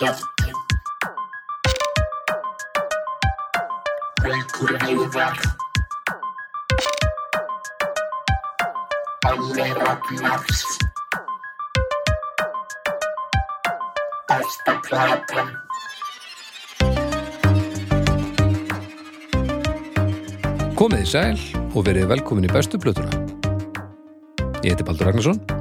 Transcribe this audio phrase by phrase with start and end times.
[0.00, 0.16] Haukur
[4.80, 5.36] Heiðar
[9.28, 10.62] Allir Ragnars
[14.24, 15.52] Besta platan
[20.80, 21.36] Komið í sæl
[21.76, 23.12] og verið velkomin í bestu plötuna.
[24.64, 25.59] Ég heiti Baldur Ragnarsson.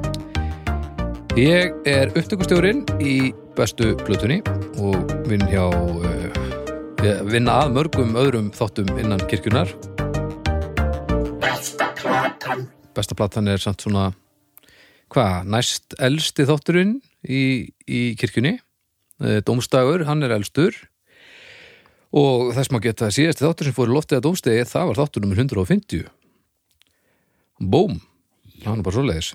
[1.38, 4.40] Ég er upptökustjórinn í bestu plötunni
[4.82, 9.70] og vinn hjá uh, vinna að mörgum öðrum þáttum innan kirkjunar.
[11.44, 12.66] Besta platan
[12.98, 14.08] Besta platan er samt svona
[15.14, 18.56] hvað, næst elsti þátturinn í, í kirkjunni.
[19.22, 20.74] Eh, Dómstagur, hann er elstur
[22.10, 25.26] og þess maður geta síðasti þáttur sem fór í loftið að dómstegi, það var þáttur
[25.26, 26.10] nummer 150.
[27.60, 28.00] Búm,
[28.64, 29.32] það var nú bara svoleiðis.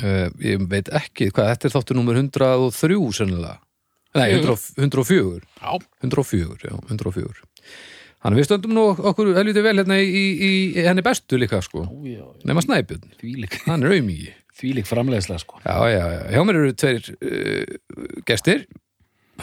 [0.00, 3.58] Uh, ég veit ekki hvað, þetta er þáttur nummer 103 sennilega.
[4.16, 5.40] Nei, 100, 104.
[5.60, 7.46] Já, 104, já, 104.
[8.20, 11.86] Þannig við stöndum nú okkur helviti vel hérna í, í, í henni bestu líka, sko.
[12.44, 13.14] Nefna Snæbjörn,
[13.64, 14.34] hann er auðmíki.
[14.60, 15.60] þvílík framleiðslega sko.
[15.64, 16.20] Já, já, já.
[16.34, 17.78] Hjá mér eru tveir uh,
[18.28, 18.66] gestir.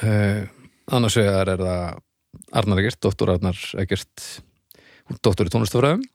[0.03, 0.45] Uh,
[0.93, 2.03] annars vegar er það
[2.61, 4.27] Arnar Egert, doktor Arnar Egert,
[5.25, 6.05] doktor í tónlistafræðum.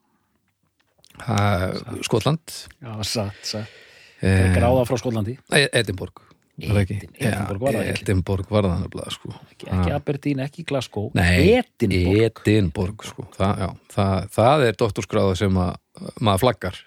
[1.22, 2.60] Uh, Skotland.
[2.78, 3.81] Já, satt, satt.
[4.22, 5.34] Uh, Gráða frá Skólandi.
[5.50, 6.22] Edinborg.
[6.62, 9.33] Edinborg var það nefnilega, sko.
[9.50, 11.09] Ekki, ekki Aberdeen, ekki Glasgow.
[11.19, 12.43] Nei, Edinborg.
[12.44, 13.27] Edinborg, sko.
[13.34, 15.72] Það, já, það, það er doktorskráða sem að,
[16.21, 16.81] maður flaggar.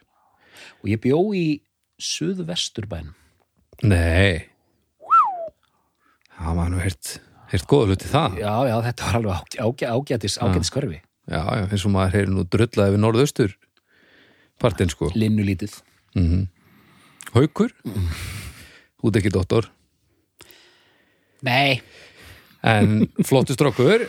[0.83, 1.45] Og ég bjó í
[2.05, 3.11] Suðvesturbæn.
[3.83, 4.45] Nei.
[6.35, 7.17] Það var nú hirt,
[7.51, 8.39] hirt góða hluti það.
[8.43, 11.01] Já, já, þetta var alveg ágæ, ágæ, ágætis, ágætis körfi.
[11.25, 13.55] Já, já, eins og maður heyri nú drullaði við norðaustur
[14.61, 15.09] partinn sko.
[15.15, 15.79] Linnu lítið.
[16.15, 16.45] Mm
[17.33, 17.71] Haukur,
[19.05, 19.69] út ekki dóttor,
[21.45, 21.81] Nei,
[22.65, 24.07] en flottu strókur,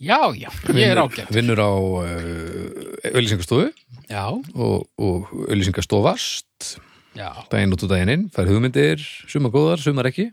[0.00, 1.28] já, já, ég er ágætt.
[1.34, 3.66] vinnur á uh, auðlýsingastofu
[4.08, 6.78] Já, og, og auðlýsingastofast,
[7.18, 10.30] já, daginn út og daginn inn, fær hugmyndir, sumar góðar, sumar ekki.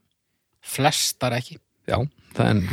[0.64, 1.58] flestar ekki.
[1.88, 2.00] Já,
[2.46, 2.64] en,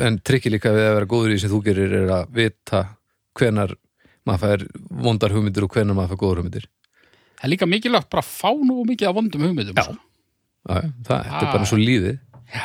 [0.00, 2.82] en trikki líka við að vera góður í sem þú gerir er að vita
[3.38, 3.76] hvenar
[4.24, 4.66] maður fær
[5.04, 6.66] vondar hugmyndir og hvenar maður fær góður hugmyndir.
[7.44, 9.76] Það er líka mikilvægt bara að fá nú mikið af vondum hugmyndum.
[9.76, 9.84] Já.
[10.64, 11.52] já, það þetta er Ah.
[11.52, 12.18] bara svo lífið.
[12.54, 12.64] Já.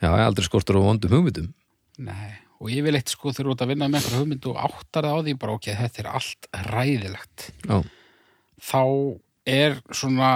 [0.00, 1.50] Já, ég aldrei skortur á vondum hugmyndum.
[1.98, 4.56] Nei, og ég vil eitt sko þegar þú ert að vinna með einhver hugmynd og
[4.56, 7.50] áttar það á því bara ok, þetta er allt ræðilegt.
[7.68, 7.76] Já,
[8.56, 8.80] Þá
[9.46, 10.30] er svona,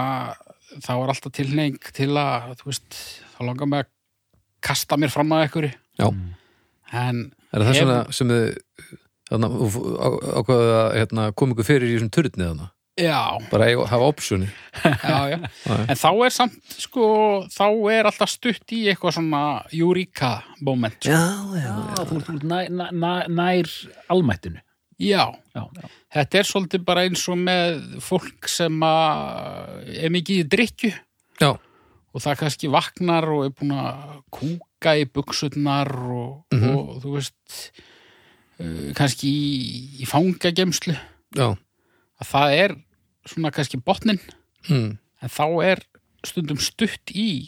[0.84, 2.98] þá er alltaf tilneying til að, þú veist,
[3.32, 3.88] þá langar mig að
[4.60, 5.72] kasta mér fram að einhverju.
[5.98, 6.10] já.
[6.92, 8.58] En Er það Hefur- svona sem þið
[9.30, 12.70] þarna, á- ákvaðu að hérna, koma ykkur fyrir í þessum turni þarna?
[13.00, 14.48] Já, Bara eiga- hafa optioni?
[14.84, 15.38] já, já.
[15.88, 17.04] En þá er samt, sko,
[17.50, 20.98] þá er alltaf stutt í eitthvað svona eureka moment.
[21.00, 21.10] Sko.
[21.10, 21.24] Já,
[21.56, 21.74] já.
[21.96, 23.70] Já, þú ert nær, nær, nær
[24.10, 24.60] almættinu.
[25.00, 25.88] Já, Já, já.
[26.12, 30.90] þetta er svolítið bara eins og með fólk sem að er mikið í drikju
[31.40, 31.54] Já,
[32.12, 36.76] og það kannski vaknar og er búin að kúka í buksutnar og, Mhm.
[36.76, 37.70] og þú veist
[38.60, 40.92] uh, kannski í, í fangagemslu
[41.34, 41.48] já.
[42.20, 42.76] að það er
[43.28, 44.20] svona kannski botnin
[44.68, 45.80] Mm, en þá er
[46.26, 47.46] stundum stutt í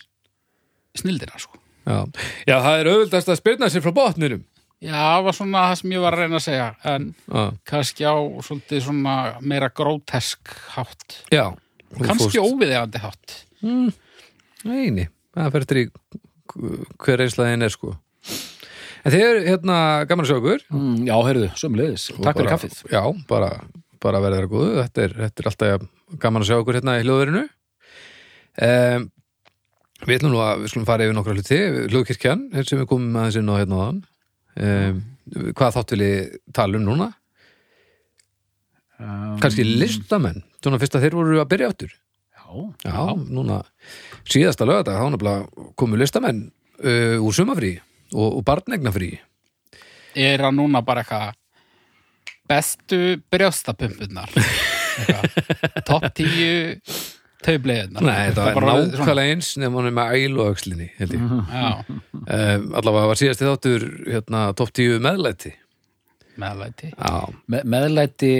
[0.97, 1.59] snildina sko.
[1.87, 2.07] já.
[2.49, 4.45] Já, það er auðvildast að spyrna sér frá botninum.
[4.83, 8.03] Já, það var svona það sem ég var að reyna að segja en Já, kannski
[8.09, 11.45] á svolítið svona meira grótesk hátt já.
[12.01, 13.37] Kannski fórst- óviðegandi hátt
[14.65, 15.85] Nei, nei, það fer eftir í
[17.03, 17.93] hver einslaðin er sko.
[19.05, 19.77] En þið eru hérna
[20.09, 20.65] gaman ykkur.
[20.71, 23.53] mm, Já, heyrðu, sömulegis, takk fyrir kaffið Já, bara,
[24.03, 24.75] bara verða þeirra góðu.
[24.83, 25.89] Þetta er, þetta er alltaf
[26.23, 27.43] gaman að sjá ykkur hérna í hljóðverinu.
[28.67, 29.07] Um,
[30.03, 31.61] við ætlum nú að við skulum fara yfir nokkra hluti.
[31.93, 34.01] Hljóðkirkjan, hér sem við komum aðeins inn á hérna áðan.
[34.53, 35.03] Um,
[35.57, 37.11] hvað þátt vil ég tala um núna?
[39.01, 41.95] um, Kannski listamenn, svona fyrst að þeir voru að byrja áttur.
[42.37, 42.49] Já,
[42.85, 43.63] Já, núna
[44.29, 46.43] síðasta lögadag, þá nefnilega komu listamenn
[46.85, 47.77] uh, úr sumafrí
[48.13, 49.15] og, og barnegnafrí.
[50.15, 51.33] er hann núna bara eitthvað
[52.51, 53.01] bestu
[53.33, 54.31] brjóstapumpunar
[55.89, 56.79] topp tíu
[57.43, 61.25] taubleiðina Nei, þetta var nákvæmlega eins nefnum hann er með ælu á öxlinni held ég.
[61.51, 61.73] Já,
[62.13, 65.55] um, Allavega var síðasti þáttur hérna, topp 10 meðlæti.
[66.43, 66.93] Meðlæti.
[66.95, 68.33] Já, Me meðlæti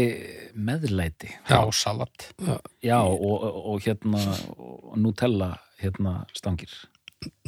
[0.55, 1.33] meðlæti.
[1.51, 2.31] Rásalat
[2.85, 2.99] já.
[3.01, 4.23] Og, og, og hérna
[4.57, 5.53] og Nutella
[5.83, 6.73] hérna stangir.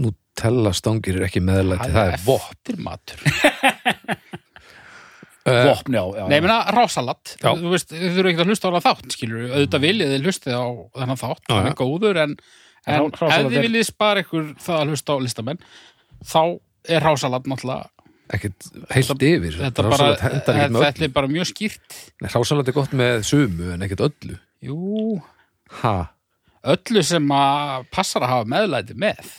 [0.01, 4.15] Nutella stangir er ekki meðlæti, það er Eftir matur uh,
[5.44, 7.50] vopn, já, já, Nei, ég meina rásalat Já.
[7.52, 10.55] Þú veist, þið þurfum ekki að hlusta á hana þátt skilur auðvitað viljið þið hlustið
[10.56, 10.64] á
[11.00, 11.56] þennan þátt já.
[11.61, 12.37] er góður en,
[12.87, 15.61] en ef þið viljið spara ykkur það að hlusta á listamenn
[16.25, 16.41] þá
[16.94, 17.91] er rásalat náttúrulega
[18.35, 19.58] ekkert heilt yfir.
[19.61, 21.96] þetta, bara, þetta er bara mjög skýrt.
[22.25, 24.38] Rásalat er gott með sumu en ekkert öllu.
[24.64, 25.20] Jú,
[25.82, 25.94] Ha,
[26.75, 29.32] öllu sem að passar að hafa meðlæti með.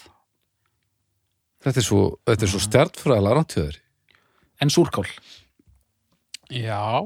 [1.66, 2.02] Þetta er svo,
[2.46, 3.80] svo stjartfræðilega ráttjöður
[4.62, 5.08] en súrkál
[6.54, 7.02] Já,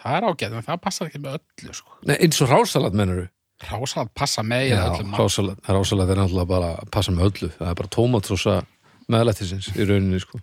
[0.00, 1.96] það er ágæð en það passar ekki með öllu sko.
[2.06, 3.28] Nei, eins og rásalat mennur
[3.70, 4.80] Rásalat passa með Já,
[5.16, 7.48] rásalat, rásalat er náttúrulega bara passa með öllu.
[7.56, 8.56] Það er bara tómatrósa
[9.08, 10.40] meðlættisins í rauninni sko.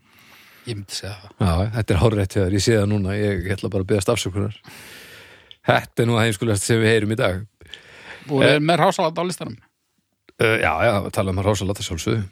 [0.65, 1.35] Ég myndi segja það.
[1.45, 3.13] Já, þetta er hárrétt hjá þér, ég sé það núna.
[3.19, 4.57] Ég, ætla bara að beðast afsökunar.
[5.69, 7.43] Þetta er nú að heimskulegast sem við heyrum í dag.
[8.31, 8.55] Og Eh.
[8.55, 9.57] er með rásalat á listanum?
[10.41, 12.23] uh, Já, já, tala um að rásalat að sjálfsögðu.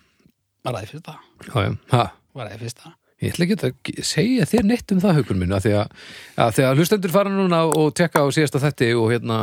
[0.66, 1.16] Var það í fyrsta?
[1.46, 2.04] Já, já, ha?
[2.34, 2.94] Var það í fyrsta?
[3.22, 5.98] Ég ætla ekki að segja þér neitt um það hugur minn að því að,
[6.42, 9.40] að því að hlustendur fara núna og tekka á síðasta þetti og hérna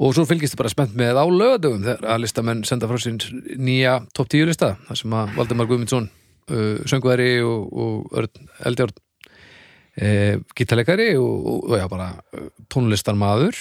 [0.00, 3.20] og svo fylgist þið bara spennt með á lögadöfum þegar að listamenn senda frá sín
[3.60, 8.28] nýja topp 10 lista þar sem að Valdimar Guðmundsson uh, söngværi og, og
[8.68, 13.60] Eldjárn uh, gítarleikari og, og, og já bara uh, tónlistarmaður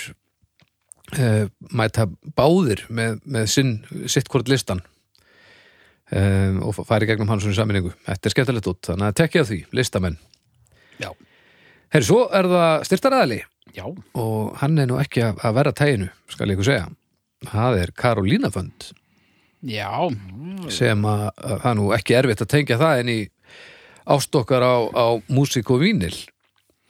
[1.15, 3.75] uh, mæta báðir með, með sinn,
[4.07, 4.83] sitt hvort listan
[6.11, 7.93] um, og færi gegnum hans svona saminningu.
[8.07, 10.19] Þetta er skemmtilegt út, þannig að tekja því, listamenn.
[10.99, 11.11] Já.
[11.89, 13.41] Herri, svo er það styrtaræðali
[13.73, 16.89] já, og hann er nú ekki að, að vera tæginu, skal ég ykkur segja.
[17.49, 18.89] Það er Karolína Fönd
[19.67, 20.07] Já,
[20.71, 23.19] sem að, að það er nú ekki erfitt að tengja það en í
[24.09, 26.15] ástokkar á, á músík og vínil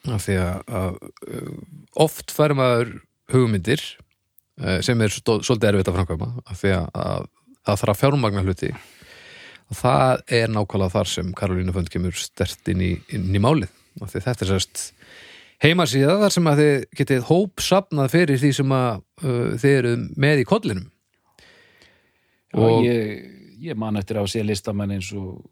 [0.09, 0.99] af því að, að
[1.33, 1.55] uh,
[2.05, 2.93] oft fær maður
[3.33, 3.81] hugmyndir
[4.61, 7.25] uh, sem er svolítið erfitt að framkvæma af því að
[7.65, 8.71] það þarf að fjármagna hluti
[9.69, 13.71] og það er nákvæmlega þar sem Karolína Fönd kemur stert inn í, inn í málið.
[13.99, 14.83] Því þetta er sérst
[15.63, 19.93] heimasíða þar sem að þið getið hópsafnað fyrir því sem að uh, þið eru
[20.25, 20.87] með í kollinum.
[22.49, 23.25] Já Og- ég,
[23.61, 25.43] ég man eftir að sé listamenn eins og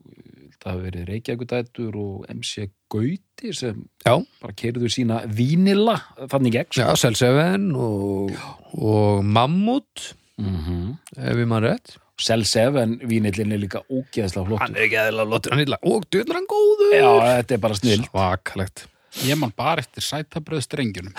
[0.58, 6.00] það hafi verið Reykjavíkudætur og MC Gauti sem Já, bara keirðu sína vínila
[6.32, 8.34] þannig gegn Já, Selseven og,
[8.74, 10.98] og Mammut mm -hmm.
[11.18, 15.54] ef ég mann rétt Cell 7 vínillin er líka ógeðslega flott er ekki eðla lottur
[15.54, 16.94] hann illa og djöðlar hann góður.
[16.98, 18.88] Já, þetta er bara snill Svakalegt.
[19.26, 21.14] Ég man bara eftir sætabröð strengjunum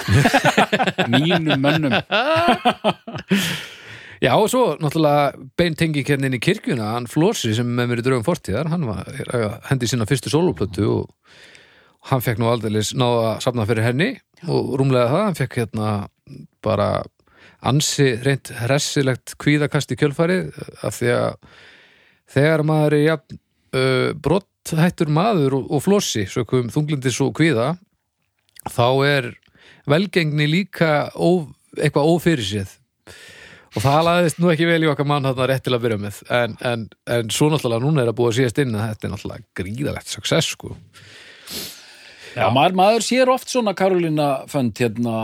[1.15, 1.95] Mínum mönnum.
[4.19, 8.27] Já, og svo náttúrulega beintengi kennin í kirkjuna, hann Flósi sem með mér í draugum
[8.27, 11.05] fortíðar, hann var að hendi sína fyrstu sóluplötu og
[12.11, 14.09] hann fekk nú aldeilis náða að safna fyrir henni
[14.51, 15.93] og rúmlega það, hann fekk hérna
[16.67, 16.89] bara
[17.67, 20.53] ansi reynd hressilegt kvíðakast í kjölfarið
[20.87, 21.37] af því að
[22.35, 27.73] þegar maður er jafn uh, brotthættur maður og, og flossi, þunglindis og kvíða
[28.69, 29.31] þá er
[29.89, 31.49] velgengni líka ó,
[31.79, 32.75] eitthvað ófyrirséð.
[33.77, 36.21] Og það laðist nú ekki vel í okkar mann þarna rétt til að byrja með.
[36.35, 39.61] En, en, en svo náttúrulega núna er að búa síðast inn að þetta er náttúrulega
[39.61, 40.73] gríðalegt success sko.
[42.39, 45.15] Já, maður, maður sér oft svona Karolina fönd hérna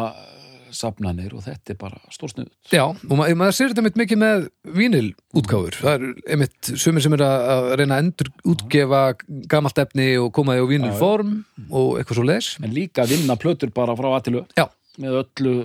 [0.76, 4.46] safnanir og þetta er bara stórsnuð Já, og ma maður sér þetta mikið með
[4.78, 5.78] vínilútgáfur.
[5.80, 9.04] Það er einmitt sumir sem er að að reyna að endur útgefa
[9.50, 11.32] gamalt efni og koma því á vínilform
[11.70, 14.68] og eitthvað svo les en líka vinna plötur bara frá aðtilu Já,
[15.02, 15.56] með öllu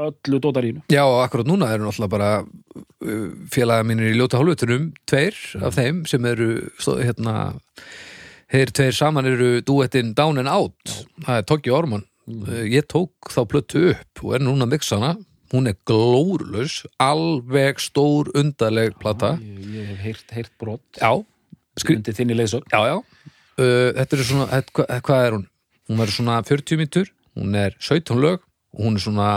[0.00, 0.84] öllu dótarínu.
[0.92, 5.76] Já, og akkurat núna eru náttúrulega bara uh, félaga mínir í ljóta hálfutunum tveir af
[5.76, 6.50] þeim sem eru
[6.86, 7.34] hérna
[8.50, 10.94] þeir tveir saman eru duettinn Down and Out.
[11.26, 12.06] Það er Toggi Orman
[12.70, 15.14] ég tók þá plötu upp og er núna að mixa hana
[15.50, 21.12] hún er glórlaus alveg stór undarleg plata ég, ég hef heyrt, heyrt brot Já,
[21.90, 22.98] undir þinni já, já.
[23.60, 25.48] Uh, þetta er svona, þetta, hvað, hvað er hún?
[25.90, 28.44] Hún verður svona 40 mítur, hún er 17 lög
[28.76, 29.30] og hún er svona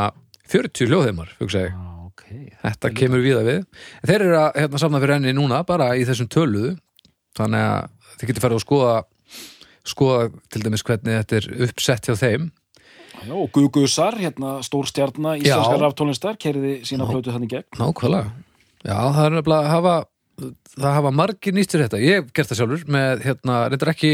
[0.54, 1.74] 40 hljóðheimar, hugsa ég.
[1.74, 2.52] ah, okay.
[2.62, 3.64] Þetta kemur víða við.
[4.02, 6.76] En þeir eru að hérna, safna fyrir henni núna, bara í þessum töluðu,
[7.40, 8.96] þannig að þið getur farið að skoða,
[9.94, 10.20] skoða
[10.54, 12.48] til dæmis hvernig þetta er uppsett hjá þeim.
[13.34, 15.44] Og Gugusar, hérna stór stjarna Já.
[15.44, 18.34] íslenskar raftónlistar, kerði sína plötu þannig gegn Nákvæmlega.
[18.84, 19.94] Já, það er nefnilega að hafa,
[20.76, 22.02] það hafa margir nýstur þetta.
[22.04, 24.14] Ég hef gert það sjálfur með, hérna, reyndar ekki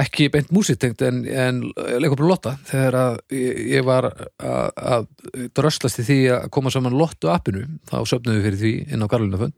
[0.00, 1.60] ekki beint músitengt en, en
[2.00, 5.08] leikopur Lotta þegar að ég, ég var að,
[5.56, 9.10] dröslast í því að koma saman Lottu appinu, þá söfnum við fyrir því inn á
[9.10, 9.50] Karolina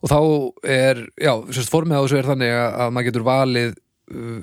[0.00, 0.18] og þá
[0.72, 1.32] er, já,
[1.68, 3.74] formið á þessu er þannig að, að maður getur valið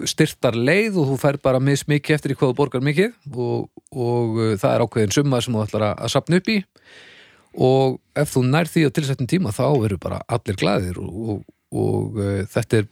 [0.08, 3.68] styrtar leið og þú fær bara mis mikið eftir í hvað þú borgar mikið og,
[3.92, 6.58] og uh, það er ákveðin summa sem þú ætlar að, sapna upp í.
[7.68, 11.42] Og ef þú nær því á tilsettum tíma þá eru bara allir glæðir og, og,
[11.76, 12.90] og uh, þetta er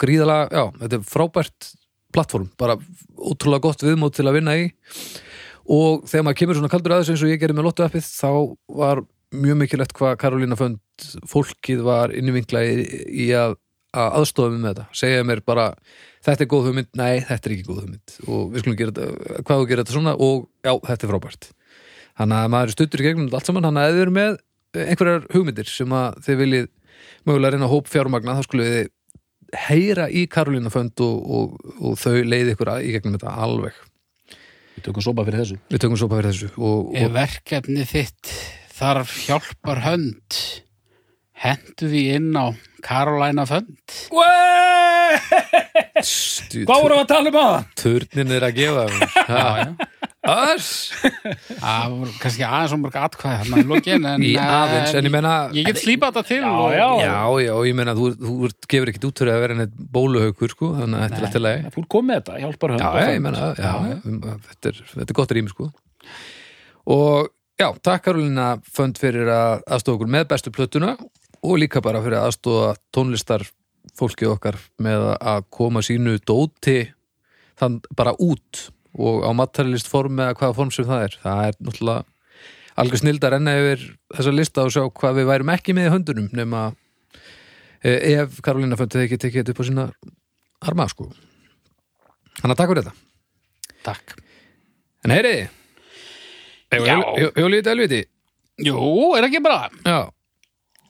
[0.00, 1.70] gríðalega, já, þetta er frábært
[2.10, 2.78] plattform, bara
[3.20, 4.68] ótrúlega gott viðmót til að vinna í.
[5.70, 8.30] Og þegar maður kemur svona kaldur aðeins eins og ég gerði með Lotto appið þá
[8.80, 10.80] var mjög mikilvægt hvað Karolína Fönd
[11.30, 13.54] fólkið var innivingla í, í að,
[13.96, 14.84] að aðstofa mig með þetta.
[15.00, 15.64] Segja mér bara,
[16.26, 16.90] þetta er góð hugmynd.
[17.00, 18.14] Nei, þetta er ekki góð hugmynd.
[18.28, 21.50] Og við skulum gera þetta, hvað þú gera þetta svona og já, þetta er frábært.
[22.20, 24.38] Þannig að maður stuttur í gegnum þetta allt saman, þannig að ef þið eru með
[24.86, 26.66] einhverjar hugmyndir sem að þið viljið
[27.26, 28.90] mögulega reyna hóp fjármagna, þá skulum við
[29.66, 33.78] heyra í Karolína Fönd og, og, og þau leiði ykkur að- í gegnum þetta alveg.
[34.76, 35.56] Við tökum sopa fyrir þessu.
[35.72, 38.30] við tökum bara fyrir þessu og verkefni þitt
[38.78, 40.38] þarf hjálpar hönd
[41.40, 42.46] hendu því inn á
[42.84, 43.96] Carolina Fönd
[46.00, 47.62] Hvað vorum við að tala um aða?
[47.80, 49.46] turnin er að gefa já,
[50.20, 55.14] Það voru kannski aðeins og mörg atkvæði þarna í lokin en, í aðeins, en ég
[55.14, 56.86] menna ég get slípað þetta til og, já.
[57.06, 57.16] já,
[57.46, 60.70] já, ég menna þú, þú ert- gefur ekkit út fyrir að vera neitt bóluhaukur sko,
[60.76, 62.86] þannig að þetta er alltaf leið Þú er komið þetta, hjálpar já, já,
[63.64, 63.72] já,
[64.04, 64.20] um,
[64.50, 65.70] þetta er, þetta er gott rými sko.
[66.90, 67.30] Og
[67.60, 70.94] já, takk Karolina Fönd fyrir að aðstofa okkur með bestu plötuna
[71.40, 73.44] og líka bara fyrir að aðstofa tónlistar
[73.96, 76.90] fólkið okkar með að koma sínu dóti
[77.60, 78.68] þann bara út
[79.00, 81.16] og á materialist form eða hvaða form sem það er.
[81.22, 82.04] Það er náttúrulega
[82.80, 83.84] algjör snild að renna yfir
[84.16, 86.62] þessa lista og sjá hvað við værum ekki með í höndunum nema
[87.84, 89.86] eh, ef Karolina Fönd hefði ekki tekið þetta upp á sína
[90.70, 91.08] arma sko.
[92.40, 93.74] Þannig að takk fyrir þetta.
[93.86, 94.16] Takk.
[95.04, 95.48] En heyriði
[96.70, 96.94] Já.
[97.34, 98.00] Hjólítið elviti
[98.60, 98.76] Jú,
[99.16, 99.70] er ekki bara.
[99.82, 100.10] Já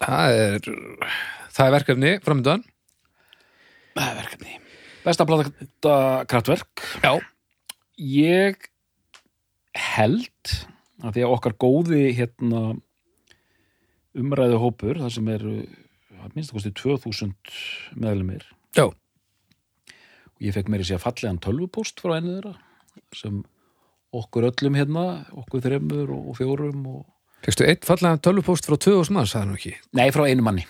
[0.00, 0.68] Það er
[1.50, 2.64] Það er verkefni framöndan
[3.96, 4.56] Það er verkefni.
[5.04, 5.94] Besta plata
[6.30, 6.82] kraftverk.
[7.02, 7.18] Já.
[8.00, 8.68] Ég
[9.76, 10.52] held
[11.00, 12.62] að því að okkar góði hérna
[14.16, 15.46] umræðu hópur, þar sem að
[16.34, 17.34] minnst að kosti 2000
[18.00, 18.44] meðlumir
[18.76, 18.86] Já.
[18.90, 22.54] Og ég fekk meiri sér fallegan tölvupóst frá einu þeirra
[23.16, 23.40] sem
[24.14, 25.04] okkur öllum hérna,
[25.38, 27.02] okkur þremur og fjórum og...
[27.46, 29.72] Fekstu eitt fallega tölvupóst frá 2000 manns, það er nú ekki?
[29.96, 30.66] Nei, frá einu manni.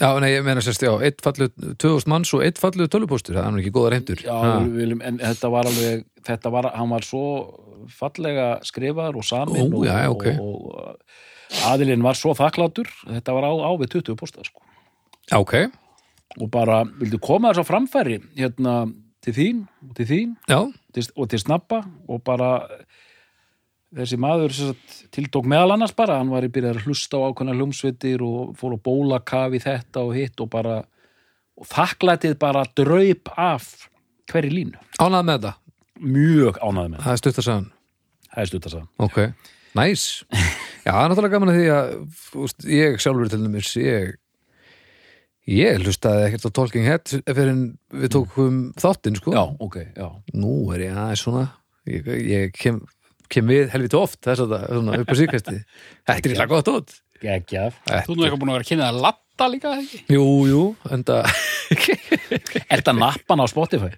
[0.00, 3.48] Já, nei, ég meina sérst, já, eitt falleg 2000 manns og eitt falleg tölvupóstur, það
[3.48, 6.92] er nú ekki góða reyndur Já, við viljum, en þetta var alveg þetta var, hann
[6.94, 7.24] var svo
[7.96, 10.26] fallega skrifaður og samin Ó, og, já, ok.
[10.40, 14.62] og, og aðilinn var svo þakklátur þetta var á, á við 20 pósta sko.
[15.26, 15.56] Já, ok,
[16.38, 18.76] og bara, vildu koma þess á framfæri hérna
[19.24, 20.36] til þín og til þín?
[20.48, 20.60] Já,
[20.94, 22.54] til, og til snappa og bara
[23.96, 24.54] þessi maður
[25.14, 28.76] tiltók meðal annars bara, hann var í byrjað að hlusta á ákveðna hljómsveitir og fór
[28.76, 30.76] að bóla kafi þetta og hitt og bara
[31.60, 33.66] og þakklætið bara draup af
[34.30, 35.54] hverju línu, ánað með þetta?
[36.00, 37.68] Mjög ánæði með það Það er stutt að sagðan
[38.30, 39.18] það er stutt að sagða Ok,
[39.80, 40.04] næs
[40.80, 41.90] Já, það er náttúrulega gaman að því að
[42.46, 44.14] úst, ég sjálfur til dæmis ég,
[45.50, 49.34] ég hlustaði ekkert á Talking Head fyrir en við tókum þáttinn sko.
[49.36, 51.44] Já, ok, já, Nú er ég aðeins svona
[51.90, 52.80] ég, ég kem,
[53.32, 55.56] kem við helviti oft þess að það, svona upp á síkvæsti
[56.10, 59.00] Þetta er eitthvað gott út geggjaf Þú nú eitthvað búin að vera að kynna að
[59.06, 60.00] latta líka ekki?
[60.16, 60.62] Jú, jú,
[60.96, 61.18] enda
[62.70, 63.90] Er þetta nappan á Spotify?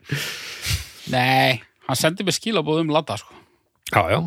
[1.12, 3.34] Nei, hann sendi mér skilabóð um latta sko.
[3.92, 4.18] Já, já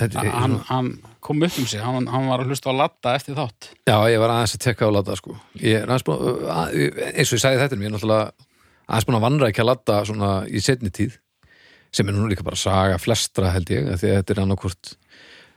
[0.00, 0.88] Þetta, er- hann, hann
[1.22, 4.18] kom upp um sig hann, hann var að hlusta á latta eftir þátt Já, ég
[4.22, 5.36] var aðeins að tekka á Ladda sko.
[5.62, 6.74] Ég er aðeins búin að,
[7.12, 8.26] eins og ég sagði þetta, ég er náttúrulega
[8.86, 11.16] aðeins búin að vandra ekki að Ladda svona í setni tíð
[11.96, 14.92] sem er nú líka bara saga flestra held ég, því að þetta er annarkvort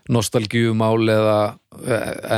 [0.09, 1.39] nostalgíumál eða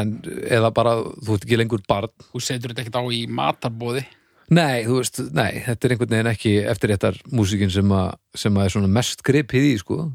[0.02, 2.12] en, eða bara, þú ert ekki lengur barn.
[2.34, 4.04] Þú setur þetta ekkert á í matarbóði
[4.52, 7.94] Nei, þú veist, nei, þetta er einhvern veginn ekki eftir réttar músíkin sem,
[8.36, 10.10] sem að er svona mest gripið í, sko.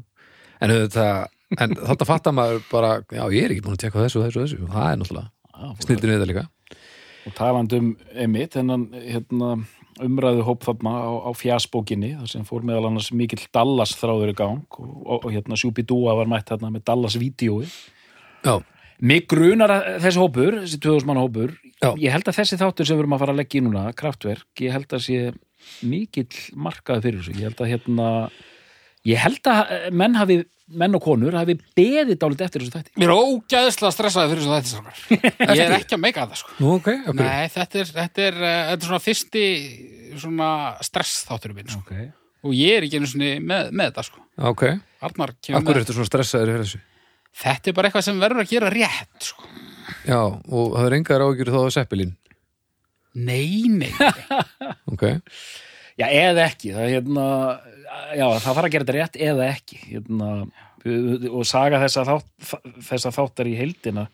[0.61, 1.07] En þetta,
[1.57, 4.43] en þetta fattar maður bara, já, ég er ekki búin að tekka þessu og þessu
[4.43, 6.45] og þessu, það er náttúrulega snildin við þetta líka.
[7.27, 7.89] Og talandi um
[8.27, 9.49] emitt hennan hérna,
[10.03, 14.37] umræðu hóp þarna á, á fjasbókinni þar sem fór meðal annars mikill Dallas þráður í
[14.37, 17.69] gang og, og, og hérna Sjúbidúa var mætt hérna með Dallas-vídeói.
[18.45, 18.57] Já,
[18.97, 19.69] Mig grunar
[20.01, 21.91] þessi hópur, þessi 2000 manna hópur Já.
[22.01, 24.47] ég held að þessi þáttur sem við erum að fara að leggja í núna, kraftverk,
[24.63, 25.19] ég held að sé
[25.85, 27.35] mikill markaði fyrir þessu.
[27.37, 28.07] Ég held að hérna
[29.07, 30.37] ég held að eh, menn hafi,
[30.81, 32.93] menn og konur hafi beðið dálítið eftir þessu þætti.
[32.99, 35.01] Mér er ógæðslega stressaði fyrir þessu þetta strákar.
[35.57, 36.55] Ég er ekki að meika þetta sko.
[36.59, 37.21] Nú ok, ok.
[37.21, 39.45] Nei, þetta er, þetta er, uh, þetta er svona fyrsti
[40.17, 40.49] svona
[40.85, 41.83] stress þátturinn minn sko.
[41.85, 42.03] ok.
[42.47, 44.21] Og ég er ekki einu svona með, með þetta sko.
[44.51, 44.67] ok,
[45.07, 46.83] Arnar kemur akkur með ertu svona stressaður fyrir þessu?
[47.37, 49.49] Þetta er bara eitthvað sem verður að gera rétt sko.
[50.07, 52.13] já, og það er engar ágjur þá að seppilín
[53.17, 53.91] nei, nei.
[54.93, 55.03] Ok,
[55.97, 57.23] Já, eða ekki, það er hérna
[58.17, 60.29] já, það þarf að gera þetta rétt eða ekki hérna,
[61.33, 62.55] og saga þessa, þátt,
[62.87, 64.07] þessa þáttar í heildina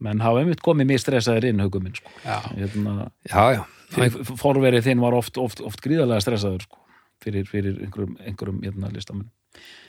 [0.00, 2.12] menn hafa einmitt komið mér stressaður inn huguminn, sko.
[2.24, 3.64] Hérna, já, já.
[3.92, 6.80] fyrir- forverið þinn var oft, oft, oft gríðarlega stressaður, sko
[7.20, 9.28] fyrir, fyrir einhverjum, einhverjum hérna, listamenn.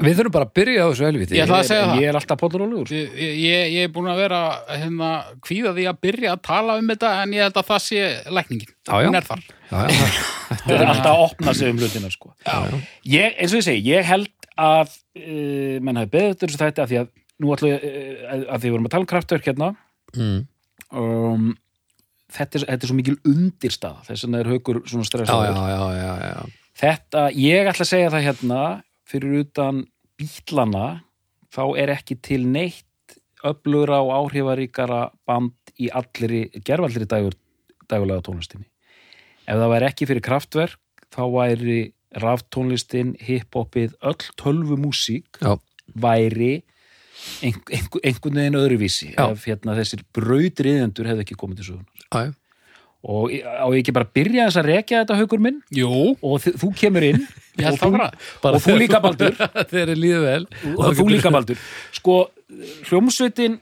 [0.02, 2.00] Við þurfum bara að byrja á þessu helviti Ég ætla að segja En það.
[2.02, 4.40] ég er alltaf pollur og lugur Ég, ég, ég er búin að vera
[4.74, 5.10] hérna,
[5.46, 8.02] kvíða því að byrja að tala um þetta en ég held að það sé
[8.40, 8.72] lækningin.
[8.90, 9.08] Já, já.
[9.08, 9.44] hún er þar.
[9.70, 12.34] Já, já, þetta er alltaf að opna sig um hlutina sko.
[13.08, 16.92] ég, eins og ég segi, ég held að uh, menn hafi beðið þessu þætti að
[16.92, 19.70] því að nú ætlum ég, uh, að því við vorum að tala um kraftverk hérna.
[20.12, 20.40] Mm.
[21.02, 21.52] um,
[22.32, 26.52] þetta, er, þetta er svo mikil undirstað þess vegna er haukur svona stressaður.
[26.82, 28.62] Þetta, ég ætla að segja það hérna
[29.12, 29.86] fyrir utan
[30.20, 30.86] bílana
[31.52, 33.18] þá er ekki til neitt
[33.48, 37.36] öflugra og áhrifaríkara band í allri, gerfallri dagur,
[37.90, 38.71] dagulega tónlistinni
[39.52, 41.80] ef það væri ekki fyrir kraftverk þá væri
[42.22, 45.40] raftónlistin, hiphopið, öll tölvu músík
[45.96, 46.62] væri
[47.46, 49.30] ein- ein- einhvern veginn öðruvísi Já.
[49.32, 52.36] ef hérna, þessir brautriðendur hefði ekki komið til sögunar
[53.04, 55.62] og á ég ekki bara byrja þess að rekja þetta haukur minn?
[55.74, 57.24] Jú, og þú kemur inn
[57.74, 57.90] og þú,
[58.54, 59.34] og þú líka Baldur.
[60.78, 61.58] og þú líka Baldur.
[61.98, 62.18] Sko,
[62.90, 63.60] hljómsveitin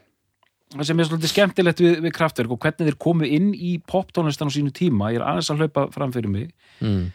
[0.78, 4.54] sem er svolítið skemmtilegt við, við kraftverk og hvernig þeir komu inn í poptónlistan á
[4.54, 6.52] sínu tíma, ég er aðeins að hlaupa fram fyrir mig
[6.84, 7.08] mm.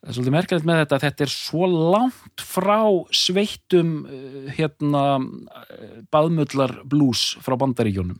[0.00, 2.80] það er svolítið merkilegt með þetta að þetta er svo langt frá
[3.14, 8.18] sveittum uh, hérna uh, baðmullar blues frá bandaríkjónum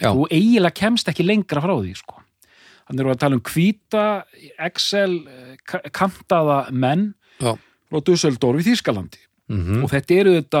[0.00, 0.10] Já.
[0.10, 2.18] þú eiginlega kemst ekki lengra frá því sko.
[2.88, 4.02] þannig erum við að tala um hvíta
[4.66, 7.06] Excel eh, ka- kantaða menn
[7.40, 7.54] Já.
[7.88, 10.60] frá Dusseldorf í Þýskalandi Mm og þetta eru þetta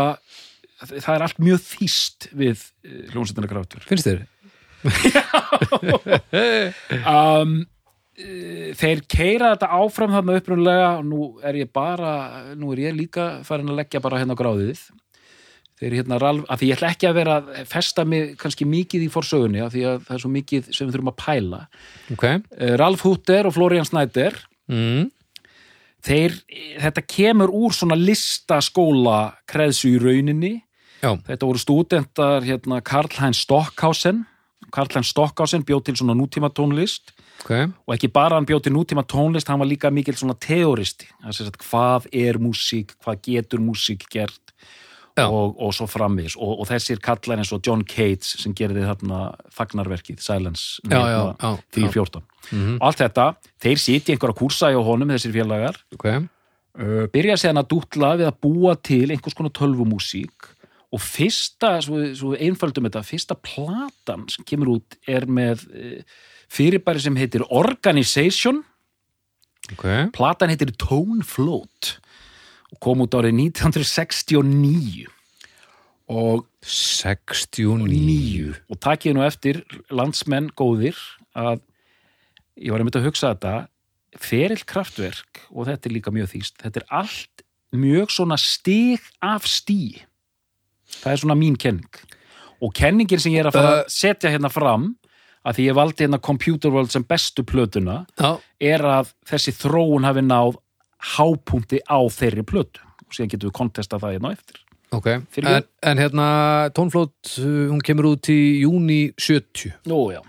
[0.82, 2.66] það er allt mjög þýst við
[3.12, 4.24] hljómsveitina kraftur finnst þér?
[7.12, 7.56] um,
[8.18, 12.12] eh, þeir keira þetta áfram þarna upprunalega og nú er ég bara
[12.58, 14.80] nú er ég líka farin að leggja bara hérna gráðið.
[15.76, 19.02] Þeir hérna Ralf, að því ég ætla ekki að vera að festa mig kannski mikið
[19.04, 21.58] í forsögunni af því að það er svo mikið sem við þurfum að pæla.
[22.14, 22.24] Ok.
[22.30, 24.38] Eh, Ralf Hutter og Florian Snyder
[24.72, 25.02] mm.
[26.08, 26.38] þeir,
[26.80, 30.54] þetta kemur úr svona listaskóla kreðsu í rauninni
[31.06, 34.24] já, Þetta voru stúdentar hérna Karl-Heinz Stockhausen.
[34.74, 37.12] Karl-Heinz Stockhausen bjóð til svona nútíma tónlist
[37.44, 37.52] ok.
[37.86, 41.06] Og ekki bara hann bjóð til nútíma tónlist hann var líka mikil svona teoristi
[41.70, 44.40] hvað er músík, hvað getur músík gert?
[45.16, 49.20] Og, og svo framvís og, og þessir kallar eins og John Cates sem gerði þarna
[49.54, 51.92] fagnarverkið Silence Já, já, já, því já.
[51.94, 52.76] 14 Mhm.
[52.80, 53.24] allt þetta,
[53.58, 55.74] þeir sitja einhverja kursa hjá honum þessir félagar.
[55.96, 56.04] Ok.
[56.76, 60.50] Uh, byrja séðan að dútla við að búa til einhvers konar tölvumúsík
[60.94, 66.00] og fyrsta, svo, svo við einföldum þetta, fyrsta platan sem kemur út er með uh,
[66.52, 68.62] fyrirbæri sem heitir Organization.
[69.74, 69.86] Ok.
[70.14, 71.96] Platan heitir Tone Float
[72.70, 75.06] og kom út árið 1969
[76.06, 78.52] og 69 níu.
[78.70, 80.98] Og takið nú eftir landsmenn góðir
[81.34, 81.62] að
[82.56, 83.56] ég var einmitt að hugsa þetta
[84.22, 87.44] ferill kraftverk og þetta er líka mjög þýst þetta er allt
[87.76, 89.98] mjög svona stig af stí
[91.02, 92.02] það er svona mín kenning.
[92.64, 94.90] Og kenningin sem ég er að fara að setja hérna fram
[95.46, 98.30] að því ég valdi hérna Computer World sem bestu plötuna já,
[98.60, 100.56] er að þessi þróun hafi náð
[101.16, 102.82] hápunkti á þeirri plötu.
[103.06, 104.62] Og síðan getum við kontesta það hérna eftir.
[104.94, 105.06] Ok.
[105.34, 105.58] Fyrirgefðu.
[105.58, 106.26] en, en hérna
[106.74, 110.22] tónflót, uh, hún kemur út í júni 70 Nú, já.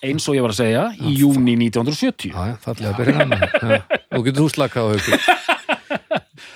[0.00, 2.32] Eins og ég var að segja, í júni 1970.
[2.32, 3.34] já, já, fallega byrja hann
[4.16, 4.96] nú getur þú slakað á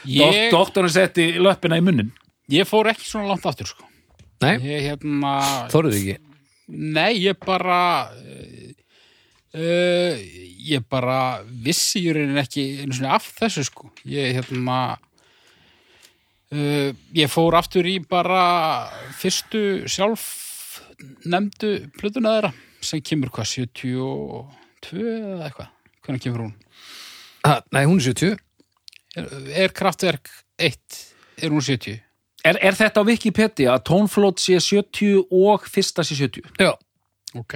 [0.09, 2.13] ég, Doktorinn setti löppina í munnin.
[2.53, 3.89] Ég fór ekki svona langt aftur sko.
[4.45, 5.35] nei, ég hérna
[5.73, 6.17] þorðið ekki?
[6.75, 7.81] Nei, ég bara
[9.55, 10.15] uh,
[10.65, 13.91] ég bara vissi í rauninni ekki einu svona af þessu sko.
[14.09, 14.79] Ég hérna
[16.55, 18.45] uh, ég fór aftur í bara
[19.21, 20.25] fyrstu sjálf
[21.29, 22.53] nefndu plötuna þeirra
[22.85, 25.71] sem kemur hvað, 72 eða eitthvað,
[26.05, 26.55] hvernig kemur hún?
[27.45, 28.37] Ha, nei, hún er 70
[29.17, 29.31] er,
[29.65, 30.31] er kraftverk
[30.61, 31.01] 1
[31.45, 32.04] er hún 70
[32.45, 36.51] Er, er þetta á Wikipedia að tónflót sé 70 og fyrsta sé 70?
[36.61, 36.73] já,
[37.41, 37.55] ok,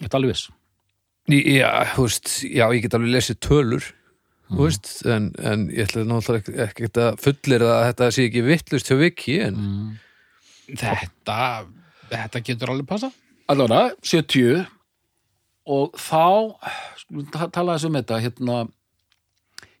[0.00, 0.46] Þetta er alveg viss.
[1.28, 3.88] já, þú veist já, ég get alveg lesið tölur
[4.50, 8.42] þú veist, en, en ég ætla náttúrulega ekki, ekki að fullir að þetta sé ekki
[8.48, 9.60] vittlust hjá Viki, en
[10.80, 11.36] þetta
[12.10, 13.12] þetta getur alveg passa
[13.50, 14.64] Allavega, 70
[15.70, 16.56] og þá
[17.04, 18.58] skulum ta- tala þessu um þetta hérna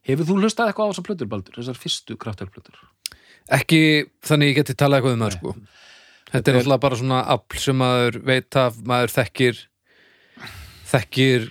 [0.06, 2.76] hefur þú hlustað eitthvað á þessar plötur, Baldur, þessar fyrstu kraftarplötur
[3.50, 3.82] ekki
[4.26, 5.54] þannig ég geti talað eitthvað um það sko.
[6.30, 9.64] Þetta er alltaf bara svona afl sem maður veit af, maður þekkir
[10.90, 11.48] þekkir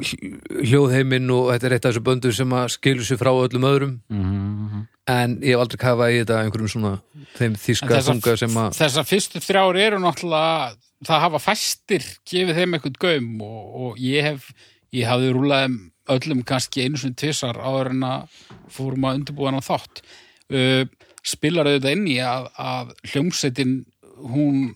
[0.00, 0.30] hl-
[0.70, 3.94] hljóðheiminn og þetta er eitt af þessu böndum sem að skilur sér frá öllum öðrum.
[4.08, 4.86] Mm -hmm.
[5.10, 6.94] en ég hef aldrei kafað í þetta einhverjum svona
[7.36, 12.74] þeim þýska þunga sem að þessar fyrstu þrjár eru náttúrulega það hafa fæstir gefið þeim
[12.74, 14.52] eitthvað gaum og, og ég hef
[14.92, 15.78] ég hafði rúlað um
[16.10, 18.38] öllum kannski einu sinni tvisar áður en að
[18.72, 20.02] fórum að undirbúa hann þátt.
[20.50, 20.84] Uh,
[21.26, 23.74] spilar auðvitað inn í að, að hljómsveitin
[24.20, 24.70] hún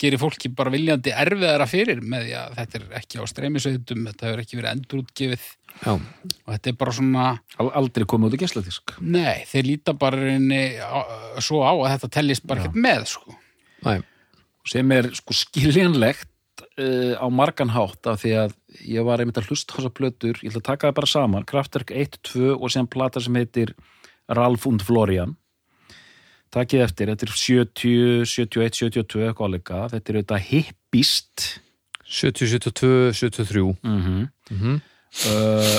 [0.00, 4.28] gerir fólki bara viljandi erfiðara fyrir með því að þetta er ekki á streymisveitum þetta
[4.30, 5.48] hefur ekki verið endurútgefið.
[5.80, 7.26] Já, og þetta er bara svona
[7.78, 12.46] aldrei komið út í geslatísk nei, þeir líta bara á- svo á að þetta tellist
[12.48, 13.36] bara ekkert með sko.
[13.86, 14.00] næ,
[14.72, 18.56] sem er sko skiljanlegt uh, á margan hátt af því að
[18.88, 20.40] ég var einmitt að hlusta á þessar plötur.
[20.42, 23.72] Ég ætla að taka það bara saman, Kraftwerk 1, 2 og sem plata sem heitir
[24.28, 25.36] Ralf und Florian
[26.54, 31.46] takið eftir, þetta er 70, 71, 72 eitthvað alveg, þetta er auðvitað hippist.
[32.10, 34.28] 70, 72, 73 mm -hmm.
[34.50, 34.80] mm
[35.30, 35.78] uh,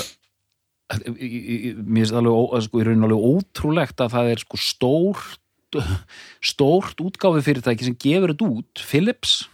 [1.16, 5.38] í- í- mér finnst alveg, ó- sko, alveg ótrúlegt að það er sko stórt
[6.44, 9.48] stórt útgáfi fyrirtæki sem gefur þetta út, Philips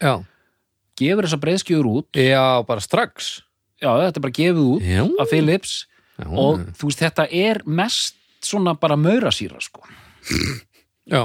[0.00, 0.24] já,
[0.96, 2.08] gefur þessa breiðskjöður út.
[2.16, 3.42] Já, bara strax.
[3.82, 5.74] Já, þetta er bara gefið út já, af Philips
[6.16, 9.84] já, og þú veist, þetta er mest svona bara maurasýra sko.
[11.14, 11.22] Já,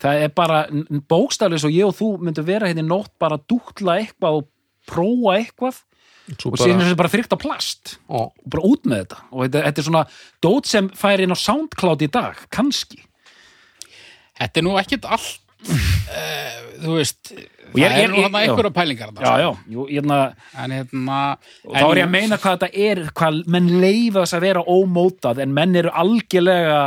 [0.00, 0.64] það er bara
[1.10, 4.50] bókstaflega svo ég og þú myndum vera hérna í nótt bara að dúkla eitthvað og
[4.90, 5.84] prófa eitthvað.
[6.30, 7.94] Svo og síðan er bara þetta bara frykt á plast.
[8.06, 9.20] Og bara út með þetta.
[9.30, 10.02] Og þetta, þetta er svona
[10.46, 13.00] dót sem fær inn á SoundCloud í dag, kannski.
[14.40, 17.32] Þetta er nú ekkit allt uh, þú veist
[17.70, 18.40] Og það er nú hann já.
[18.48, 19.34] einhverja pælingar já, sko.
[19.38, 20.18] já, jú, hérna
[20.58, 21.18] en hérna
[21.62, 24.64] og þá er ég að meina hvað þetta er hvað menn leifa þess að vera
[24.66, 26.80] ómótað en menn eru algjörlega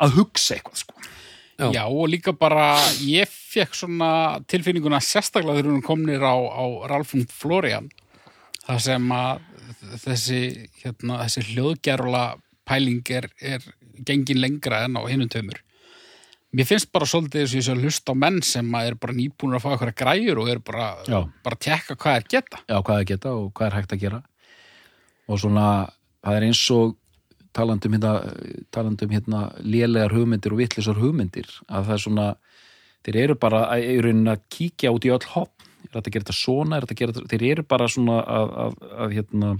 [0.00, 1.08] að hugsa eitthvað sko.
[1.60, 1.66] Já.
[1.76, 2.72] Já, og líka bara,
[3.04, 4.10] ég fekk svona
[4.48, 7.90] tilfinninguna sérstaklega þegar hún komnir á, á Ralfum Florian
[8.64, 9.42] það sem að
[10.04, 10.40] þessi,
[10.80, 12.22] hérna, þessi hljóðgerula
[12.68, 13.66] pæling er, er
[14.06, 15.60] gengin lengra en á hinum tömur.
[16.56, 18.96] Mér finnst bara svolítið þess að ég sé að hlusta á menn sem að er
[18.98, 20.86] bara nýbúnir að fá eitthvað græjur og er bara,
[21.44, 22.62] bara að tekka hvað er geta.
[22.64, 24.22] já, hvað það geta og hvað er hægt að gera
[25.30, 25.66] og svona,
[26.24, 26.96] það er eins og
[27.56, 28.12] talandum hérna,
[28.74, 32.26] talandum hérna lélegar hugmyndir og vittlisar hugmyndir að það er svona
[33.06, 35.54] þeir eru bara í rauninni að kíkja út í öll hopp.
[35.90, 38.18] Er þetta að gera þetta svona, er þetta að gera þetta þeir eru bara svona
[38.22, 39.52] að, að, að hérna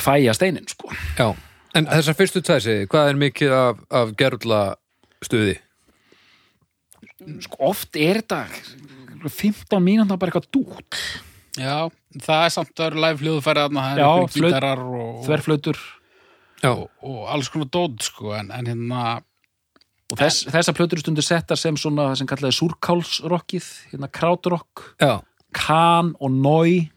[0.00, 0.90] fæja steinin sko.
[1.18, 1.28] Já.
[1.78, 4.62] En þessar fyrstu tvæsi, hvað er mikið af, af gerla
[5.22, 5.58] stuði?
[7.44, 8.46] sko, oft er þetta
[9.28, 10.98] 15 mínúnda bara eitthvað dútt
[11.60, 11.90] Já,
[12.24, 15.80] það er samt að eru live hljóðfæri þarna, það er flaut- gítarar og, þverflautur
[16.68, 19.02] og, og alls konar dót, sko, en, en hérna
[20.10, 25.20] og þess, þessar plötur eru stundur settar sem svona sem kallaði súrkálsrokkið hérna já,
[25.54, 26.90] kan og nói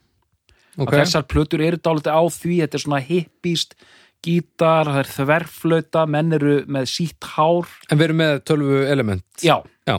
[0.76, 0.88] ok.
[0.88, 3.76] að þessar plötur eru dálítið á því þetta er svona hippíst
[4.24, 7.68] gítar, það er þverflauta menn eru með sítt hár.
[7.92, 9.26] En við erum með tölvu element.
[9.44, 9.98] Já, já,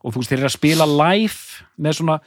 [0.00, 2.18] og þú veist, þeir eru að spila live með svona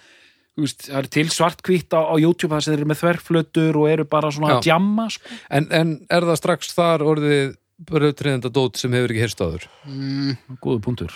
[0.66, 3.90] veist, það er til svartkvítt á, á YouTube þar sem þeir eru með þverflautur og
[3.90, 5.40] eru bara svona að djamma sko.
[5.50, 7.56] en, en er það strax þar orðið
[7.90, 9.70] bröðtriðenda dót sem hefur ekki heyrst áður?
[9.88, 11.16] Mm, góðu punktur.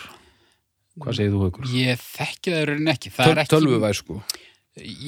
[1.02, 1.70] Hvað segir þú haukur?
[1.74, 3.12] ég þekki það í rauninni ekki.
[3.14, 4.18] Það er ekki, tölvuvæð sko.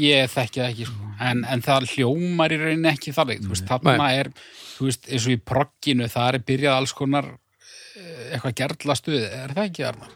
[0.01, 1.13] Ég þekki það ekki, sko.
[1.29, 4.29] en, en það hljómar í rauninni ekki þannig, þú veist, þarna er
[4.75, 9.23] þú veist, eins og í progginu það er byrjað alls konar eh, eitthvað gerla stuð,
[9.23, 10.11] er það ekki þarna?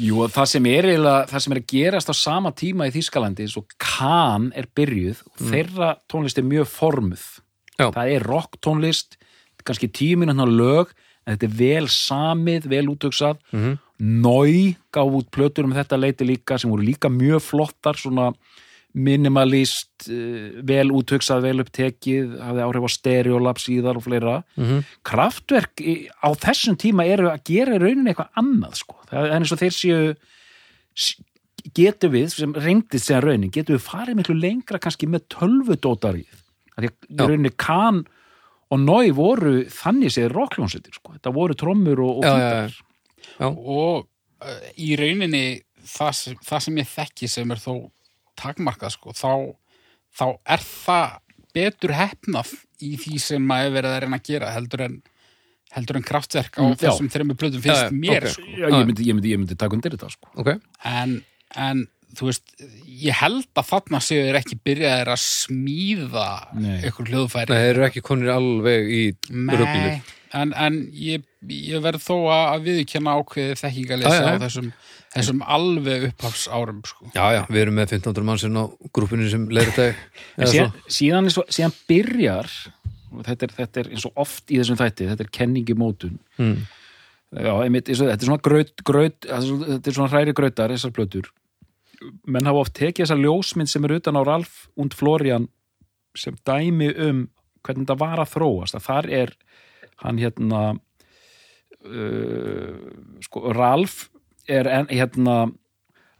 [0.00, 0.88] Jú, það sem er
[1.28, 5.42] það sem er að gerast á sama tíma í Þýskalandi svo Kahn er byrjuð og
[5.50, 7.24] þeirra tónlist er mjög formuð
[7.76, 7.90] Já.
[7.92, 9.18] það er rock tónlist
[9.62, 10.90] kannski tíu mínútna lög
[11.26, 13.78] en þetta er vel samið, vel útöksað mm Mhm.
[14.02, 18.32] Nói gaf út plötur um þetta leiti líka sem voru líka mjög flottar svona
[18.94, 24.82] minimalist uh, vel útöksað, vel upptekið hafði áhrif á stereolab síðar og fleira Mhm.
[25.02, 28.96] kraftverk í- á þessum tíma eru að gera í rauninni eitthvað annað sko.
[29.10, 30.14] það er eins og þeir séu
[31.76, 36.40] getum við, sem reyndist sem raunin, getum við farið miklu lengra kannski með tölvudótarið
[36.76, 38.02] því að rauninni kann
[38.72, 41.12] og nói voru þannig séð rockljónsettir sko.
[41.16, 42.72] þetta voru trommur og, og Já, já, gítar
[43.38, 43.48] já.
[43.48, 44.06] og
[44.42, 45.44] uh, í rauninni
[45.84, 47.74] það, sem- það sem ég þekki sem er þó
[48.42, 49.30] takmarkað sko, þá,
[50.18, 50.26] þá
[50.56, 51.16] er það
[51.52, 52.52] betur hefnað
[52.82, 55.00] í því sem maður er verið að reyna að gera heldur en
[55.72, 58.32] heldur en kraftverk á Mm, þessum þremur plötum finnst já, mér ok.
[58.34, 58.42] sko.
[58.60, 60.28] Já, ég, myndi, ég, myndi, ég myndi taka undir þetta sko.
[60.42, 60.50] ok,
[60.90, 61.14] en,
[61.56, 62.50] en þú veist,
[63.06, 66.26] ég held að þarna séu þeir ekki byrjaðir að smíða
[66.82, 69.02] eitthvað hljóðfæri Nei, þeir eru ekki konir alveg í.
[69.32, 70.02] Nei,
[70.42, 73.64] en, en ég, ég verð þó að viðurkenna ákveðið
[74.20, 74.36] já.
[74.36, 74.68] á þessum,
[75.12, 77.10] þessum alveg upphafs árum sko.
[77.14, 78.64] Já, já, við erum með 1500 mannsinn á
[78.96, 79.88] grúppinu sem leiður þetta
[80.36, 82.48] En síðan, síðan, svo, síðan byrjar
[83.12, 86.18] og þetta er, þetta er eins og oft í þessum þætti þetta er kenningi mótun
[86.40, 86.64] Mm.
[87.32, 90.92] Já, einmitt, eins og þetta er svona graut, graut þetta er svona hræri grautar, þessar
[90.96, 91.28] plötur
[92.26, 95.46] menn hafa oft tekið þessar ljósmynd sem er utan á Ralf und Florian
[96.18, 97.22] sem dæmi um
[97.62, 99.34] hvernig þetta var að þróast að þar er
[100.02, 100.62] hann hérna
[101.86, 102.76] uh,
[103.24, 104.08] sko, Ralf
[104.48, 105.36] er en, hérna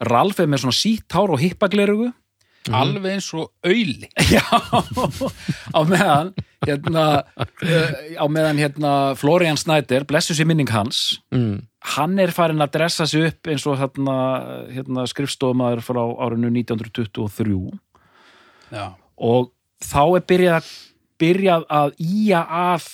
[0.02, 2.10] Ralf er með svona sítt hár og hippaglerugu
[2.70, 4.44] alveg eins og auðli Já,
[5.74, 6.30] á meðan
[6.62, 7.04] hérna,
[7.34, 11.58] uh, á meðan hérna Florian Snyder, blessu sér minning hans mm.
[11.96, 14.16] hann er farin að dressa sig upp eins og hérna,
[14.70, 17.58] hérna skrifstofmaður frá árinu 1923
[18.72, 19.50] Já, og
[19.82, 20.72] þá er byrjað að,
[21.22, 22.86] byrjað að ía að,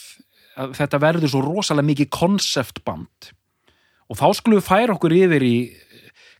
[0.56, 3.34] að þetta verður svo rosalega mikið konceptband
[4.08, 5.56] og þá skulum við færa okkur yfir í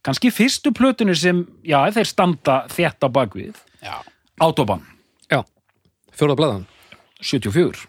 [0.06, 3.96] kannski fyrstu plötunni sem, já, þeir standa þétt á bakvið, já,
[4.40, 4.84] Autobahn.
[5.28, 5.42] Já,
[6.14, 6.66] fjóra blaðan.
[7.18, 7.88] 74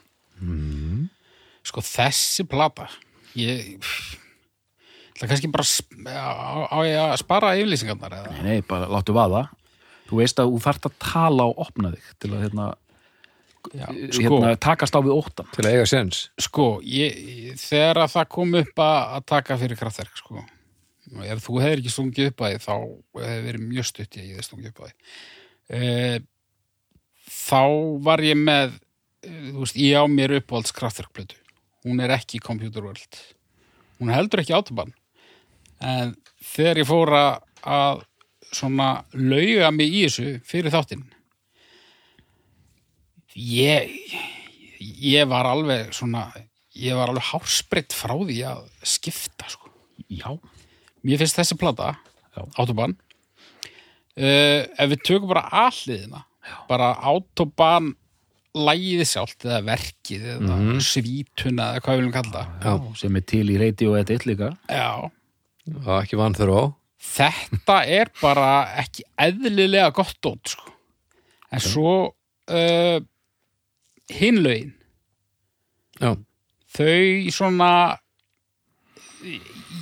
[1.69, 2.87] sko þessi plata
[3.37, 3.79] ég
[5.13, 5.65] ætla kannski bara
[6.15, 8.35] á, á ég að spara yfirlýsingarnar eða?
[8.37, 9.49] Nei, nei, bara láttu vaða.
[10.09, 12.69] Þú veist að þú þarft að tala og opna þig til að hérna,
[13.75, 17.17] Já, sko, hérna, takast á við óttan til að eiga sens sko ég,
[17.59, 20.45] þegar að það kom upp að, taka fyrir kraftverk sko
[21.25, 22.73] ef þú hefur ekki stungið upp að því þá
[23.25, 24.95] hefur verið mjög stutt ég hefði stungið upp að því
[25.75, 26.21] e,
[27.35, 27.63] þá
[28.07, 28.79] var ég með
[29.27, 31.39] eh, veist, ég á mér uppáhalds kraftverkplötu
[31.85, 33.19] hún er ekki Computer World.
[33.99, 34.93] Hún heldur ekki autobahn.
[35.79, 37.31] En þegar ég fór að,
[37.63, 38.03] að
[38.55, 41.05] svona lauga mig í þessu fyrir þáttinn
[43.39, 43.93] ég
[44.79, 46.27] ég var alveg svona
[46.79, 49.69] ég var alveg hárspreitt frá því að skipta sko.
[50.09, 50.31] Já,
[51.05, 51.93] mér finnst þessi plata.
[52.59, 52.93] Autobahn
[54.19, 56.23] uh, ef við tökum bara alliðina
[56.69, 57.91] bara Autobahn
[58.55, 62.63] lægið sjálft eða verkið eða svítuna eða hvað við viljum kalla það.
[62.65, 62.95] Já.
[63.01, 65.09] sem er til í radio editt líka Já,
[65.69, 66.65] Það er ekki vann þurfa á
[67.09, 68.47] þetta er bara
[68.81, 70.73] ekki eðlilega gott dót sko.
[71.53, 72.97] en svo uh,
[74.13, 74.73] hinlaugin
[75.99, 76.13] Já,
[76.75, 77.71] þau svona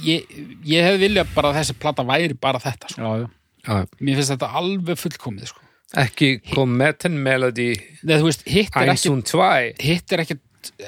[0.05, 0.25] ég,
[0.65, 3.01] ég hef viljað bara að þessi plata væri bara þetta sko.
[3.03, 3.29] Já, já,
[3.67, 5.63] já, mér finnst þetta alveg fullkomið sko.
[6.03, 7.69] ekki Cometten Melody
[8.01, 10.41] þú veist, hitt er ekki 1 og 2 hitt er ekkit,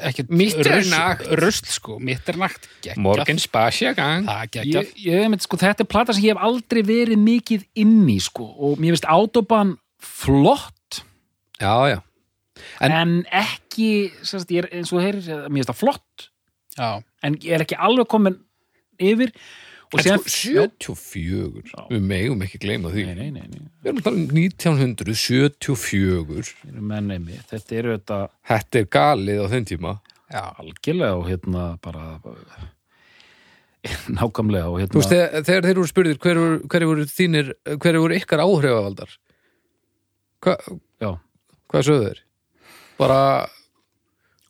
[0.09, 1.23] ekkit Mitternacht.
[1.39, 4.89] rusl, sko, mitternakt geggjað, Morgen Spasjagang það er geggjað.
[4.89, 8.17] ég, ég veit, sko, þetta er plata sem ég hef aldrei verið mikið inn í,
[8.23, 10.75] sko, og mér finnst Autobahn flott,
[11.59, 11.97] Já, já,
[12.81, 16.29] En- en, ekki, ég er eins og heyrir, mér finnst það flott,
[16.77, 18.37] já, en ég er ekki alveg komin
[18.99, 19.31] yfir,
[19.89, 20.21] En sko
[20.85, 23.07] 74, við megum ekki gleyma því.
[23.09, 26.53] Nei, nei, nei, nei, Við erum að tala um 1974
[26.91, 28.19] menn einmitt, þetta eru þetta
[28.51, 29.95] Þetta er galið á þeim tíma.
[30.29, 32.03] Já, algjörlega og hérna bara
[34.13, 37.47] nákvæmlega og hérna Þú veist, þegar, þegar þeir eru spurðir hver, voru- hverju þínir,
[37.79, 39.11] hverju voru ykkar áhrifavaldar?
[40.43, 40.53] Hva,
[41.01, 41.11] já,
[41.71, 42.19] hvað sögðu þeir?
[42.99, 43.21] Bara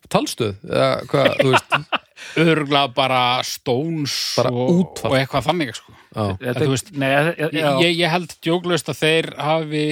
[0.09, 1.75] talstöð eða hvað, þú veist?
[2.43, 5.93] Örgulega bara Stones Bara og, og eitthvað þannig sko.
[5.95, 9.83] já, þetta, þú veist, nei, já, já, ég, ég held djóklaust að þeir hafi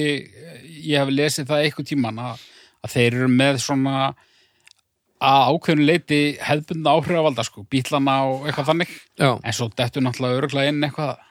[0.88, 2.42] ég hafi lesið það eitthvað tíman að,
[2.84, 3.94] að þeir eru með svona
[5.18, 8.92] að ákveðinu leiti hefðbundna áhrifavalda sko, bílana og eitthvað þannig.
[9.18, 11.24] Já, en svo dettur náttúrulega örgulega inn eitthvað.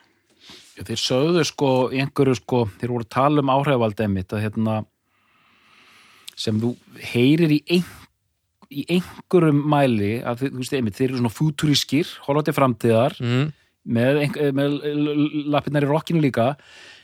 [0.78, 4.74] Þeir sögðu sko í einhverju sko, þeir voru að tala um áhrifavald einmitt að hérna
[6.38, 6.72] sem þú
[7.12, 7.84] heyrir í, ein,
[8.70, 13.16] í einhverjum mæli að þið- þú veist einmitt, þeir eru svona futurískir horfa til framtíðar
[13.20, 13.46] mm,
[13.98, 14.20] með,
[14.54, 14.76] með
[15.50, 16.50] lappirnar í rockinu líka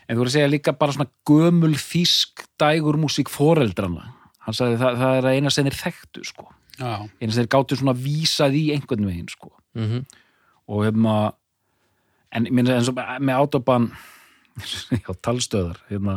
[0.04, 4.10] en þú voru að segja líka bara svona gömul þýsk dægur músík foreldrana.
[4.44, 6.50] Hann sagði það, það er að eina sem þeir þekktu sko.
[6.76, 9.52] Já, eina sem þeir gátu svona vísað í einhvern veginn sko.
[9.78, 10.04] Mm
[10.64, 11.14] og hefna
[12.32, 13.34] en ég minna eins og með
[15.04, 16.14] já, talstöðar hérna,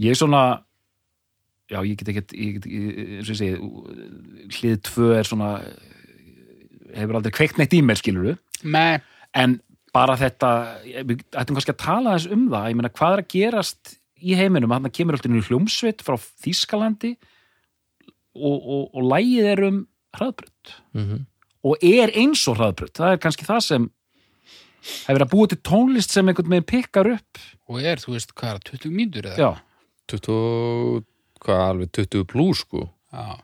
[0.00, 0.40] ég er svona
[1.70, 5.50] já, ég get ekki ég get, ég, eins og ég segi hlið tvö er svona
[6.96, 9.00] hefur aldrei kveikt neitt í mér skilur með
[9.36, 9.58] en
[9.96, 10.50] bara þetta
[11.08, 12.68] við ættum kannski að tala þess um það.
[12.70, 14.72] Ég meina hvað er að gerast í heiminum?
[14.72, 17.12] Að hann kemur alltaf inn í hljómsveit frá Þýskalandi
[18.36, 19.82] og, og, og lægið er um
[20.16, 21.24] hraðbrut -hmm.
[21.68, 23.90] og er eins og hraðbrut það er kannski það sem
[25.06, 27.40] verið að búa til tónlist sem einhvern veginn pikkar upp.
[27.66, 29.36] Og er, þú veist, hvað er það, 20 mínútur eða?
[29.36, 29.50] Já,
[30.12, 31.04] 20,
[31.46, 32.82] hvað alveg 20 plus sko.
[33.14, 33.36] Já,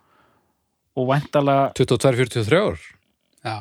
[0.99, 2.83] og væntalega 22-43 ár,
[3.47, 3.55] já.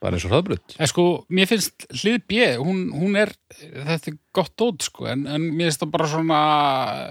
[0.00, 4.18] bara eins og hraðbrut En sko, mér finnst hlið B, hún, hún er, þetta er
[4.38, 6.38] gott dót, sko, en, en mér finnst það bara svona,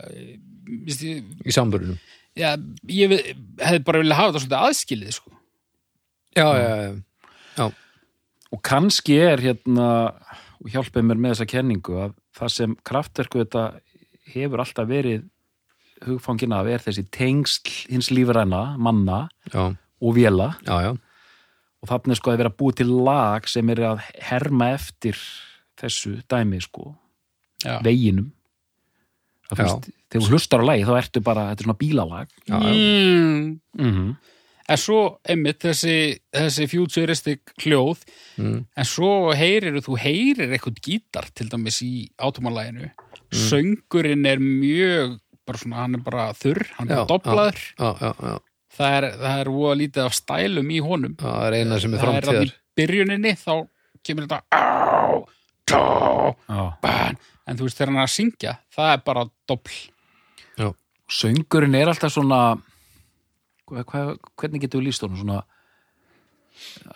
[0.08, 2.00] mér finnst ég, í samburðunum
[2.38, 2.54] já,
[2.94, 3.30] ég við-
[3.62, 5.32] hefði bara viljað hafa þetta svolítið aðskilið, sko.
[6.38, 6.74] já, já,
[7.60, 7.68] já,
[8.56, 9.88] og kannski er hérna
[10.58, 13.64] og hjálpið mér með þessa kenningu að það sem kraftverku þetta
[14.34, 15.26] hefur alltaf verið
[16.06, 20.92] hugfangin af er þessi tengsl hins lífræna, manna já, og véla já, já.
[21.82, 25.18] og þarna er sko að vera búið til lag sem er að herma eftir
[25.80, 26.96] þessu dæmi sko
[27.64, 27.80] Já.
[27.82, 28.32] veginum
[29.50, 32.74] finnst, þegar þú hlustar á lagi þá ertu bara, þetta er svona bílalag Já, já.
[32.74, 33.60] Mm.
[33.80, 34.16] mm
[34.68, 38.02] En svo, einmitt, þessi, þessi futuristic hljóð,
[38.36, 38.66] Mm.
[38.76, 42.90] en svo heyrir þú heyrir eitthvað gítar, til dæmis í átumalæginu.
[43.32, 47.60] Söngurinn er mjög, bara svona, hann er bara þurr, hann er Já, doblaður.
[47.80, 48.36] já, já, já.
[48.78, 51.16] Það er, það er voða lítið af stælum í honum.
[51.18, 53.54] það er eina sem er það er að í framtíðar byrjuninni, þá
[54.06, 55.26] kemur þetta á,
[55.68, 55.84] tó,
[56.48, 56.64] Já.
[56.84, 57.18] ban.
[57.48, 59.78] En þú veist, þegar hann er að syngja, það er bara dobl.
[61.08, 62.58] söngurinn er alltaf svona
[63.68, 65.38] hvað, hvernig getur við líst honum svona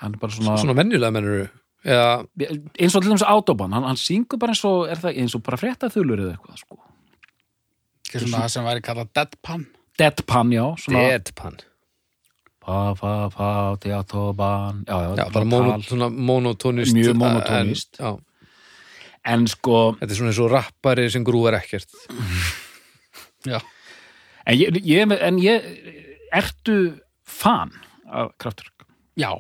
[0.02, 1.46] hann er bara svona, svona menjulega mennur
[1.88, 2.10] eða,
[2.76, 5.44] eins og til dæmis Autobahn hann, hann syngur bara eins og, er það eins og
[5.48, 6.80] bara fréttaþulur eða eitthvað sko
[8.20, 9.66] Svona það sem væri kallað deadpan.
[10.00, 11.58] Deadpan, já, svona deadpan
[12.62, 13.48] fa, fa, fa,
[13.82, 17.98] til Autobahn já, já, já, bara mono, svona monotónist Mjög en- mónótónískt.
[18.00, 18.12] já,
[19.26, 21.90] en sko, þetta er svona eins og rappari sem grúar ekkert
[23.50, 23.58] Já.
[24.46, 25.66] en ég, ég, en ég
[26.32, 26.78] ertu
[27.26, 27.72] fan
[28.06, 28.86] af kraftverk,
[29.18, 29.34] Já,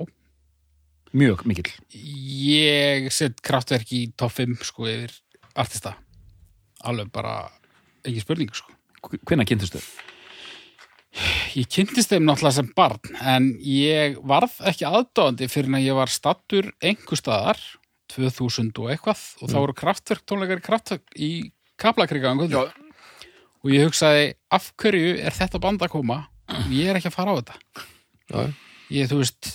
[1.14, 5.14] mjög mikill ég set kraftverk í topp 5 sko yfir
[5.56, 5.94] artista.
[6.84, 7.52] Alveg bara,
[8.08, 8.74] ekki spurning sko.
[9.28, 9.82] hvenær kynntustu?
[11.60, 16.12] Ég kynntist þeim náttúrulega sem barn, en ég varð ekki aðdáðandi fyrir að ég var
[16.14, 17.60] stattur einhver staðar,
[18.14, 21.32] 2000 og eitthvað, og þá voru kraftverk tónleikar í kraftverk í
[21.82, 22.62] Kaplakriga kvöldu.
[23.62, 26.18] Og ég hugsaði, af hverju er þetta band að koma?
[26.72, 27.58] Ég er ekki að fara á þetta.
[28.32, 28.42] já.
[28.92, 29.52] Ég, þú veist,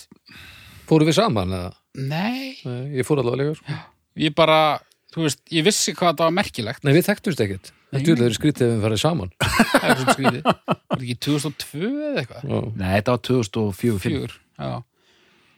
[0.89, 1.73] fóru við saman eða?
[1.97, 3.77] nei, Nei, ég fór allavega líka sko.
[4.21, 4.79] ég bara,
[5.17, 6.83] þú veist, ég vissi hvað þetta var merkilegt.
[6.85, 8.01] nei, við þekktumst ekkert Nei.
[8.03, 10.41] þetta er skrítið ef við farið saman Það er svona skrítið.
[10.43, 12.41] Var þetta ekki 2002 eða eitthvað?
[12.51, 14.71] já, Nei, þetta var 2004 Fjögur, já.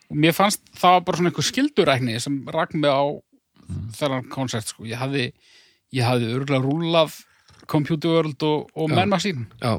[0.09, 3.03] Og mér fannst það var bara svona einhver skildurækni sem rak mig á
[3.99, 4.85] þennan koncert, sko.
[4.89, 5.27] Ég hafði,
[5.93, 7.17] ég hafði örgulega rúlað
[7.69, 8.89] Computer World og, og.
[8.93, 9.45] Man Machine.
[9.61, 9.75] já,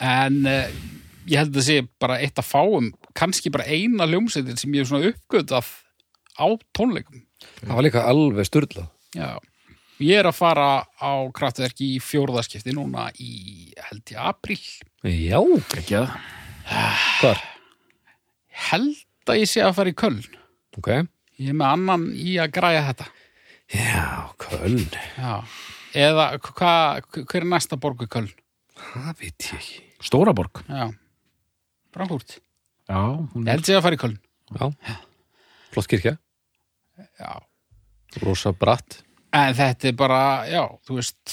[0.00, 0.68] En uh,
[1.28, 4.92] ég held að sé bara eitt að fáum, kannski bara eina ljómsveitin sem ég hef
[4.92, 5.68] svona uppgötað
[6.38, 7.24] á tónleikum.
[7.62, 9.38] Það var líka alveg styrla Já.
[9.98, 10.66] Ég er að fara
[11.02, 14.60] á kraftverk í fjórðaskipti núna í, held ég, apríl.
[15.02, 15.40] já,
[15.74, 16.12] ekki að
[17.18, 17.40] hvar?
[18.70, 20.20] Held að ég sé að fara í Köln.
[20.78, 20.90] ok,
[21.38, 23.08] Ég er með annan í að græja þetta.
[23.74, 24.06] já,
[24.38, 24.86] Köln
[25.18, 25.34] Já.
[25.98, 26.72] Eða hva,
[27.24, 28.30] hver er næsta borgu Köln?
[28.78, 30.92] það veit ég ekki Stóraborg Já.
[31.94, 32.38] Frankfurt.
[32.88, 33.00] Já,
[33.34, 34.18] hún Ég held sé að fara í Köln.
[34.54, 34.70] já,
[35.74, 36.18] flott kirkja,
[37.20, 37.32] Já.
[38.24, 39.02] rosa bratt
[39.36, 41.32] En þetta er bara, já, þú veist,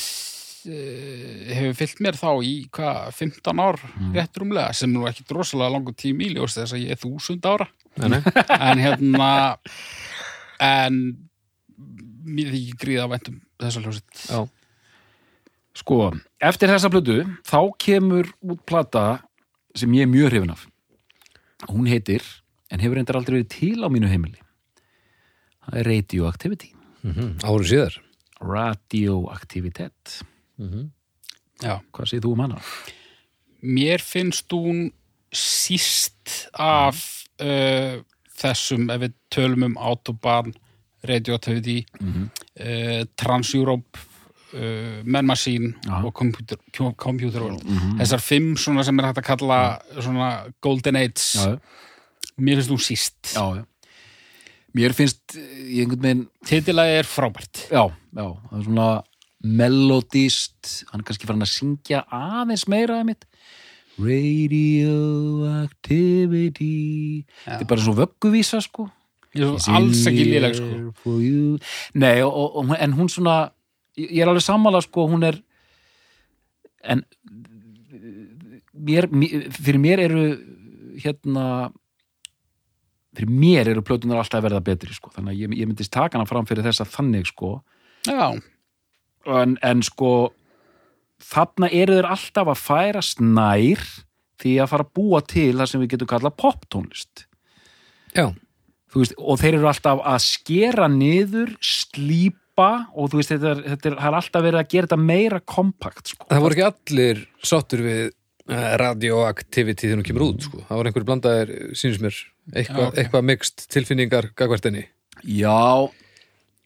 [0.67, 3.79] uh, hefur fyllt mér þá í hvað, 15 ár
[4.17, 7.47] rétt rúmlega, sem nú ekki drosalega langur tími í ljós þess að ég er þúsund
[7.47, 7.69] ára.
[7.95, 8.19] nei, nei.
[8.67, 9.29] En hérna,
[10.59, 10.99] en
[12.27, 14.25] mér þykir gríða væntum þessa hljósitt.
[14.27, 14.43] já,
[15.75, 15.99] Sko,
[16.39, 19.05] eftir þessa plötu þá kemur út plata
[19.75, 20.67] sem ég er mjög hrifin af.
[21.67, 22.23] Hún heitir,
[22.71, 24.39] en hefur reyndar aldrei verið til á mínu heimili.
[25.65, 26.71] Það Radioactivity.
[27.03, 28.01] mm árið síðar
[28.41, 30.19] Radioactivitet.
[31.63, 31.79] Já.
[31.93, 32.59] Hvað segir þú um hana?
[33.65, 34.91] Mér finnst hún
[35.35, 36.99] síst af
[37.41, 38.01] uh,
[38.35, 40.53] þessum, ef við tölum um Autobahn,
[41.05, 43.99] Radioactivity, uh, Trans-Europe,
[44.53, 46.03] uh, Já.
[46.03, 46.57] og Computer,
[46.97, 47.63] Computer World.
[47.99, 49.59] Þessar fimm svona sem er hægt að kalla
[49.99, 50.29] svona
[50.61, 51.57] Golden Age, Já,
[52.37, 53.33] mér finnst hún síst.
[53.33, 53.63] já, já.
[54.75, 57.55] Mér finnst eh, í einhvern veginn, Titilagi er frábært.
[57.71, 58.89] já, já, það er svona
[59.45, 63.23] melodist, hann er kannski farin að syngja aðeins meira að mitt.
[63.95, 66.75] Radioactivity.
[67.45, 68.83] Þetta er bara svo vögguvísa, sko.
[69.35, 70.69] Ég er svo alls ekki léleg, sko.
[72.01, 73.35] Nei, og, og, en hún svona
[73.95, 75.35] ég ég er alveg sammála, sko, hún er
[76.85, 77.03] en
[78.75, 80.23] mér, mér, fyrir mér eru
[81.01, 81.71] hérna
[83.17, 85.11] fyrir mér eru plötunar alltaf að verða betri sko.
[85.15, 87.57] þannig að ég, ég myndist taka hana fram fyrir þessa þannig sko
[88.11, 90.11] en, en sko
[91.23, 93.83] þarna eru þeir alltaf að færast nær
[94.41, 97.25] því að fara að búa til það sem við getum kallað poptónlist
[98.15, 98.29] Já,
[98.95, 103.89] veist, og þeir eru alltaf að skera niður, slípa og þú veist, þetta er, þetta
[103.91, 106.29] er, er alltaf verið að gera þetta meira kompakt sko.
[106.29, 110.63] það voru ekki allir sáttur við uh, radioaktivity þegar hún kemur út sko.
[110.67, 112.21] það voru einhverju blandaðir, sínus mér
[112.53, 112.97] eitthvað, Já, ok.
[113.01, 114.85] eitthvað mixt tilfinningar gagvartinni
[115.25, 115.89] Já,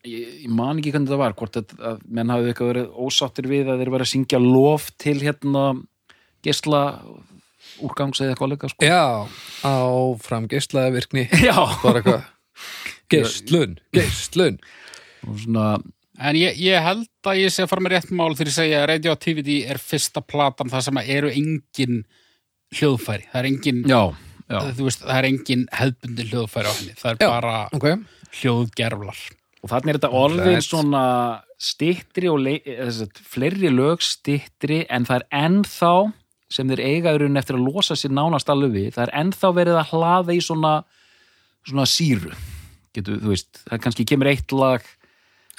[0.07, 3.49] ég, ég man ekki hvernig þetta var hvort að, að menn hafi eitthvað verið ósáttir
[3.51, 5.65] við að þeir verið að syngja lof til hérna
[6.45, 6.81] gesla
[7.83, 8.87] úrgangs eða eitthvað leika sko.
[8.87, 9.27] Já,
[9.67, 11.27] áfram geislaða virkni
[13.13, 13.77] geislun
[15.27, 15.67] og svona,
[16.19, 18.81] en ég, ég held að ég sé að fara með rétt mál þegar ég segja
[18.81, 22.01] að Radioactivity er fyrsta platan það sem eru engin
[22.75, 24.01] hljóðfæri, það er engin já,
[24.49, 27.29] veist, það er engin hefðbundi hljóðfæri á henni, það er Já.
[27.29, 27.89] bara Ok,
[28.39, 29.19] hljóðgerflar
[29.59, 30.67] og þannig er þetta orðin Rétt.
[30.67, 31.03] svona
[31.59, 32.45] stittri og
[32.95, 35.93] sagt, fleiri lög stittri en það er ennþá
[36.49, 39.51] sem þeir eiga í rauninni eftir að losa sér nánast alveg við, það er ennþá
[39.57, 40.71] verið að hlaða í svona,
[41.67, 42.31] svona síru.
[42.95, 44.87] Getur, þú veist, það kannski kemur eitt lag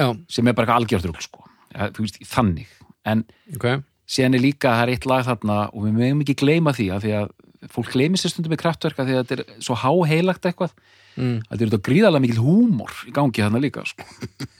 [0.01, 1.45] já, sem er bara eitthvað algjörður sko.
[1.70, 2.72] Þú veist, þannig.
[3.07, 3.22] En
[3.55, 3.68] ok.
[4.11, 7.07] síðan er líka, það er eitt lag þarna og við megum ekki gleyma því að
[7.07, 7.30] því að
[7.68, 10.72] fólk gleymi sér stundum með kraftverka því að þetta er svo háheilagt eitthvað.
[11.18, 11.40] Mm.
[11.42, 14.06] að þetta er þetta gríðarlega mikil húmor í gangi þarna líka sko.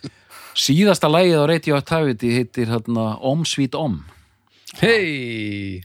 [0.66, 4.01] síðasta lagið á Radioactivity heitir þarna Om Sweet Om.
[4.80, 5.80] Hei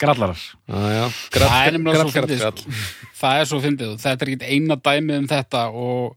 [0.00, 0.40] Grallarar.
[0.66, 2.72] Já, já, það er grall, grall, svo grall, sko.
[3.20, 3.92] það er svo fyndið.
[3.94, 6.16] Og þetta er ekki eina dæmið um þetta og,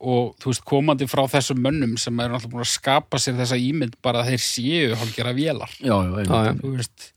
[0.00, 3.58] og þú veist komandi frá þessum mönnum sem eru náttúrulega búin að skapa sér þessa
[3.60, 5.74] ímynd bara að þeir séu hálfgera vélar.
[5.82, 6.54] Já, já, Já, já.
[6.62, 7.10] þú veist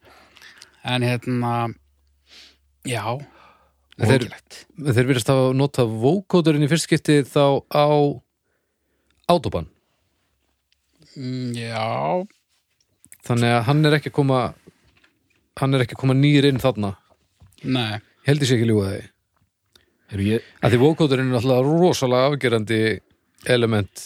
[0.83, 1.53] en hérna
[2.87, 3.03] já.
[3.93, 7.85] Þeir- ógilegt Þeir virðast að nota vókóturinn í fyrst skipti þá á
[9.29, 9.67] Autobahn.
[11.15, 12.25] Mm, já,
[13.23, 14.39] Þannig að hann er ekki að koma
[15.61, 16.95] hann er ekki að koma nýr inn þarna.
[17.63, 17.93] Nei.
[18.25, 19.03] Ég held ég sé ekki ljúga því.
[20.13, 22.79] Heru, ég, að því vókóturinn er alltaf rosalega afgerandi
[23.53, 24.03] element.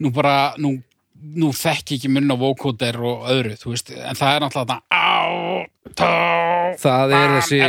[0.00, 0.76] Nú bara, nú,
[1.20, 4.78] nú þekki ekki munn á vókóter og öðru, þú veist, en það er náttúrulega þetta
[4.88, 5.49] á, tó,
[5.98, 7.60] það er þessi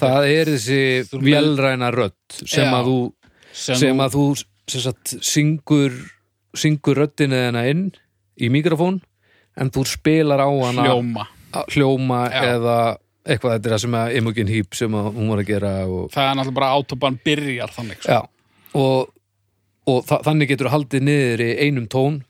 [0.00, 0.80] það er þessi
[1.24, 2.98] vélræna rödd sem að þú
[3.52, 4.24] sem að þú
[4.70, 5.94] sagt, syngur
[6.56, 7.84] syngur röddina þennan inn
[8.40, 9.00] í mikrofón
[9.60, 11.26] en þú spilar á hana hljóma.
[11.74, 12.80] hljóma eða
[13.26, 16.26] eitthvað þetta er það sem að Imogen Heap sem hún var að gera og, það
[16.26, 18.16] er náttúrulega bara autobahn byrjar þannig sko.
[18.16, 18.20] já,
[18.80, 19.10] og,
[19.90, 22.20] og þa þannig getur þú haldið niður í einum tón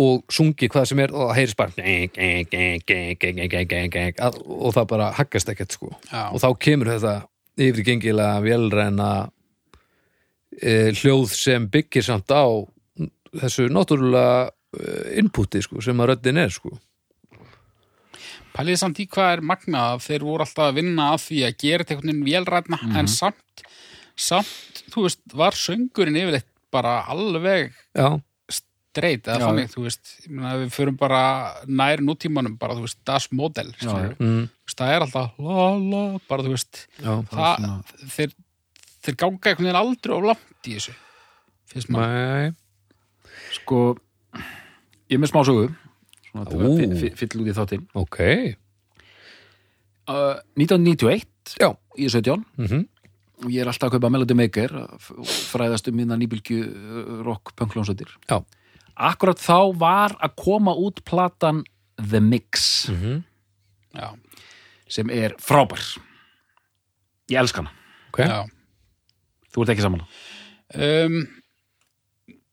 [0.00, 1.72] og sungi hvað sem er og það heyrist bara
[4.40, 6.30] og það bara haggast ekkert sko Já.
[6.30, 7.14] og þá kemur þetta
[7.60, 9.10] yfirgengilega vélræna
[10.56, 12.44] e, hljóð sem byggir samt á
[13.40, 16.72] þessu náttúrulega e, inputi sko, sem að röddin er sko.
[18.50, 21.58] Pælið samt í hvað er magnað að þeir voru alltaf að vinna að því að
[21.62, 23.62] gera þetta einhvern veginn vélrætna en samt,
[24.18, 28.08] samt, þú veist, var söngurinn yfirleitt bara alveg já,
[28.90, 29.46] streit eða Já.
[29.46, 31.20] þannig, þú veist, ég meina við förum bara
[31.70, 36.54] nær nútímanum, bara, þú veist, das model, mm, það er alltaf la la, bara, þú
[36.56, 37.12] veist, já.
[37.30, 37.68] það,
[38.16, 38.34] þeir,
[39.06, 40.96] þeir ganga einhvern veginn aldrei of langt í þessu,
[41.70, 42.50] finnst maður.
[43.60, 43.78] Sko
[45.10, 45.68] ég er með smá sögu
[46.30, 47.86] svona til að fyll- út í þáttinn.
[47.98, 48.18] Ok.
[50.10, 52.88] Uh, 1991 já, ég er 17 mm
[53.40, 54.72] og ég er alltaf að kaupa Melody Maker
[55.24, 58.36] fræðast um minna nýbylgju uh, rock punklónsveitir já
[59.08, 61.62] akkurat þá var að koma út platan
[62.00, 63.18] The Mix mm
[63.90, 64.12] Já,
[64.86, 65.80] sem er frábær.
[67.30, 67.72] Ég elska hana,
[68.12, 68.44] ok, já.
[69.50, 70.04] þú ert ekki saman
[70.70, 71.24] Um,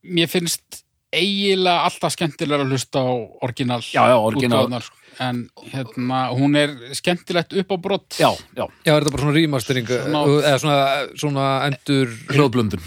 [0.02, 0.80] mér finnst
[1.14, 3.14] eiginlega alltaf skemmtilega að hlusta á
[3.46, 4.64] orginal Já, já, orginal.
[4.66, 4.98] útgáfurnar, sko.
[5.22, 8.18] en hérna, hún er skemmtilegt upp á brott.
[8.18, 10.82] Já, já, já, er þetta bara svona rýmastering Svona- eða svona,
[11.14, 12.82] svona endur hljóðblöndun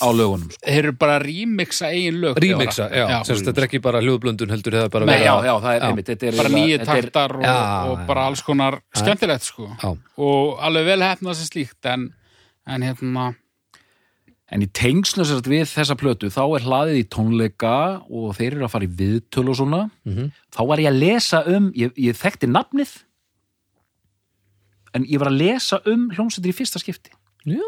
[0.00, 0.60] á lögunum sko.
[0.66, 3.18] þeir eru bara að remixa eigin lög rýmixa, já, já.
[3.24, 5.70] sem sagt, þetta er ekki bara hljóðblöndun heldur eða bara Nei, já, vera já, það
[5.74, 5.86] er Já.
[5.90, 7.54] einmitt þetta er bara nýju taktar og, Já,
[7.90, 8.06] og já.
[8.08, 9.94] bara alls konar skemmtilegt sko Já.
[10.18, 12.10] og alveg vel hefnað sem slíkt en,
[12.66, 13.34] en hérna
[14.54, 18.66] En í tengslu sagt við þessa plötu þá er hlaðið í tónleika og þeir eru
[18.66, 20.28] að fara í viðtölu og svona Mhm.
[20.54, 22.92] þá var ég að lesa um ég, ég þekkti nafnið
[24.94, 27.10] en ég var að lesa um hljómsveitir í fyrsta skipti
[27.48, 27.64] já,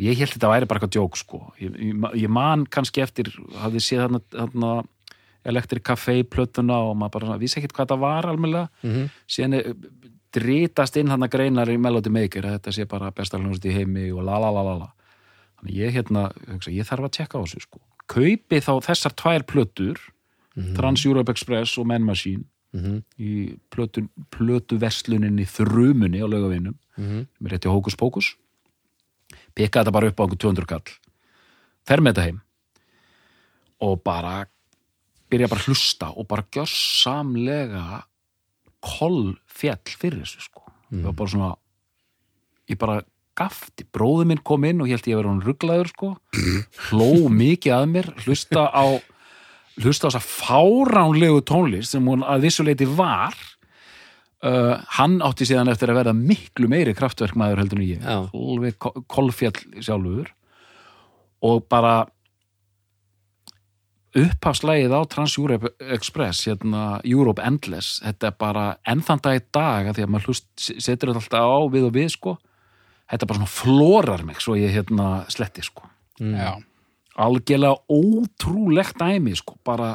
[0.00, 3.02] og ég held þetta væri bara eitthvað djók sko ég, ég, ma- ég man kannski
[3.04, 3.28] eftir
[3.60, 4.70] hafði séð þarna, þarna
[5.44, 9.10] Electric Café plötuna og maður bara vissi ekkert hvað það var almennilega Mhm.
[9.28, 9.74] síðan er,
[10.32, 13.72] drítast inn hann að greinar í Melody Maker að þetta sé bara besta hljómsveit í
[13.74, 14.90] heimi og la la la la la
[15.60, 17.80] þannig ég hérna, hugsa, ég þarf að tjekka á þessu sko.
[18.10, 19.96] kaupi þá þessar tvær plötur
[20.76, 22.44] Trans Europe Express og Man Machine
[22.74, 23.02] Mhm.
[23.18, 27.26] í plötu, plötu versluninni þrumunni á laugavinum Mhm.
[27.38, 28.34] sem er rétti hókus pókus
[29.56, 30.94] pikka þetta bara upp á einhver 200 kall.
[31.88, 32.40] Fer með þetta heim.
[33.86, 34.34] Og bara
[35.30, 38.02] byrja bara að hlusta og bara gjörsamlega
[38.84, 40.66] koll fjall fyrir þessu sko.
[40.90, 41.04] Mm.
[41.06, 41.50] var bara svona
[42.70, 43.02] ég bara
[43.38, 46.10] gafti, bróður minn kom inn og ég held ég að vera hann rugglaður sko.
[46.88, 48.84] Hló mikið að mér hlusta á
[49.80, 53.36] hlusta á þess að fáránlegu tónlist sem hún að vissuleiti var
[54.46, 58.06] uh, hann átti síðan eftir að verða miklu meiri kraftverkmaður heldur en ég.
[58.36, 60.30] Alveg ko- kolfjall sjálfur.
[61.46, 62.06] Og bara
[64.10, 70.00] upphafslægið á Trans-Europe Express hérna Europe Endless þetta er bara ennþann dag í dag að
[70.00, 72.32] því að maður hlust, setur þetta alltaf á við og við sko.
[73.10, 75.86] Þetta bara svona flórar mig svo ég hérna sletti sko.
[76.20, 76.58] Já,
[77.22, 79.94] algjörlega ótrúlegt dæmi sko, bara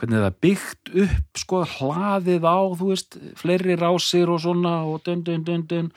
[0.00, 5.22] hvernig það byggt upp sko, hlaðið á, þú veist fleiri rásir og svona og dun,
[5.26, 5.90] dun, dun, dun.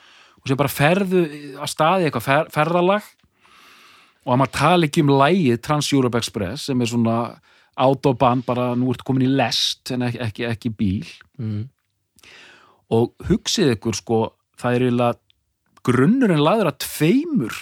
[0.43, 1.23] Og sem bara ferðu
[1.55, 3.07] að staði eitthvað fer, ferðalag
[4.23, 7.17] og að maður tala ekki um lægið Trans-Europe Express sem er svona
[7.79, 11.07] autobahn bara nú ertu komin í lest en ekki, ekki, ekki bíl.
[11.41, 11.63] Mm.
[12.93, 14.17] og hugsið ykkur sko
[14.61, 15.17] það er eiginlega
[15.87, 17.55] grunnurinn laður að tveimur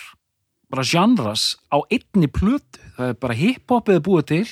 [0.71, 2.81] bara genras á einni plötu.
[2.97, 4.45] Það er bara hip-hopið búið til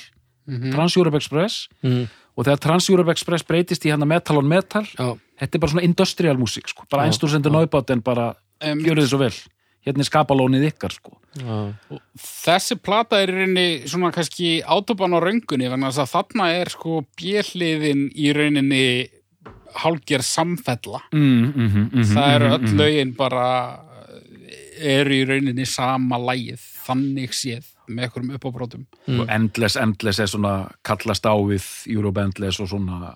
[0.50, 0.72] Mhm.
[0.74, 2.08] Trans-Europe Express Mm.
[2.36, 5.84] og þegar Trans-Europe Express breytist í hann metal on metal Já, þetta er bara svona
[5.86, 6.84] industrial músík sko.
[6.90, 7.04] bara
[7.50, 7.54] já.
[7.60, 9.32] náibátt en bara Em, gjörðu þið svo vel
[9.86, 11.16] hérna er skapalónið ykkar sko.
[11.38, 11.74] já,
[12.18, 17.06] þessi plata er í rauninni svona kannski autobahn á röngunni þess að þarna er sko
[17.16, 19.08] bjelliðin í rauninni
[19.80, 23.46] hálger samfella mm, mm, mm, mm, það eru öll mm, lögin bara
[24.80, 28.84] eru í rauninni sama lægið þannig séð með einhverjum uppábrótum
[29.20, 30.54] og Endless, Endless er svona
[30.86, 33.14] kallast á við Europe Endless og svona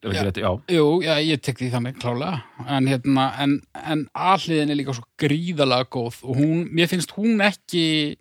[0.00, 0.24] er ekki Já.
[0.24, 4.78] rétt, já Jú, já, ég tek því þannig klálega en, hérna, en, en alliðin er
[4.80, 8.16] líka svo gríðalega góð og hún, mér finnst hún ekki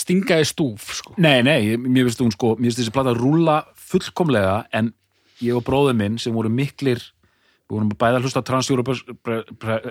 [0.00, 1.12] stinga í stúf sko.
[1.20, 4.92] Nei, nei, ég- mér finnst hún sko, mér finnst þessi plata rúlla fullkomlega en
[5.44, 7.02] ég og bróður minn sem voru miklir
[7.68, 8.94] við vorum bæði að hlusta á Trans-Europe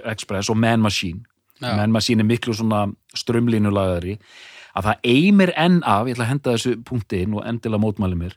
[0.09, 1.21] Express og Man Machine
[1.61, 1.75] Já.
[1.75, 4.17] Man Machine er miklu svona strömlínulagari
[4.77, 8.19] að það eimir enn af, ég ætla að henda þessu punkti inn og endilega mótmæli
[8.19, 8.35] mér.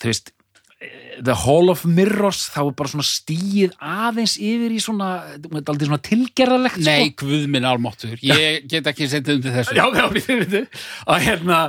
[0.00, 0.32] Þú veist
[0.80, 5.10] eh, The Hall of Mirrors þá er bara svona stíið aðeins yfir í svona,
[5.44, 7.28] þetta svona tilgerðalegt Nei, sko.
[7.28, 9.78] guð minn almáttur ég get ekki setið undir þessu.
[9.78, 10.66] Já, já, við veitum
[11.14, 11.60] að hérna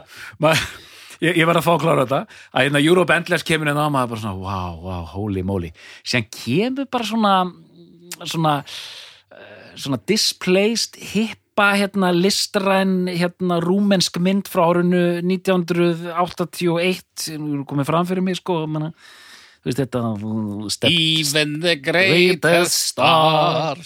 [0.41, 0.65] maður,
[1.21, 2.39] ég, ég var að fá að klára þetta.
[2.55, 5.71] Að hérna Europe Endless kemur hérna á maður bara svona, wow, wow, holy moly.
[6.07, 7.38] Sem kemur bara svona
[8.23, 8.63] svona
[9.32, 10.99] eh, svona displaced
[11.55, 18.35] hippa hérna listræn hérna rúmensk mynd frá árinu 1981 nú er komið fram fyrir mig
[18.35, 18.91] sko manna,
[19.63, 20.19] veist þetta
[20.69, 23.77] step, Even the greatest star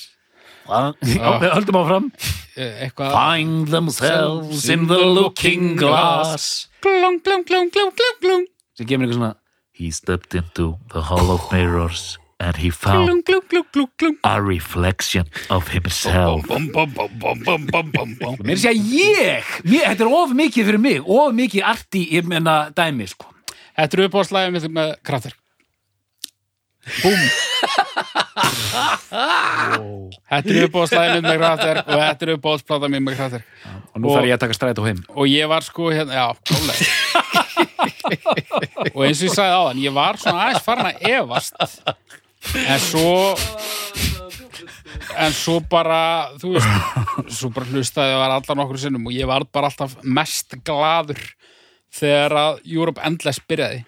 [0.66, 2.10] áfram.
[2.58, 6.70] Eh, eitthvað Find themselves in the looking glass.
[6.82, 8.48] Glung, glung, glung, glung, glung, glung
[9.72, 14.16] He stepped into the hall of mirrors and he found glung, glung, glung, glung, glung.
[14.24, 16.46] a reflection of himself.
[18.44, 22.24] Mér sé að ég, mér, þetta er of mikið fyrir mig of mikið arti í
[22.24, 23.28] menna dæmi sko.
[23.76, 25.36] Þetta eru upp á slæðum með, með kraftur
[27.04, 27.22] Búm
[30.30, 33.44] Þetta eru upp á slæðum með kraftur og þetta eru upp á splata með kraftur
[33.90, 35.00] og nú Og- þarf ég að taka stræt á heim.
[35.16, 36.84] Og ég var sko hérna, já, klálega
[38.96, 41.52] og eins og ég sagði áðan ég var svona aðeins farin að efast
[42.56, 43.36] en svo
[45.20, 49.30] en svo bara þú veist, svo bara hlustaði ég var allan okkur sinnum og ég
[49.30, 51.20] var bara alltaf mest gladur
[51.94, 53.82] þegar að Europe Endless byrjaði.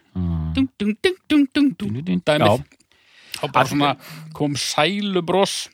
[0.56, 2.64] Dung, dung, dung, dung, dung, dung, dung, dæmið.
[3.41, 3.91] Og bara svona
[4.38, 5.70] kom sælubros.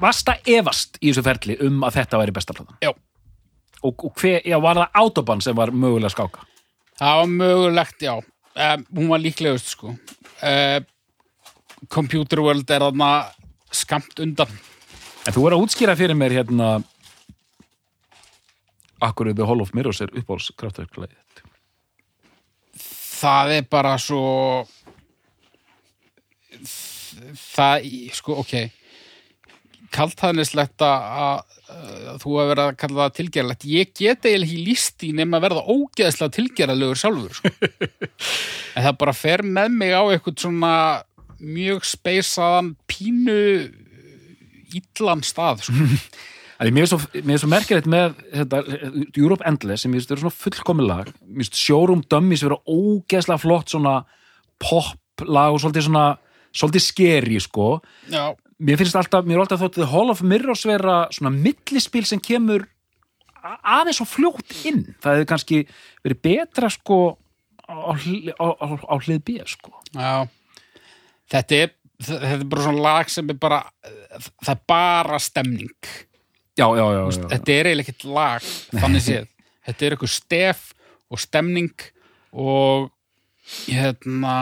[0.00, 2.78] Vast að efast í þessu ferli um að þetta væri besta platan?
[2.84, 2.92] Já.
[3.82, 6.44] og, og hver, já, var það Autobahn sem var mögulega skáka?
[7.00, 8.14] Það var mögulegt, já.
[8.60, 9.94] Um, hún var líklegust, sko.
[10.44, 10.88] Um,
[11.88, 13.10] Computer World er þarna
[13.72, 14.50] skamt undan.
[15.26, 16.80] En þú er að útskýra fyrir mér hérna
[19.00, 21.16] Akkur The Hall of Mirrors er uppáhalds kraftverklæðið
[23.20, 24.24] Það er bara svo...
[27.36, 28.54] Það, sko, ok.
[29.92, 31.42] Kaltæðnislegt að
[32.20, 33.66] þú hefur verið að kalla það tilgerðalegt.
[33.68, 37.52] Ég get eiginlega ekki líst í nema að verða ógeðslega tilgerðalegur sjálfur, sko.
[38.76, 40.72] en það bara fer með mig á eitthvað svona
[41.40, 43.40] mjög speysaðan pínu
[44.76, 45.86] illan stað sko.
[46.60, 48.58] Mér er svo, er svo merkilegt með þetta,
[49.16, 51.08] Europe Endless sem eru svona fullkomi lag.
[51.56, 53.94] Showroom Dummies vera ógeðslega flott svona
[54.60, 56.04] pop lag og svolítið svona
[56.52, 57.70] svolítið skeri sko.
[58.12, 62.20] Já, mér finnst alltaf, mér er alltaf þóttið Hall of Mirrors vera svona millispil sem
[62.20, 62.66] kemur
[63.40, 64.84] aðeins svo fljótt inn.
[65.00, 65.62] Það hefði kannski
[66.04, 67.00] verið betra sko
[67.64, 69.72] á, á, á, á hlið B sko.
[69.96, 70.28] Já
[71.30, 73.60] Þetta er, þetta er bara svona lag sem er bara
[74.40, 75.92] það er bara stemning.
[76.58, 79.28] Já, já, já, já, þetta er eiginlega ekkert lag þannig séð,
[79.68, 80.66] þetta er eitthvað stef
[81.10, 81.86] og stemning
[82.36, 82.90] og
[83.70, 84.36] hérna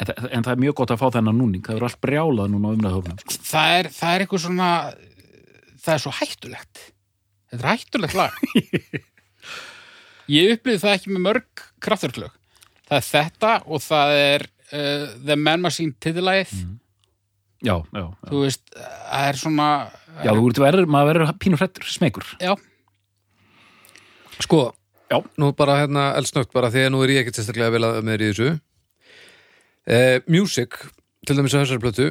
[0.00, 1.60] En, en það er mjög gott að fá þennan núning.
[1.60, 3.34] Það eru allt brjálað núna á umræðhófnum sko.
[3.50, 4.68] það er, það er eitthvað svona
[5.76, 6.80] það er svo hættulegt.
[7.52, 8.38] Þetta er hættulegt lag.
[10.40, 12.40] Ég upplýði það ekki með mörg krafturklög
[12.90, 16.52] það er þetta og það er uh, The Man Machine titillægið
[17.62, 18.06] já, já, já.
[18.30, 19.68] þú veist, það er svona
[20.24, 22.54] já þú ert verður, maður verður pínur hrettur, smekur já,
[24.40, 24.70] Sko,
[25.10, 25.18] Já.
[25.36, 28.22] nú bara hérna eldsnögt bara því að nú er ég ekkert sérstaklega vel að með
[28.24, 28.46] í þessu.
[29.90, 30.76] Eh, Music,
[31.26, 32.06] til dæmis á þessari plötu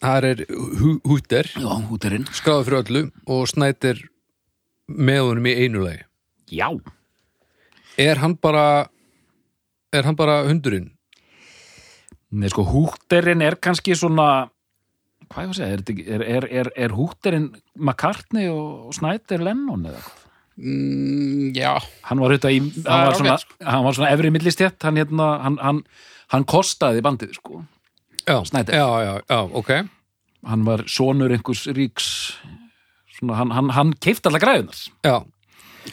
[0.00, 0.40] það er
[0.80, 1.50] hú- húter
[2.32, 4.00] skráður fyrir öllu og snætir
[4.88, 6.04] með honum í einu lagi.
[6.48, 6.70] Já,
[7.98, 8.86] Er hann bara
[9.92, 10.92] er hann bara hundurinn?
[12.28, 14.48] Nei, sko, húterinn er kannski svona
[15.28, 19.44] hvað ég var að segja, er, er, er, er, er húterinn McCartney og, og Snyder
[19.44, 20.26] Lennon eða hvað?
[20.58, 21.72] mm, já
[22.08, 25.30] Hann var þetta í, hann var svona, ágætt, hann var svona efri millistjett, hann hérna,
[25.44, 25.82] hann, hann,
[26.34, 27.62] hann kostaði bandið, sko.
[28.24, 28.76] Já, Snyder.
[28.76, 29.74] Já, já, já, ok
[30.48, 32.08] Hann var sonur einhvers ríks,
[33.18, 34.78] svona, hann, hann, hann keift alla græðunar.
[35.04, 35.16] Já,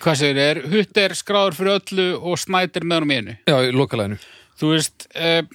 [0.02, 3.58] hvað segir er, hutt er skráður fyrir öllu og snætir með honum í einu já,
[3.64, 4.20] í lokalæðinu
[4.60, 5.48] þú veist, Þetta er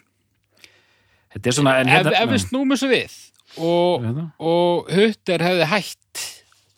[1.55, 3.16] svona, en ef, hérna, ef við snúmum þessu við
[3.61, 4.24] og, Hérna.
[4.39, 6.24] og Hutter hefði hætt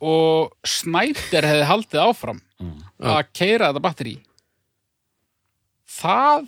[0.03, 2.41] og Snæder hefði haldið áfram
[3.03, 4.15] að keira þetta batteri
[5.93, 6.47] það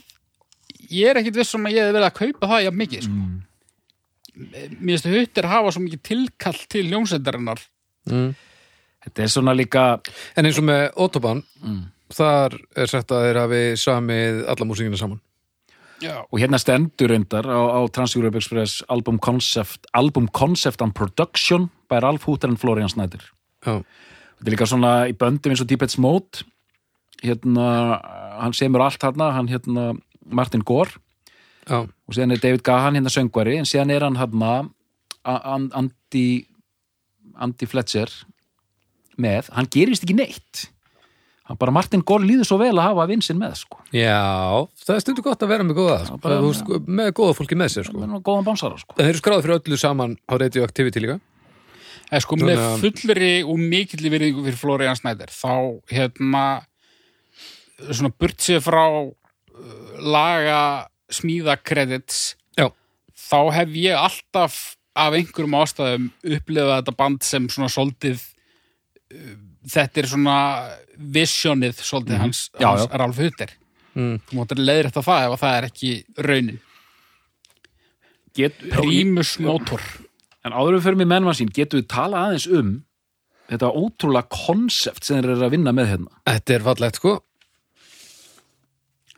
[0.94, 3.26] ég er ekkit viss um að ég hefði verið að kaupa það jafn mikið sko.
[4.34, 7.60] mér finnst Hutter hafa svo mikið tilkall til hljómsveitarinnar
[8.10, 8.30] mm.
[9.06, 9.84] þetta er svona líka,
[10.36, 11.84] En eins og með Autobahn Mm.
[12.12, 15.20] þar er sagt að þeir hafi samið alla músíkina saman
[16.02, 21.70] já, og hérna stendur reyndar á, á Trans-Europe Express album concept, album concept and production
[21.88, 23.22] by Ralph Hooter and Florian Snyder.
[23.64, 23.84] Já,
[24.34, 26.44] Þetta er líka svona í böndum eins og Deephead's Mode.
[27.24, 28.00] Hérna,
[28.42, 29.94] hann semur allt hérna, hann hérna
[30.26, 30.98] Martin Gore.
[31.64, 34.68] Já, og síðan er David Gahan hérna söngvari en síðan er hann hérna
[35.24, 36.44] Andy
[37.40, 38.10] Andy Fletcher
[39.16, 40.66] með, hann gerist ekki neitt
[41.44, 44.16] hann bara Martin Gore líður svo vel að hafa vinsinn með sko, já
[44.84, 46.16] það er stundu gott að vera með góða sko.
[46.24, 48.40] bara- Þú veist, með góða fólki með sér sko.
[48.46, 51.18] bánsara sko En þeir eru skráði fyrir öllu saman á radioactivity líka
[52.12, 56.44] eða sko með fullri og mikilli virðingu fyrir Florian Snæder þá hérna
[57.90, 59.14] svona burt sér frá uh,
[60.00, 62.70] laga smíða credits Já,
[63.12, 68.22] þá hef ég alltaf af einhverjum ástæðum upplifað þetta band sem svona soldið
[69.12, 69.34] uh,
[69.70, 70.36] þetta er svona
[71.16, 72.96] visionið soldið hans, Já, hans já.
[73.00, 73.52] Ralf Hutter
[73.94, 74.16] mm.
[74.28, 75.92] þú máttir leiðir þetta það ef að það er ekki
[76.28, 76.62] raunin
[78.34, 79.84] Get, Primus motor
[80.44, 82.72] En áður við fyrir mig mennvann sín, getum við tala aðeins um
[83.48, 86.18] þetta ótrúlega konsept sem þeir eru að vinna með hérna.
[86.28, 87.14] Þetta er fallegt sko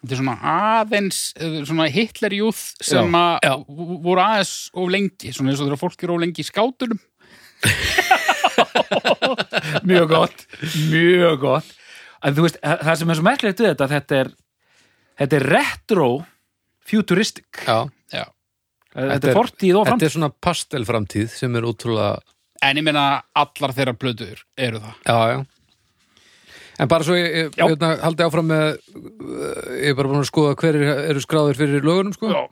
[0.07, 3.53] þetta er svona aðeins eh, svona Hitler Youth sem Já, að já.
[4.07, 7.01] voru aðeins of lengi svona eins og þegar fólk eru of lengi í skátunum
[9.89, 10.47] Mjög gott,
[10.91, 11.75] mjög gott.
[12.27, 14.31] En þú veist, það sem er svo merkilegt við þetta, þetta er,
[15.23, 16.09] þetta er retro
[16.87, 17.51] futuristic.
[17.67, 17.85] Já,
[18.15, 18.25] já.
[18.97, 20.09] Þetta er fortíð og þetta framtíð.
[20.09, 22.15] er svona pastelframtíð sem er ótrúlega
[22.65, 23.05] en ég meina
[23.37, 25.45] allar þeirra blöður eru það Já, já
[26.77, 28.67] En bara svo ég, ég hérna, haldi áfram með
[29.81, 32.43] ég er bara búin að skoða hverjir eru skráðir fyrir lögunum sko Já.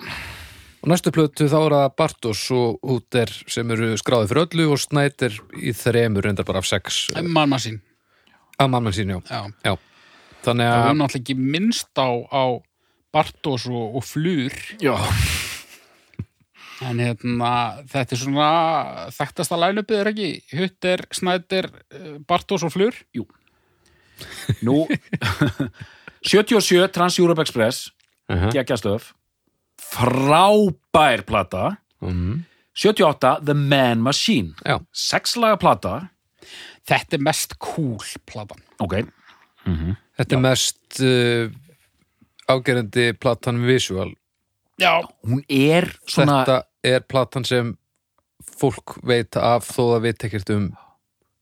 [0.84, 4.82] Og næstu plötu þá er það Bartos og Húter sem eru skráðir fyrir öllu og
[4.82, 7.80] Snæder í þremur reyndar bara af sex mamma sín
[8.60, 9.18] að mamman sín, já.
[9.30, 9.48] já.
[9.64, 9.74] já
[10.44, 12.44] Þannig að, höfum náttúrulega ekki minnst á, á
[13.14, 14.92] Bartos og, og Flur Já.
[16.88, 17.52] en hérna
[17.88, 18.48] þetta er svona
[19.14, 23.00] þekktasta lænupið er ekki Hutter, Snæder, eh, Bartos og Flur
[24.62, 24.84] Nú,
[26.30, 27.88] 77 Trans-Europe Express,
[28.30, 28.52] uh -huh.
[28.52, 29.10] geggjastöf,
[29.94, 32.42] frábær plata, mm,
[32.74, 35.94] 78 The Man Machine, já, sexlaga plata,
[36.88, 38.60] þetta er mest cool platan.
[38.82, 39.00] Ok,
[40.18, 41.48] þetta er mest uh,
[42.50, 44.12] ágerandi platan visual.
[44.82, 47.76] Já, hún er svona, Þetta er platan sem
[48.58, 50.72] fólk veit af þó það veit ekkert um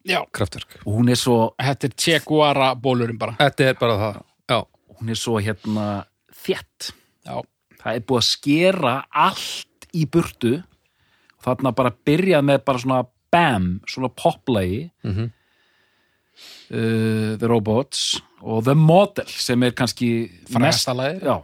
[0.03, 0.81] Já, kraftverk.
[0.83, 3.37] Hún er svo, þetta er Che Guevara bólurinn bara.
[3.39, 4.17] Þetta er bara það.
[4.51, 4.59] Já,
[4.99, 5.87] hún er svo hérna
[6.43, 6.89] þétt.
[7.23, 7.37] Já,
[7.83, 10.55] það er búið að skera allt í burtu.
[11.39, 13.01] Og þarna bara byrjað með bara svona
[13.33, 14.91] bam, svona poplagi.
[15.05, 15.31] Mhm.
[16.73, 21.21] uh, The Robots og The Model sem er kannski lagið.
[21.23, 21.43] já,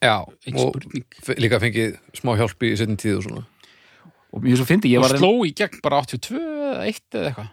[0.00, 0.78] já og
[1.36, 3.44] líka fengið smá hjálp í setjum tíð og svona.
[4.32, 7.28] Og mjög svo fyndi ég Og var sló í gegn bara 82 eða 1 eða
[7.30, 7.50] eitthvað.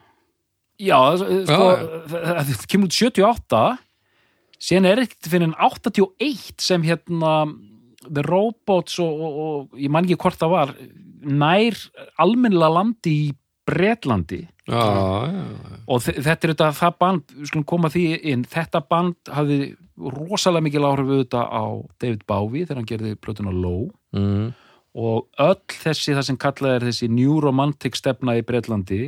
[0.84, 1.68] Já, sko,
[2.10, 3.78] Já, það kemur út 78
[4.64, 7.34] síðan er ekkert fyrir en 81 sem hérna
[8.10, 10.74] The Robots og, og, og ég man ekki hvort það var
[11.24, 11.78] nær
[12.20, 13.32] almennilega landi í
[13.64, 14.42] Bretlandi.
[14.68, 15.78] Já, já, já.
[15.88, 18.02] Og þe- þetta er þetta það band, við skulum koma því
[18.34, 19.58] inn þetta band hafði
[20.18, 21.64] rosalega mikil áhrif auðvitað á
[22.02, 23.90] David Bowie þegar hann gerði plötuna Low.
[24.16, 24.52] Mm.
[24.94, 29.00] og öll þessi það sem kallað er þessi New Romantic stefna í Bretlandi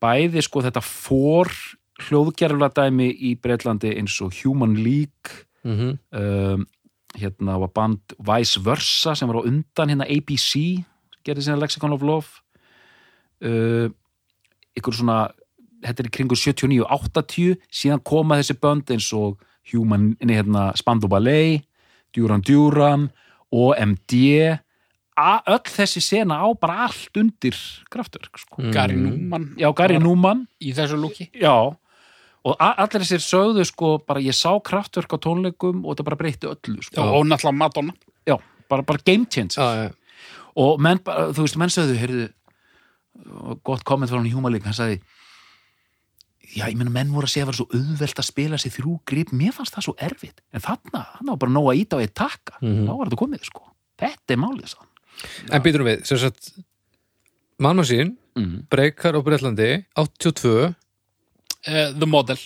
[0.00, 1.50] bæði sko þetta fór
[2.06, 6.62] hljóðgerfla dæmi í Bretlandi eins og Human League Mm um,
[7.18, 10.84] hérna var band Vice Versa sem var á undan hérna ABC
[11.26, 12.28] gerði sinna Lexicon of Love.
[13.40, 13.88] Uh,
[14.76, 15.30] ykkur svona
[15.80, 19.38] þetta er í kringu 79-80 síðan koma þessi bönd eins og
[19.72, 21.62] Human, nei, hérna, Spandau Ballet
[22.16, 23.06] Duran Duran
[23.54, 24.14] OMD
[25.20, 27.56] A- öll þessi sena á bara allt undir
[27.92, 28.62] kraftverk sko.
[28.72, 31.28] Gary Newman já, Gary Newman í þessu lúki.
[31.36, 31.52] Já,
[32.44, 36.50] og allir þessir sögðu sko, bara ég sá kraftverk á tónleikum og þetta bara breytti
[36.50, 37.04] öllu sko.
[37.04, 37.94] og náttúrulega Madonna.
[38.28, 38.36] Já,
[38.68, 39.90] bara, bara game change Já, já,
[40.56, 42.28] og menn, þú veist, menn sögðu heyrðu,
[43.64, 45.00] gott komment frá hann í League hann sagði
[46.50, 48.74] já, ég meina menn voru að segja að það var svo auðvelt að spila sér
[48.74, 50.40] þrjú grip, mér fannst það svo erfitt.
[50.50, 52.56] En þarna, hann var bara nóg að íta á eitt takka.
[52.60, 52.88] Mhm.
[52.88, 53.62] þá var þetta komið, sko.
[54.00, 54.88] Þetta er málið, sann
[55.52, 56.52] En býtum við, sem sagt
[57.60, 58.68] Mamma sín, mm.
[58.72, 60.72] breykar á Bretlandi 82,
[61.68, 62.40] uh, The Model,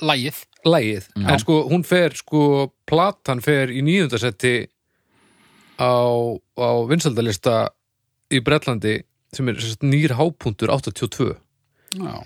[0.00, 1.26] lagið lægið Já.
[1.32, 4.54] En sko, hún fer, sko Platan fer í nýjundasetti
[5.78, 5.94] á,
[6.58, 7.56] á vinsaldalista
[8.32, 8.98] í Bretlandi
[9.36, 11.34] sem er nýr hápuntur 82
[11.96, 12.16] Já.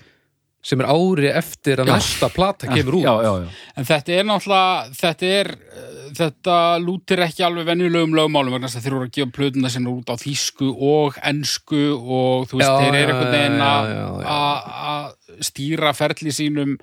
[0.63, 1.95] Sem er ári eftir að Já.
[1.97, 3.49] næsta plata kemur út já, já, já.
[3.81, 8.77] En þetta er náttúrulega, þetta er, uh, þetta lútir ekki alveg venjulegum lögmálum vegna þess
[8.77, 12.69] að þeir eru að gefa plötuna sinna út á þýsku og ensku og þú veist,
[12.69, 16.77] Já, þeir eru einhvern veginn að- stýra ferli sínum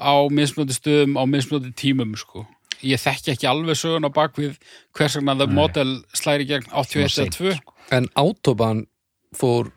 [0.00, 2.46] á mismöndi stöðum á mismöndi tímum, sko.
[2.82, 4.56] Ég þekki ekki alveg sögun á bakvið
[4.96, 7.52] hvers vegna The Model slæri gegn 81 Svona eða 2.
[7.52, 7.60] seint,
[7.92, 8.86] En Autobahn
[9.36, 9.70] fór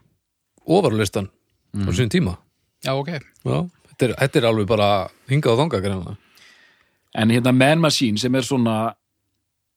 [0.65, 1.27] ofarlistan
[1.75, 1.89] á Mm.
[1.91, 2.37] sín tíma
[2.85, 3.09] Já, ok.
[3.43, 3.57] Já,
[3.91, 4.89] þetta er, þetta er alveg bara
[5.29, 6.17] hingað og þangað greinlega
[7.15, 8.77] En hérna Man Machine sem er svona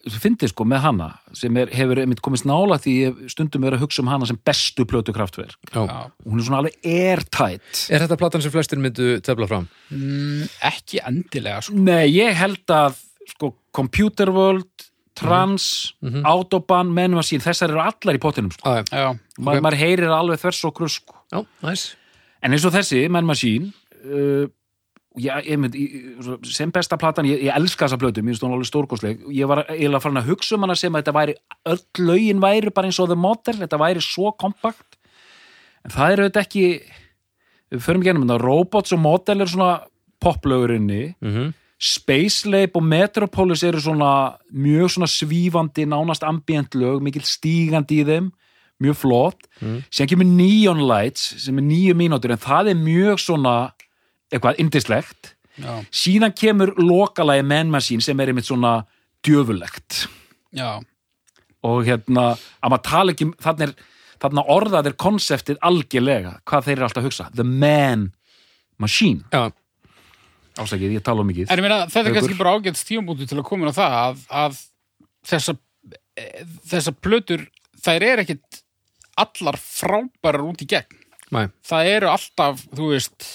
[0.07, 2.93] fyndið sko með hana sem er, hefur einmitt komist nála því
[3.33, 7.81] stundum verið að hugsa um hana sem bestu plötu kraftverk hún er svona alveg airtight
[7.91, 9.67] Er þetta platan sem flestir myndu tefla fram?
[9.91, 11.75] Mm, ekki endilega, sko.
[11.75, 13.01] Nei, ég held að
[13.35, 14.71] sko, Computer World,
[15.17, 16.23] Trans Mhm.
[16.29, 18.62] Autobahn, Man Machine þessar eru allar í pottinum sko.
[18.69, 21.17] Ah, maður heyrir alveg þvers og krus sko.
[21.33, 21.97] já, næs
[22.43, 23.72] en eins og þessi, Man Machine
[24.05, 24.47] uh,
[25.16, 28.55] já, ég mynd, ég, sem besta platan, ég, ég elska þessa plötu mér finnst hún
[28.57, 29.24] alveg stórkostleg.
[29.34, 31.37] Ég var eiginlega farin að hugsa um hana sem að þetta væri
[31.72, 34.99] öll lögin væri bara eins og The Model þetta væri svo kompakt.
[35.87, 36.66] En það er auðvitað ekki
[37.72, 39.70] við förum ennum þetta, Robots og Model er svona
[40.22, 41.55] poplögurinni mm -hmm.
[41.78, 48.05] Space Lab og Metropolis eru svona mjög svona svífandi nánast ambient lög, mikil stígandi í
[48.05, 48.32] þeim
[48.83, 49.47] mjög flott.
[49.61, 49.81] Mm.
[49.89, 53.57] síðan kemur Neon Lights sem er nýju mínútur en það er mjög svona
[54.33, 58.79] eitthvað indislegt já, síðan kemur lokalagi Man Machine sem er einmitt svona
[59.24, 60.07] djöfulegt
[60.57, 60.83] já.
[61.64, 63.77] og hérna, að maður tala ekki þarna, er,
[64.22, 67.29] þarna orðað er konseptið algjörlega, hvað þeir eru alltaf að hugsa?
[67.35, 68.11] The Man
[68.83, 69.24] Machine.
[69.33, 69.49] Já,
[70.61, 71.53] ásækið, ég tala um mikið.
[71.64, 74.59] Meina, þetta er kannski bara ágætt stífambúti til að koma á það að, að
[75.31, 75.57] þessa,
[76.20, 77.47] eh, þessa plötur,
[77.85, 78.62] þær er ekkit
[79.17, 81.03] allar frábærar út í gegn.
[81.35, 83.29] næ, Það eru alltaf, þú veist,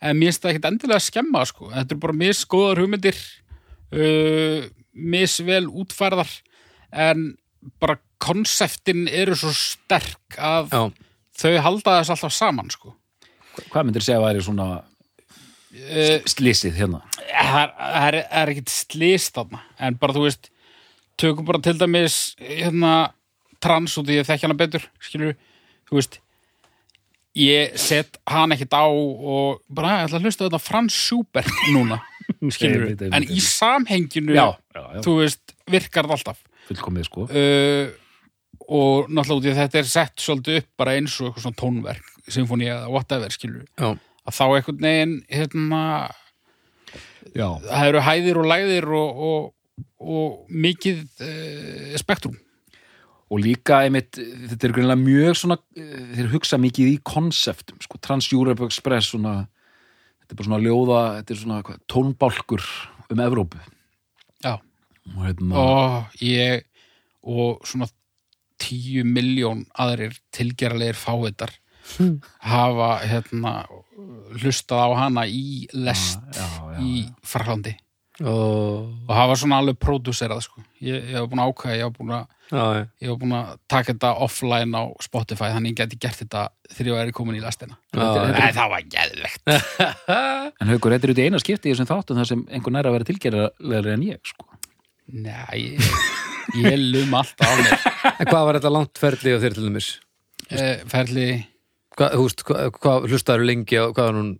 [0.00, 1.70] en mér finnst það ekkit endilega að skemma, sko.
[1.74, 3.18] Þetta eru bara misgóðar hugmyndir,
[3.92, 6.30] uh, misvel útfærðar,
[6.92, 7.34] en
[7.82, 10.82] bara konseptin eru svo sterk að já
[11.38, 12.94] þau halda þess alltaf saman, sko.
[13.70, 14.68] hvað myndir segja að væri svona
[15.68, 20.22] Uh, slísið hérna það er, það er, það er ekkit slist þarna en bara þú
[20.24, 20.48] veist
[21.20, 22.92] tökum bara til dæmis hérna
[23.62, 25.36] trans út í ég þekki hana betur skilur
[25.88, 26.20] þú veist
[27.38, 32.00] ég set hann ekkit á og bara ég ætla að hlusta þetta Frans Schubert núna.
[32.54, 36.42] Skilur en í samhenginu já, já, já, þú veist virkar það alltaf.
[36.68, 37.24] Fullkomið sko.
[37.32, 37.88] Uh,
[38.68, 42.68] og náttúrulega að þetta er sett svolítið upp bara eins og eitthvað svona tónverk symfóni
[42.68, 45.80] eða whatever skilur að þá einhvern veginn hérna,
[47.32, 52.36] það eru hæðir og læðir og, og, og mikið uh, spektrum
[53.28, 58.64] og líka einmitt, þetta er greinlega mjög svona, þeir hugsa mikið í konseptum, sko, Trans-Europe
[58.68, 59.42] Express svona,
[60.22, 62.64] þetta er bara svona ljóða þetta er svona hvað, tónbálkur
[63.08, 63.60] um Evrópu.
[64.44, 64.58] Já.
[65.14, 66.66] og hérna, og ég
[67.28, 67.88] og svona
[68.58, 71.52] tíu miljón aðrir tilgerðarlegir fávitar
[72.52, 73.52] hafa hérna
[74.38, 77.04] hlustað á hana í lest já, já, í
[78.18, 80.62] Fraklandi og, og hafa svona alveg pródúserað sko.
[80.82, 82.86] ég, ég hef búin að ákvæða, ég hef búin að já.
[83.00, 86.90] ég hef búin að taka þetta offline á Spotify þannig ég geti gert þetta þegar
[86.90, 88.32] ég væri komin í lestina Já, já.
[88.34, 89.52] Nei, það var geðvegt
[90.60, 92.90] en haukur, þetta er út í eina skipti í þessum þáttum þar sem einhvern er
[92.90, 94.48] að vera tilgerðarlegri en ég, sko
[95.08, 95.94] Nei, ég,
[96.58, 97.86] ég lum alltaf á mér
[98.18, 99.86] En hvað var þetta langt ferli á þér til dæmis?
[100.50, 101.28] Eh, ferli
[101.98, 102.44] Hvað, þú veist,
[102.78, 104.34] hvað, hlustaður lengi á, hvað var hún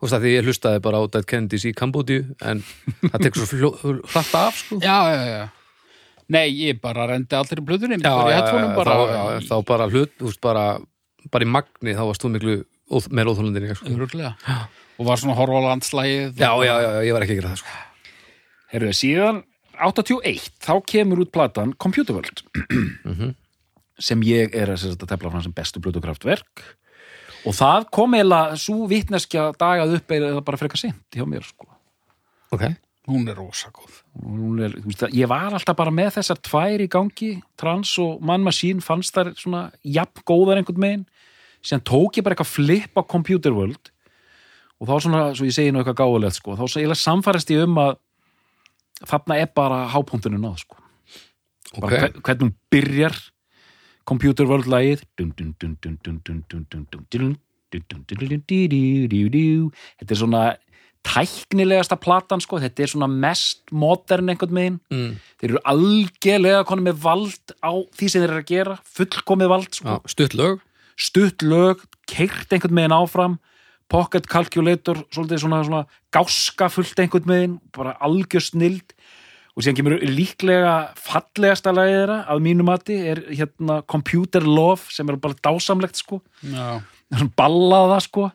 [0.00, 2.62] Þú veist að því ég hlustaði bara á Dead Kennedys í Kambodíu en
[3.04, 3.72] það tekur svo
[4.08, 5.42] hratt af sko Já, já, já
[6.30, 9.12] Nei, ég bara rendi allir í blöðunni já, bara í já, headphoneum já, bara þá,
[9.12, 10.64] já, þá bara hlut, þú veist, bara
[11.34, 12.54] bara í magni, þá varst þú miklu
[12.90, 13.90] óþ, meira óþólundin ég sko.
[13.90, 14.56] Örugglega.
[15.00, 17.62] og var svona horfa á landslægið já, já, já, já, ég var ekki gera það
[17.64, 17.76] sko.
[18.70, 19.42] Herru, síðan
[19.80, 22.44] 81, þá kemur út platan Computer World
[24.00, 26.62] sem ég er að tefla fram sem bestu blödukraftverk
[27.46, 31.66] og það kom eða svo vitneskja dagað upp eða bara frekar sent hjá mér sko.
[32.52, 32.64] ok,
[33.10, 33.94] Hún er rosa góð.
[34.22, 37.94] Og hún er, þú veist, ég var alltaf bara með þessar tvær í gangi, trans
[37.98, 41.06] og man machine fannst þær svona jafn góðar einhvern megin,
[41.64, 43.90] síðan tók ég bara eitthvað flip á Computer World.
[44.78, 47.64] Og þá svona, svo ég segi nú eitthvað gáðulegt sko, þá svo eiginlega samfærist ég
[47.66, 47.96] um að
[49.10, 50.76] þarna er bara hápunktunum náð sko.
[51.74, 51.80] Ok.
[51.80, 53.16] bara hvern- hvernig hún byrjar
[54.10, 55.06] Computer World lægið
[60.00, 60.44] Þetta er svona
[61.06, 65.12] tæknilegasta platan sko, þetta er svona mest modern einhvern megin mm.
[65.40, 69.78] þeir eru algjörlega konið með vald á því sem þeir eru að gera, fullkomið vald
[69.78, 69.94] sko.
[69.94, 70.60] ja, stutt lög
[71.00, 73.38] stutt lög, keirt einhvern megin áfram
[73.90, 75.80] pocket calculator, svolítið svona, svona
[76.14, 78.94] gáska fullt einhvern megin, bara algjör snild
[79.60, 85.08] og síðan kemur líklega fallegasta lagið þeirra að mínu mati er hérna Computer Love sem
[85.12, 86.22] er bara dásamlegt sko.
[86.40, 88.30] Svona ballaða sko.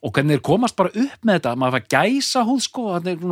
[0.00, 2.86] Og hvernig þeir komast bara upp með þetta maður fær gæsa húð sko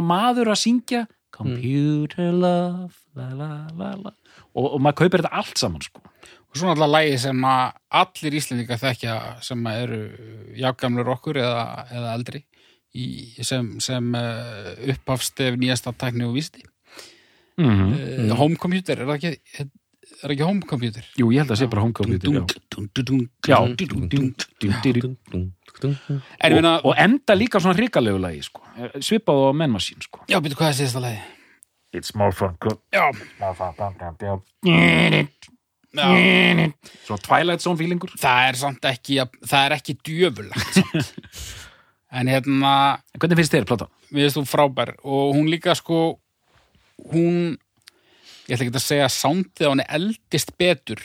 [0.05, 4.15] maður að syngja Computer Love la, la, la, la.
[4.53, 6.05] Og, og maður kaupir þetta allt saman sko.
[6.49, 7.65] Og svona alltaf lægi sem að
[8.03, 10.03] allir Íslendingar þekkja sem að eru
[10.61, 12.45] jágamlur okkur eða, eða eldri
[12.93, 13.07] í,
[13.45, 16.65] sem, sem uh, upphafstef nýjasta tækni og vísti
[17.59, 18.31] mm -hmm.
[18.31, 19.69] uh, Home computer, er það ekki
[20.25, 21.05] er ekki home computer?
[21.19, 21.99] Jú, ég held að það sé bara dung,
[22.99, 23.59] dung, Já.
[26.83, 28.65] Og, enda líka svona hrikalegu lagi sko
[29.05, 31.21] svipað á Men Machine sko já, byrju, hvað er síðasta lagi?
[31.95, 32.57] It's more fun
[32.93, 33.05] Já,
[33.39, 34.43] já
[37.07, 41.15] Svo Twilight Zone feelingur það er samt ekki það er ekki djöfulegt samt.
[42.11, 42.73] en hérna
[43.15, 43.89] En hvernig finnst þér plata?
[44.13, 46.19] við veist þú frábær og hún líka sko
[47.13, 47.59] hún
[48.49, 51.03] ég ætla ekki að segja að soundið á henni eldist betur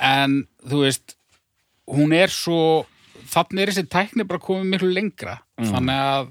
[0.00, 1.16] en þú veist
[1.90, 2.86] hún er svo
[3.30, 5.36] þannig er þessi tækni bara komið miklu lengra.
[5.60, 6.30] Þannig að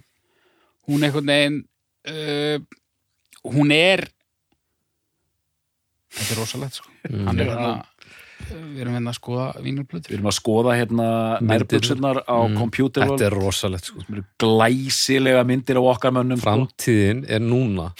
[0.90, 1.60] hún einhvern veginn
[2.10, 2.58] uh,
[3.54, 4.08] hún er
[6.10, 6.92] þetta er rosalegt sko.
[7.28, 7.72] Hann er hérna
[8.50, 11.08] við erum hérna að skoða Við vínurblöður erum að skoða hérna
[11.44, 12.56] nærbuksunar á Mm.
[12.58, 14.04] Computer World þetta er rosalegt sko.
[14.42, 16.48] Glæsilega myndir á okkar mönnum sko.
[16.48, 17.92] framtíðin er núna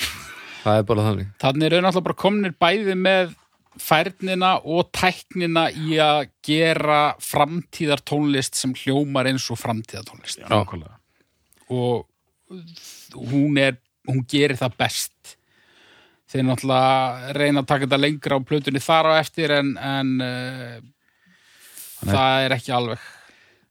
[0.64, 1.30] það er bara þannig.
[1.44, 3.36] Þannig eru náttúrulega bara komnir bæði með
[3.80, 10.98] færnina og tæknina í að gera framtíðar tónlist sem hljómar eins og framtíðar tónlist Nákvæmlega.
[11.70, 12.08] og
[13.14, 13.78] hún er
[14.10, 15.36] hún gerir það best.
[16.30, 20.76] Þeir náttúrulega reyna að taka þetta lengra á plötunni þar á eftir en, en uh,
[22.06, 23.08] það er ekki alveg.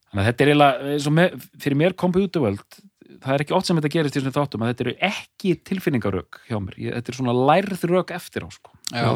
[0.09, 2.79] Þannig að þetta er eiginlega, eins og með, fyrir mér Computer World,
[3.23, 6.39] það er ekki oft sem þetta gerist í þessum þáttum, að þetta eru ekki tilfinningarök
[6.49, 8.73] hjá mér, Ég, þetta er svona lærð rök eftir á, sko.
[8.93, 9.09] Já.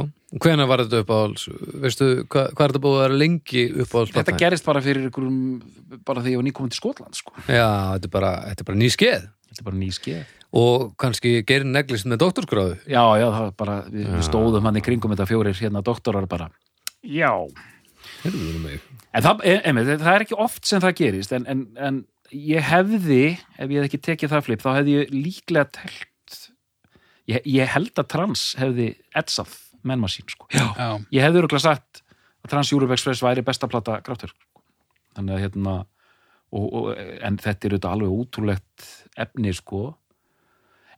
[0.43, 1.47] Hvenær var þetta uppáhalds?
[1.83, 4.13] Veistu, hvað, hvað er þetta búið að vera lengi uppáhalds?
[4.17, 5.41] Þetta gerist bara fyrir ykkurum,
[6.07, 7.35] bara þegar ég var nýkomin til Skotland, sko.
[7.47, 10.31] Já, þetta er bara, þetta er bara ný skeið Þetta er bara ný skeið.
[10.57, 14.79] og kannski gerir neglist með doktorsgráðu Já, já, það var bara, við, við stóðum hann
[14.79, 16.49] í kringum þetta fjórir hérna doktorar bara.
[17.05, 17.29] Já.
[19.13, 21.99] En það, emi, það er ekki oft sem það gerist, en, en, en
[22.33, 23.23] ég hefði,
[23.57, 26.39] ef ég hef ekki tekið það flip, þá hefði ég líklega telt,
[27.29, 29.53] ég, ég held að trans hefði etsað
[29.83, 30.47] mennmarsín, sko.
[30.53, 30.65] Já.
[31.11, 32.03] Ég hefði örgulega sagt
[32.43, 34.37] að Trans-Europe Express væri besta plata Kraftwerk
[35.15, 35.75] þannig að hérna
[36.53, 38.87] og, og, en þetta er auðvitað alveg útrúlegt
[39.25, 39.83] efni sko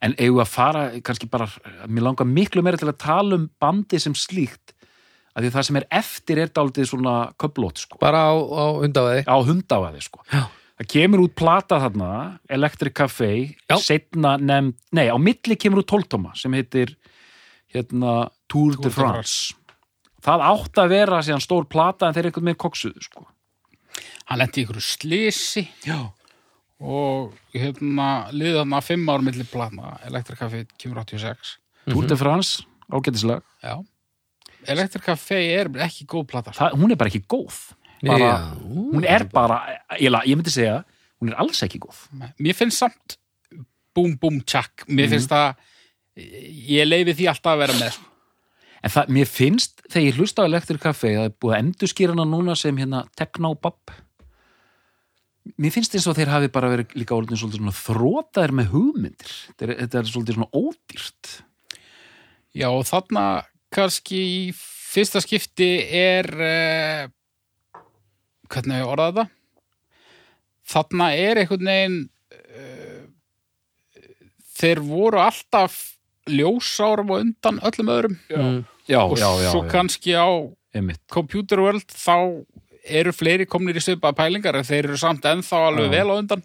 [0.03, 1.47] en eigum að fara kannski bara
[1.87, 4.75] mér langar miklu meira til að tala um bandi sem slíkt
[5.35, 9.25] að því það sem er eftir er dálítið svona köplót sko, bara á, á undavæði
[9.27, 10.45] á hundafaði sko Já.
[10.79, 12.09] Það kemur út plata þarna
[12.51, 13.31] Electric Café,
[13.71, 16.95] nefnd, nei á milli kemur út tóltóma sem heitir
[17.73, 19.55] hérna Tour de de France.
[20.25, 23.25] Það átt að vera síðan stór plata en þeir eru einhvern veginn koksuðu sko.
[24.25, 25.99] Hann lendi ykkur slisi Já.
[26.81, 32.65] og hérna liði þarna fimm ár milli platna Electric Café kemur 86 Tour de France,
[32.89, 33.43] ágætislag.
[33.61, 33.77] Já.
[34.65, 36.71] Electric Café er ekki góð plata sko.
[36.73, 37.59] hún er bara ekki góð
[38.03, 38.33] bara, Já.
[38.65, 39.59] hún er bara,
[39.99, 40.81] ég, ég myndi segja
[41.21, 42.01] hún er alls ekki góð.
[42.41, 43.17] Mér finnst samt
[43.95, 45.55] Boom Boom Chuck Mér finnst það
[46.15, 48.09] ég leifi því alltaf að vera með sko.
[48.85, 52.15] en það, mér finnst, þegar ég hlusta á Electric Café, það er búið að endurskýra
[52.15, 53.95] hana núna sem hérna Technobab
[55.61, 59.33] mér finnst eins og þeir hafi bara verið líka orðin svolítið svona þrótaðir með hugmyndir.
[59.51, 61.33] Þetta er, þetta er svolítið svona ódýrt.
[62.55, 63.25] Já og þarna
[63.75, 65.69] kannski í fyrsta skipti
[65.99, 67.05] er uh,
[68.51, 69.27] hvernig hefur orðað þetta
[70.75, 71.97] þarna er einhvern veginn
[72.33, 73.03] uh,
[74.59, 75.75] þeir voru alltaf
[76.31, 78.61] ljósárum og undan öllum öðrum Mm.
[78.89, 80.27] já, og já, já, svo já, kannski á
[80.75, 82.45] einmitt Computer World þá
[82.85, 85.93] eru fleiri komnir í svipaða pælingar en þeir eru samt ennþá alveg Já.
[85.95, 86.43] vel á undan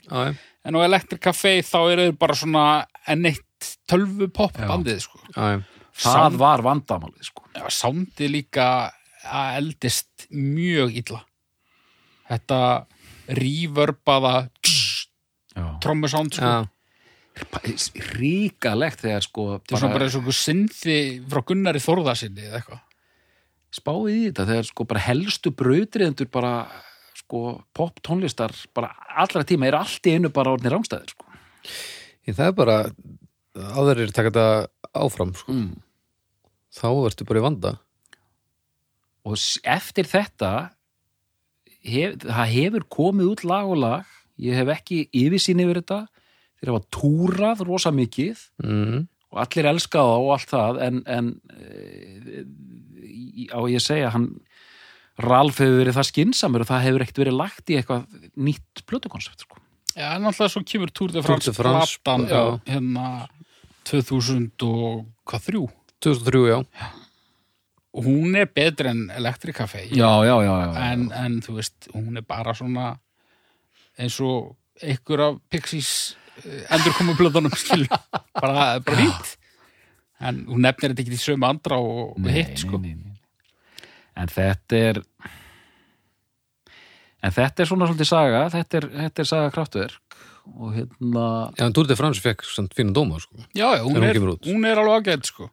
[0.64, 2.64] en á Electric Café þá eru þeir bara svona
[3.08, 4.68] enn eitt tölvupop Já.
[4.68, 5.20] bandið sko.
[5.36, 5.60] Já, já.
[6.00, 8.68] það Sound- var vandamálið sko Já, sándið líka
[9.24, 11.20] að eldist mjög illa
[12.30, 12.60] þetta
[13.40, 14.34] reverbaða
[15.82, 16.52] trommusánd sko.
[18.18, 20.96] Ríkalegt þegar sko þetta er svona bara eins og einhver syndi
[21.30, 22.86] frá Gunnari Þórðarsinni eða eitthvað
[23.70, 26.54] spáið í þetta þegar sko bara helstu brautriðendur bara
[27.20, 28.90] sko pop tónlistar bara
[29.22, 31.28] allra tíma er allt í einu bara orðni rámstæðir sko.
[32.26, 32.76] Ég, það er bara
[33.78, 34.48] áður er taka þetta
[35.04, 35.54] áfram sko.
[35.54, 35.70] mm.
[36.80, 37.72] þá ertu bara í vanda
[39.28, 39.36] og
[39.68, 40.52] eftir þetta
[41.86, 46.02] hef, það hefur komið út lag og lag ég hef ekki yfirsýn yfir þetta
[46.60, 49.00] þeir hafa túrað rosa mikið mm.
[49.32, 52.44] og allir elska það og allt það en, en e,
[53.50, 54.30] á ég að segja hann
[55.20, 58.06] Ralf hefur verið það skinsamur og það hefur ekkert verið lagt í eitthvað
[58.40, 59.58] nýtt plötukoncept sko.
[59.92, 62.56] Já, en alltaf svo kemur Tour de France, platan já.
[62.70, 63.26] hérna
[63.90, 65.62] 2000 og hvað þrjú
[66.00, 66.99] 2003, já og
[67.92, 70.92] hún er betri en Electric Café já, já, já, já.
[70.92, 72.92] en, en þú veist, hún er bara svona
[73.98, 77.90] eins og einhver af Pixies eh, endurkomu blöðunum skilur
[78.40, 79.36] bara, bara fínt.
[80.20, 82.76] En hún nefnir þetta ekki í sömu andra og Nei, hitt sko.
[82.78, 83.86] nei, nei, nei.
[84.20, 85.00] en þetta er
[87.24, 88.42] en þetta er svona svolítið saga.
[88.52, 90.16] Þetta er, þetta er saga kraftverk
[90.50, 91.24] og hérna
[91.58, 93.36] Já, en Tour de France fekk samt fína dóma sko.
[93.54, 94.16] já, já, hún, er,
[94.46, 95.50] hún er alveg ágæð sko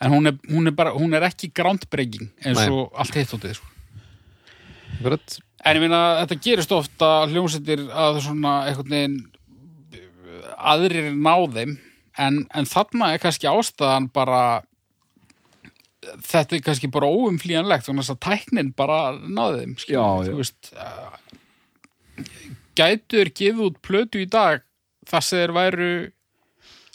[0.00, 2.70] en hún er, hún er bara, hún er ekki groundbreaking eins Nei.
[2.70, 3.66] og allt hitt út sko.
[4.98, 5.38] Akkurat.
[5.64, 9.18] en ég meina, þetta gerist ofta hljómsettir að svona einhvern veginn
[10.58, 11.76] aðrir ná þeim
[12.18, 14.62] en, en þarna er kannski ástæðan bara
[16.24, 19.74] þetta er kannski bara óumflýjanlegt þannig að tæknin bara náði þeim.
[19.90, 20.34] Já, já.
[20.38, 20.72] veist
[22.78, 24.62] gætur gefið út plötu í dag
[25.08, 25.92] þar sem þeir væru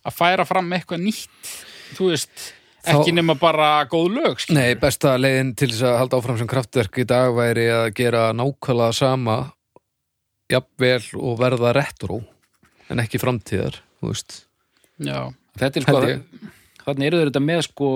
[0.04, 1.54] að færa fram eitthvað nýtt
[1.98, 2.52] þú veist,
[2.84, 4.60] ekki Þá- nema bara góð lög skilur.
[4.60, 8.24] Nei, besta leiðin til þess að halda áfram sem kraftverk í dag væri að gera
[8.36, 9.38] nákvæmlega sama
[10.52, 12.20] jafnvel og verða retro
[12.92, 13.80] en ekki framtíðar,
[15.00, 16.02] já, þetta er sko
[16.84, 17.90] þannig eru þetta með sko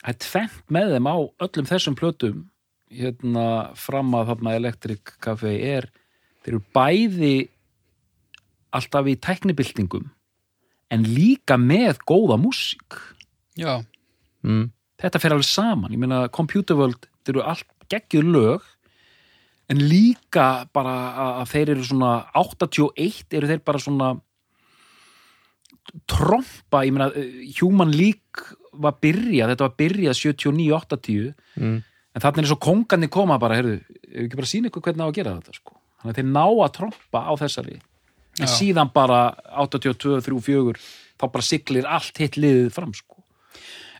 [0.00, 2.38] það er tvent með þeim á öllum þessum plötum.
[2.90, 3.46] Hérna
[3.78, 5.90] fram að þarna Electric Café er
[6.42, 7.34] þeir eru bæði
[8.74, 10.08] alltaf í tæknibildingum
[10.90, 12.98] en líka með góða músík.
[13.60, 13.84] Já,
[14.44, 14.66] mm.
[15.00, 18.62] þetta fer alveg saman, ég meina Computer World, þeir eru allt geggjuð lög
[19.70, 20.94] en líka bara
[21.42, 24.10] að- þeir eru svona 81 eru þeir bara svona
[26.10, 28.44] trompa, ég meina eh, Human League
[28.80, 31.80] var byrjað, þetta var byrjað 79-80 Mm.
[32.14, 35.08] en þannig er svo kongandi koma bara, heyrðu, ef ekki bara sína ykkur hvernig á
[35.10, 35.74] að gera þetta sko.
[36.00, 37.74] þannig að þeir ná að trompa á þessari
[38.40, 38.54] en Já.
[38.54, 40.78] síðan bara 82, 3, 4
[41.18, 43.19] þá bara siglir allt hitt liðið fram sko.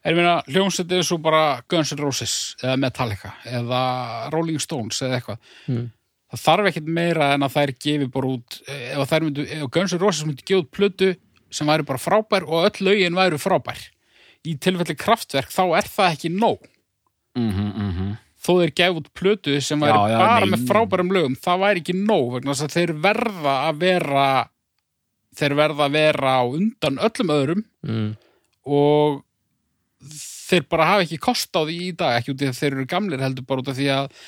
[0.01, 3.80] En ég meina, hljómsveit er svo bara Guns N' Roses eða Metallica eða
[4.32, 5.51] Rolling Stones eða eitthvað.
[5.68, 5.88] Mm.
[6.30, 10.01] Það þarf ekkert meira en að þær gefi bara út, ef, myndu, ef Guns N'
[10.01, 11.11] Roses myndi gefa út plötu
[11.53, 13.80] sem væri bara frábær og öll lögin væru frábær.
[14.46, 16.64] Í tilfelli kraftverk þá er það ekki nóg.
[17.36, 18.16] mm -hmm, mm -hmm.
[18.44, 20.51] þó þeir gef út plötu sem væri Já, já, bara nei.
[20.51, 24.48] með frábærum lögum það væri ekki nóg vegna þess að þeir verða að vera
[25.36, 28.16] þeir verða að vera á undan öllum öðrum mm.
[28.66, 29.22] og
[30.01, 32.90] þeir bara hafa ekki kost á því í dag ekki út í að þeir eru
[32.90, 34.20] gamlir heldur bara út af því að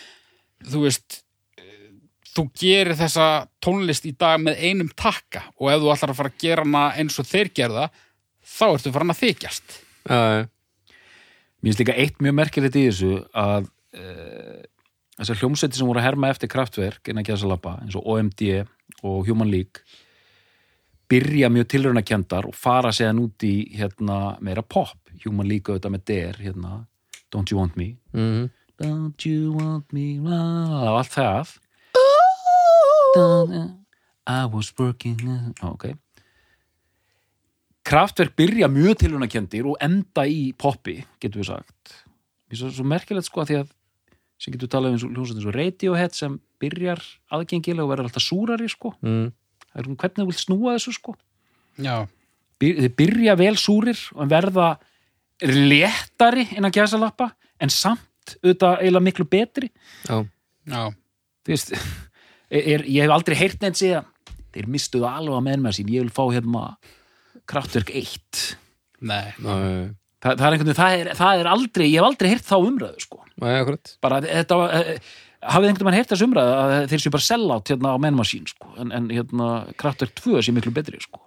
[0.72, 1.18] þú veist
[1.58, 1.92] eh,
[2.34, 3.28] þú gerir þessa
[3.64, 6.84] tónlist í dag með einum takka og ef þú ætlar að fara að gera hana
[7.00, 7.88] eins og þeir gerða
[8.42, 10.48] þá ertu farin að þykjast já.
[11.62, 14.62] Mér finnst líka eitt mjög merkilegt í þessu að uh,
[15.14, 18.42] þessar hljómsveiti sem voru að herma eftir kraftverk innan gæðsalappa eins og OMD
[19.06, 19.84] og Human League
[21.12, 26.04] byrja mjög tilraunakendar og fara séðan út í hérna meira pop Human League auðvitað með
[26.10, 26.72] der hérna
[27.32, 27.94] Don't You Want Me?
[28.12, 28.50] Mm.
[28.82, 31.58] Don't You Want Me og allt það
[34.22, 35.18] I was working
[35.62, 35.92] ok.
[37.82, 41.96] Kraftverk byrja mjög tilhjónakendir og enda í poppi, getur við sagt.
[42.46, 43.72] Mér er svo, svo merkilegt sko að því að
[44.42, 47.02] sem getur talað um eins og hljómsveit eins og Radiohead sem byrjar
[47.34, 48.94] aðgengilega og verður alltaf súrari sko.
[49.02, 49.28] Mm.
[49.72, 51.14] það hvernig þú vilt snúa þessu sko.
[51.82, 51.96] Já,
[52.62, 54.68] þeir byrja vel súrir og verða
[55.49, 57.30] léttari innan gæsalappa
[57.62, 59.70] en samt auðvitað eiginlega miklu betri
[60.07, 60.22] Já.
[60.70, 60.82] já,
[61.49, 61.72] veist
[62.51, 64.07] er, ég hef aldrei heyrt neitt síðan
[64.53, 66.64] þeir mistuðu alveg að menn með sín ég vil fá hérna
[67.51, 68.45] kraftverk 1
[69.09, 69.57] nei já.
[70.22, 72.57] Þa, það, er einhvern veginn, það, er, það er aldrei ég hef aldrei heyrt þá
[72.62, 73.95] umræðu sko Já, akkurat.
[74.05, 75.12] bara þetta var eh,
[75.43, 78.70] hafið einhvern veginn heyrt þessu umræðu að þeir séu bara sellátt hérna á mennmasín sko
[78.78, 79.49] en, en hérna
[79.80, 81.18] kraftverk 2 sé miklu betri sko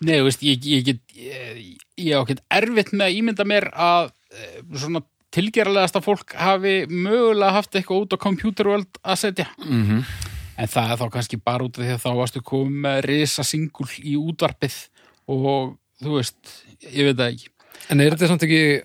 [0.00, 4.12] Nei, þú veist, ég, ég get ég, á ekkert erfitt með að ímynda mér að
[4.32, 5.02] eh, svona
[5.34, 10.04] tilgerðlegasta fólk hafi mögulega haft eitthvað út á computerworld að setja mm -hmm.
[10.56, 13.44] en það er þá kannski bara út af því að þá varstu komið með risa
[13.44, 14.78] singul í útvarpið
[15.30, 17.48] og þú veist, ég veit það ekki
[17.90, 18.82] En er þetta samt ekki,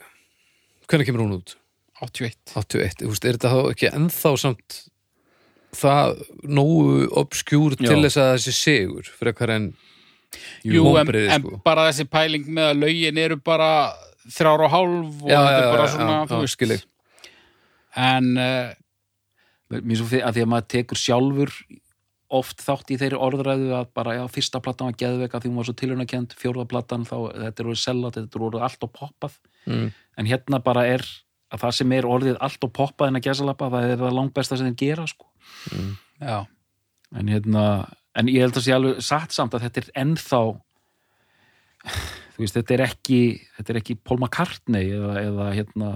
[0.87, 1.57] hvernig kemur hún út?
[2.01, 4.79] 81 81, þú veist, er þetta þá ekki ennþá samt
[5.75, 9.73] það nógu obskjúr til þess að þessi sigur frekar en
[10.65, 11.61] Jú, en, vonbrigði, en sko.
[11.65, 13.69] bara þessi pæling með að lögin eru bara
[14.25, 16.87] þrjár og hálf og þetta er bara svona, þú veist
[17.95, 18.71] en uh,
[19.81, 21.53] mér svo fyrir að því að maður tekur sjálfur
[22.35, 25.67] oft þátt í þeirri orðræðu að bara, já, fyrsta platan var geðveika því hún var
[25.69, 29.37] svo tilhörnakend, fjórða platan þá þetta er orðið sellat, þetta er orðið allt og poppað
[29.65, 29.87] Mm.
[30.21, 31.01] en hérna bara er
[31.49, 34.57] að það sem er orðið allt og poppað en að gesalappa, það er það langbesta
[34.59, 35.25] sem þeir gera sko.
[36.21, 36.45] já,
[37.17, 37.63] en hérna,
[38.15, 40.41] en ég held að sé alveg satt samt að þetta er ennþá
[42.35, 43.19] þú veist, þetta er ekki
[43.57, 45.91] þetta er ekki Paul McCartney eða, eða hérna,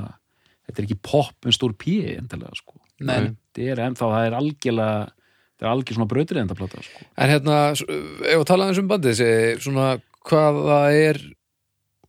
[0.68, 2.78] þetta er ekki pop með stór píi endilega sko.
[3.00, 3.32] Nei.
[3.32, 7.08] þetta er ennþá, það er algjörlega þetta er algjör svona brautir enda plata sko.
[7.16, 9.24] En hérna, ef að tala aðeins um bandið
[9.64, 9.90] svona
[10.30, 11.22] hvað það er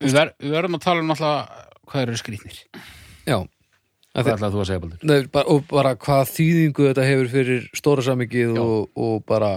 [0.01, 2.61] við, ver, við verðum að tala um alltaf hvað eru skrýtnir
[3.27, 3.49] já, að
[4.15, 5.05] hvað þið, ætlaði þú að segja Baldur?
[5.11, 8.63] nei, bara, og bara hvað þýðingu þetta hefur fyrir stóra samikið Já.
[8.63, 9.53] og, og bara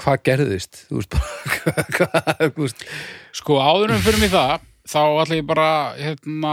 [0.00, 0.82] hvað gerðist?
[0.88, 2.84] Þú veist bara hvað, þú veist,
[3.36, 6.52] Sko áður en fyrir mig það þá ætla ég bara hérna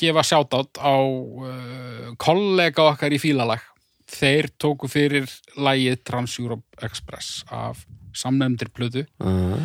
[0.00, 3.62] gefa sjátátt á uh, kollega okkar í fílalag.
[4.10, 7.84] Þeir tóku fyrir lagið Trans-Europe Express af
[8.16, 9.04] samnefndir plötu.
[9.22, 9.62] Uh,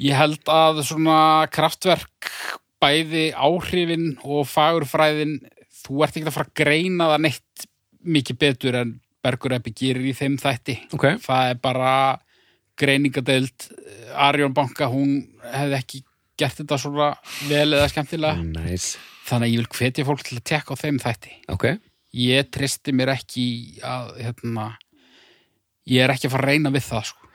[0.00, 2.32] ég held að svona kraftverk
[2.82, 5.38] bæði áhrifin og fagurfræðin
[5.84, 7.66] þú ert ekki að fara að greina það neitt
[8.04, 8.92] mikið betur en
[9.24, 10.76] Bergur Eppi gerir í þeim þætti.
[10.96, 11.94] Ok, það er bara
[12.80, 13.68] greiningadeild
[14.26, 15.16] Arjón Banka, hún
[15.54, 16.02] hefði ekki
[16.40, 17.10] gert þetta svona
[17.48, 18.42] vel eða skemmtilega.
[18.44, 18.98] Nice.
[19.24, 21.36] Þannig að ég vil hvetja fólk til að tekka á þeim þætti.
[21.54, 21.68] Ok,
[22.20, 23.46] ég tristi mér ekki
[23.82, 24.72] að hérna
[25.90, 27.30] ég er ekki að fara að reyna við það sko.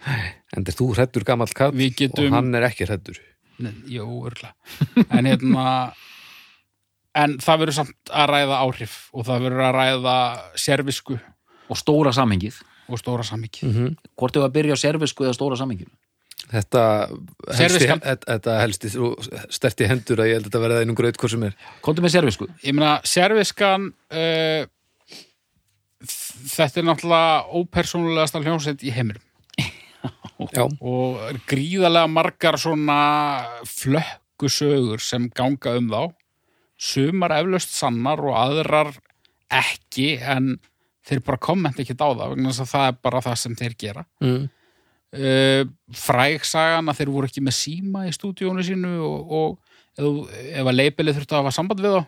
[0.56, 3.18] en er þú hrættur gamall kall Við getum- og hann er ekki hrættur
[3.60, 4.54] Nei, jú, örgla
[5.12, 5.66] en hérna
[7.20, 10.16] en það verður samt að ræða áhrif og það verður að ræða
[10.56, 11.18] servisku
[11.70, 12.60] og stóra samhengið.
[12.90, 14.12] Og stóra sammikið mm -hmm.
[14.18, 15.92] hvort þau að byrja á servisku eða stóra samhenginu?
[16.50, 17.10] Þetta
[17.60, 17.88] helsti,
[18.26, 18.90] þetta, helsti
[19.54, 21.56] sterti hendur að ég held að þetta verða einum gröð hvað sem er.
[21.86, 22.48] Komdu með servisku.
[22.64, 24.64] Ég meina, serviskan uh,
[26.56, 29.22] þetta er náttúrulega ópersónulegasta hljómsveit í heiminum.
[30.56, 33.00] Já, og er gríðarlega margar svona
[33.68, 36.02] flökkusögur sem ganga um þá.
[36.80, 38.94] Sumar eflaust sannar og aðrar
[39.52, 40.56] ekki en
[41.10, 43.76] þeir bara kommenta ekki á það vegna þess að það er bara það sem þeir
[43.84, 44.06] gera.
[44.24, 44.44] Mm.
[45.18, 45.64] uh,
[46.06, 49.58] fræg sagan að þeir voru ekki með síma í stúdíónu sínu og, og
[49.98, 52.06] ef, þú- ef að leipilið þurftu að hafa samband við þá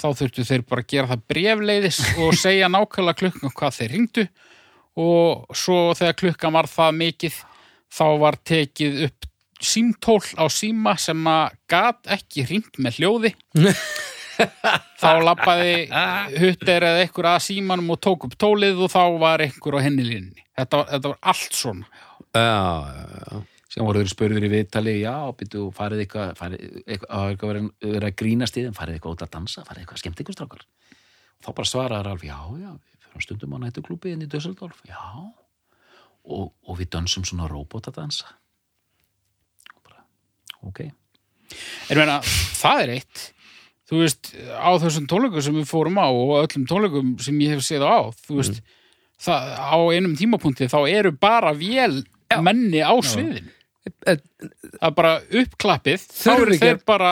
[0.00, 4.26] þá þurftu þeir bara að gera það brefleiðis og segja nákvæmlega klukkan hvað þeir ringdu
[5.00, 7.40] og svo þegar klukkan var það mikið
[7.98, 9.26] þá var tekið upp
[9.60, 13.32] símtól á síma sem að gat ekki ringt með hljóði
[15.00, 15.72] þá lappaði
[16.40, 20.04] huttir eða einhver að símanum og tók upp tólið og þá var einhver á henni
[20.06, 21.86] línni þetta, var- þetta var allt svona.
[22.30, 23.40] Já, já, já.
[23.74, 28.16] sem voru þeir spurður í viðtali já, býttu, farið eitthvað eitthvað, eitthvað verið, verið að
[28.22, 30.64] grínast í þeim farið eitthvað út að dansa, farið eitthvað skemmt ykkur strákar
[31.40, 35.00] þá bara svaraði Ralf, já, já við fyrir stundum á nættuklúbi inn í Dösseldorf já.
[36.30, 38.28] Og, og við dansum svona robótadansa
[39.74, 40.02] og bara,
[40.68, 40.82] ok.
[41.90, 42.18] En meina,
[42.60, 43.22] það er eitt
[43.90, 47.64] þú veist, á þessum tónleikum sem við fórum á og öllum tónleikum sem ég hef
[47.66, 48.60] séð á, þú veist
[49.20, 52.04] það, á einum tímapunkti þá eru bara vél
[52.40, 53.50] menni á sviðinu.
[54.06, 54.20] En-
[54.76, 57.10] það er bara uppklappið þá eru þeir bara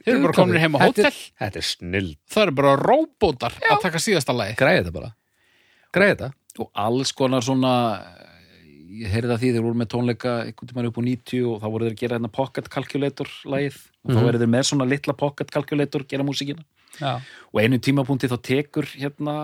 [0.00, 1.10] Þeir eru bara komnir heim á hótel.
[1.38, 5.10] Þetta er snill það eru bara róbótar að taka síðasta lagi Græði þetta bara.
[5.94, 6.30] Græði þetta.
[6.64, 7.74] Og alls konar svona
[8.90, 11.66] ég heyrði að því þeir voru með tónleika einhvern tímann upp á 90 og þá
[11.70, 13.78] voru þeir að gera hérna pocket calculator lagið.
[14.04, 16.66] Og þá verður þeir með svona litla pocket calculator gera músíkina.
[17.00, 17.20] Já.
[17.54, 19.34] og einu tímapunkti þá tekur hérna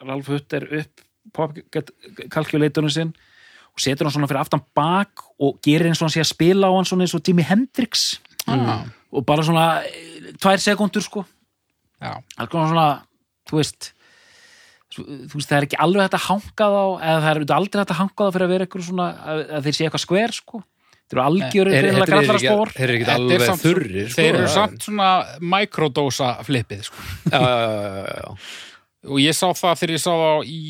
[0.00, 1.02] Ralf Hutter upp
[1.34, 1.90] pocket
[2.32, 3.10] calculatorinn sinn
[3.74, 6.70] og setur hann svona fyrir aftan bak og gerir eins og hann sé að spila
[6.70, 8.20] á hann svona eins og Jimi Hendrix.
[8.46, 11.24] Ah, og bara svona eh, tvær sekundur sko.
[12.04, 12.88] Alls konar svona,
[13.48, 13.90] þú veist
[14.94, 17.92] þú veist, það er ekki alveg hægt að hanga þá eða það er aldrei hægt
[17.94, 20.60] að hanga þá fyrir að vera eitthvað svona, að, að þeir sé eitthvað skver sko.
[21.14, 21.20] Þeir
[21.60, 25.08] eru Er- er spór Þeir eru ekki er alveg þurrir sko, þeir eru samt svona
[25.40, 27.02] mikrodósa flippið sko.
[27.28, 28.30] Já, já, já, já, já, já.
[29.04, 30.62] og ég sá það þegar ég sá það í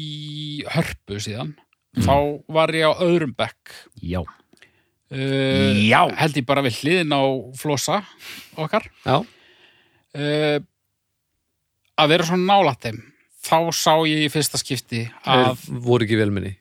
[0.75, 1.55] hörpu síðan.
[1.95, 2.15] Þá
[2.57, 3.77] var ég á öðrum bekk.
[4.03, 6.01] Já, uh, Já.
[6.19, 7.23] held ég bara við hliðin á
[7.55, 8.03] flosa
[8.59, 8.91] okkar.
[9.07, 9.23] Já.
[9.23, 10.59] uh,
[11.95, 13.03] að vera svona nálætt þeim
[13.45, 16.55] þá sá ég í fyrsta skipti að, Þeir voru ekki velminni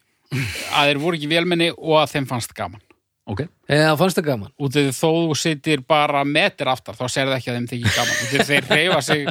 [0.74, 2.82] að þeir voru ekki vélmenni og að þeim fannst gaman.
[3.30, 3.44] Ok.
[3.72, 4.50] Eða fannst það gaman?
[4.60, 7.94] Út af því þó þú sitir bara metir aftar þá serðu ekki að þeim þykir
[7.96, 8.16] gaman.
[8.18, 9.28] Út af því þeir reyfa sig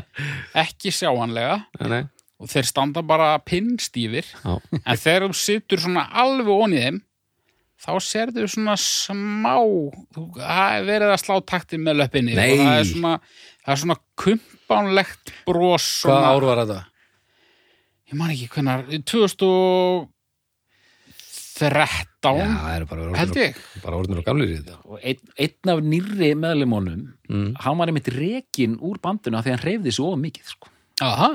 [0.62, 2.02] ekki sjáanlega Nei, nei.
[2.40, 4.30] og þeir standa bara pinnstífir.
[4.44, 4.54] Já.
[4.80, 7.02] en þegar þú situr svona alveg onni þeim
[7.82, 9.58] þá serðu svona smá
[10.38, 12.38] það er verið að slá taktin með löppinni.
[12.38, 13.12] Það er svona,
[13.66, 16.80] það er svona kumpánlegt bros Hvað svona, ár var þetta?
[18.12, 20.08] Ég man ekki hvernar 2013
[22.22, 25.22] Já, það eru bara held orðinur, ég bara orðinur og gamlir í þetta og einn,
[25.46, 27.48] einn af nýrri meðlemonum mm.
[27.64, 30.70] hann var einmitt rekin úr bandinu af því hann reyfði svo of mikið sko.
[31.02, 31.30] Aha.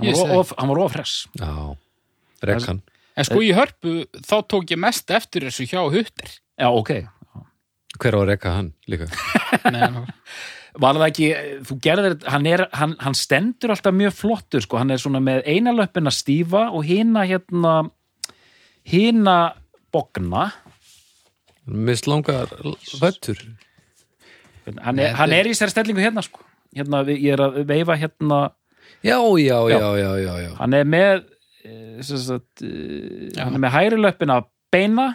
[0.00, 1.54] hann, Ég var of, hann var of hress Já,
[2.50, 2.82] rekkan
[3.14, 3.92] en sko í hörpu
[4.26, 6.92] þá tók ég mest eftir þessu hjá huttir já, ok
[8.00, 9.06] Hver á að rekka hann líka?
[9.74, 10.06] Nei, var
[10.78, 11.30] það ekki,
[11.66, 14.78] þú gerðir hann, er, hann, hann stendur alltaf mjög flottur sko.
[14.78, 17.74] hann er svona með eina löppina stífa og hina hérna
[18.86, 19.54] hina
[19.92, 20.50] bogna.
[21.66, 22.50] Mist langar
[23.00, 23.40] fættur.
[24.78, 26.44] Hann er, hann er í sér stellingu hérna sko.
[26.76, 28.40] Hérna, ég er að veifa hérna.
[29.02, 30.50] Já, já, já, já, já, já.
[30.58, 31.22] hann er með
[31.64, 35.06] eh, sagt, eh, hann er með hægri löppina beina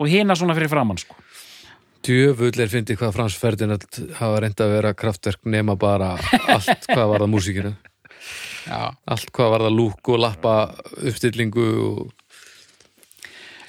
[0.00, 1.14] og hina svona fyrir framann sko
[2.06, 6.14] Djöfull er fyndið hvað Frans Ferdinand hafa reynd að vera kraftverk nema bara
[6.54, 7.72] allt hvað var það músíkina
[8.64, 8.80] já.
[9.04, 10.54] allt hvað var það lúk og lappa
[10.96, 12.14] uppstillingu og...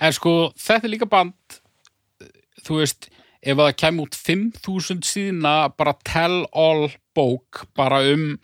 [0.02, 1.60] En sko, þetta er líka band
[2.66, 3.10] þú veist,
[3.42, 6.88] ef að það kem út 5000 síðna bara tell all
[7.18, 8.38] bók bara um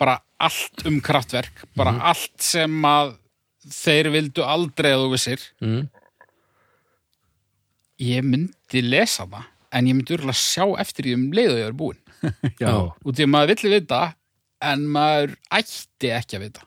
[0.00, 3.14] bara allt um kraftverk bara allt sem að
[3.70, 5.84] þeir vildu aldrei að þú vissir mm.
[8.02, 9.44] Ég myndi lesa það
[9.74, 12.00] en ég myndi urlega sjá eftir því um leið og ég er búinn
[12.62, 12.72] Já.
[13.04, 14.02] út í að maður vill vita
[14.64, 16.62] en maður ætti ekki að vita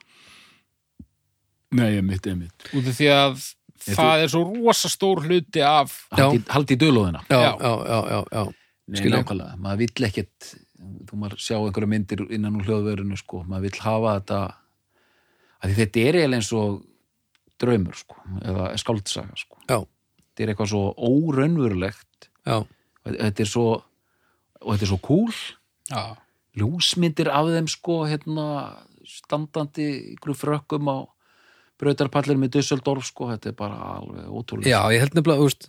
[1.76, 3.42] nei, ég mitt, ég mitt út af því að
[3.88, 7.50] það er svo rosa stór hluti af haldi, í dölóðina Já, Já.
[7.60, 8.42] já, já, já.
[8.88, 9.18] Nei, Skil ég.
[9.18, 10.48] nákvæmlega, maður vill ekkert
[11.08, 14.38] þú maður sjá einhverja myndir innan úr hljóðverinu sko, maður vill hafa þetta
[15.58, 16.78] að því þetta er eiginlega eins og
[17.58, 19.58] draumur sko, eða skáldsaga sko.
[19.68, 19.78] Já.
[20.38, 22.28] Þetta er eitthvað svo óraunverulegt.
[22.46, 23.68] Þetta er svo
[24.62, 25.32] og þetta er svo cool
[25.90, 26.02] já,
[26.58, 28.46] ljósmyndir af þeim sko hérna
[29.08, 30.98] standandi ykkur frökkum á
[31.78, 35.68] brautarpallir með Dusseldorf sko, þetta er bara alveg ótrúlega Já, ég held nefnilega, veist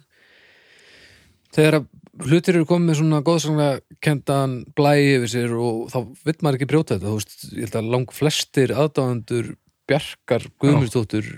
[1.53, 1.79] þegar
[2.25, 6.69] hlutir eru komið með svona góðsanglega kendan blæi yfir sér og þá vill maður ekki
[6.73, 9.55] brjóta þetta, þú veist, ég held að lang flestir aðdáðandur
[9.89, 11.29] Bjarkar Guðmundsdóttur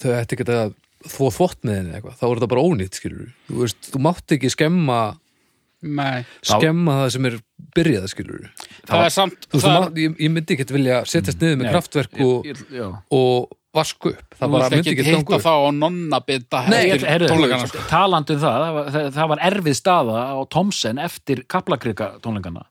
[0.00, 3.28] þau ætti ekki að þvó þvott með henni eitthvað, þá er þetta bara ónýtt, skilur
[3.50, 5.00] þú veist, þú mátt ekki skemma
[5.86, 6.24] nei.
[6.40, 7.36] skemma það sem er
[7.76, 8.48] byrjað, skilur
[8.88, 11.60] það er samt þú veist, það þú mátt, ég, ég myndi ekki vilja setjast niður
[11.60, 15.06] með Nei, kraftverk og, ég, ég, og vasku upp, það Þú bara myndi ekki ekki
[15.06, 15.44] hitta ganga upp.
[15.44, 17.84] þá á nonna bita heyrðu, tónleikana sko.
[17.90, 22.64] talandi um það, það var, það, var erfið staða á Tomsen eftir Kaplakrika tónleikana.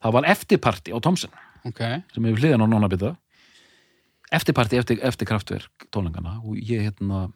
[0.00, 1.34] Það var eftirparti á Thomsen
[1.66, 1.82] ok,
[2.14, 3.14] sem hefur hliðan á nánabita
[4.30, 7.28] eftirparti eftir, eftir kraftverk tónleikana og ég hérna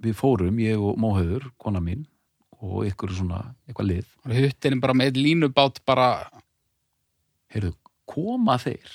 [0.00, 2.06] við fórum, ég og Móhauður kona mín
[2.60, 6.08] og ykkur svona eitthvað lið, og huttin bara með línubát bara,
[7.52, 7.72] heyrðu,
[8.08, 8.90] koma þeir?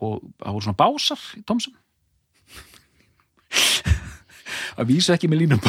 [0.00, 1.74] Og það voru svona básar í Thomsen
[4.78, 5.60] að vísa ekki með línum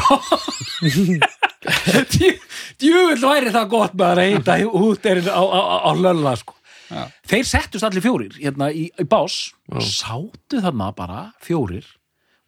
[2.81, 6.55] djúvill væri það gott maður að heita hútterinn á, á, á, á lölla sko.
[6.91, 7.05] Já.
[7.31, 11.87] þeir settust allir fjórir hérna í, í bás og sátu þarna bara fjórir.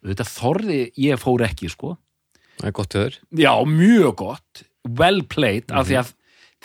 [0.04, 1.94] Þetta þorði, ég fór ekki sko.
[2.58, 6.12] Það er gott höður já, mjög gott, well played af því að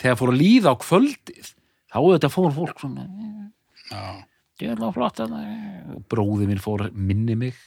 [0.00, 1.48] þegar fór að líða á kvöldið
[1.90, 3.06] þá þetta fór fólk svona
[3.90, 4.02] já,
[4.62, 5.34] ég er það flott að
[6.12, 7.58] bróði minn fór minni mig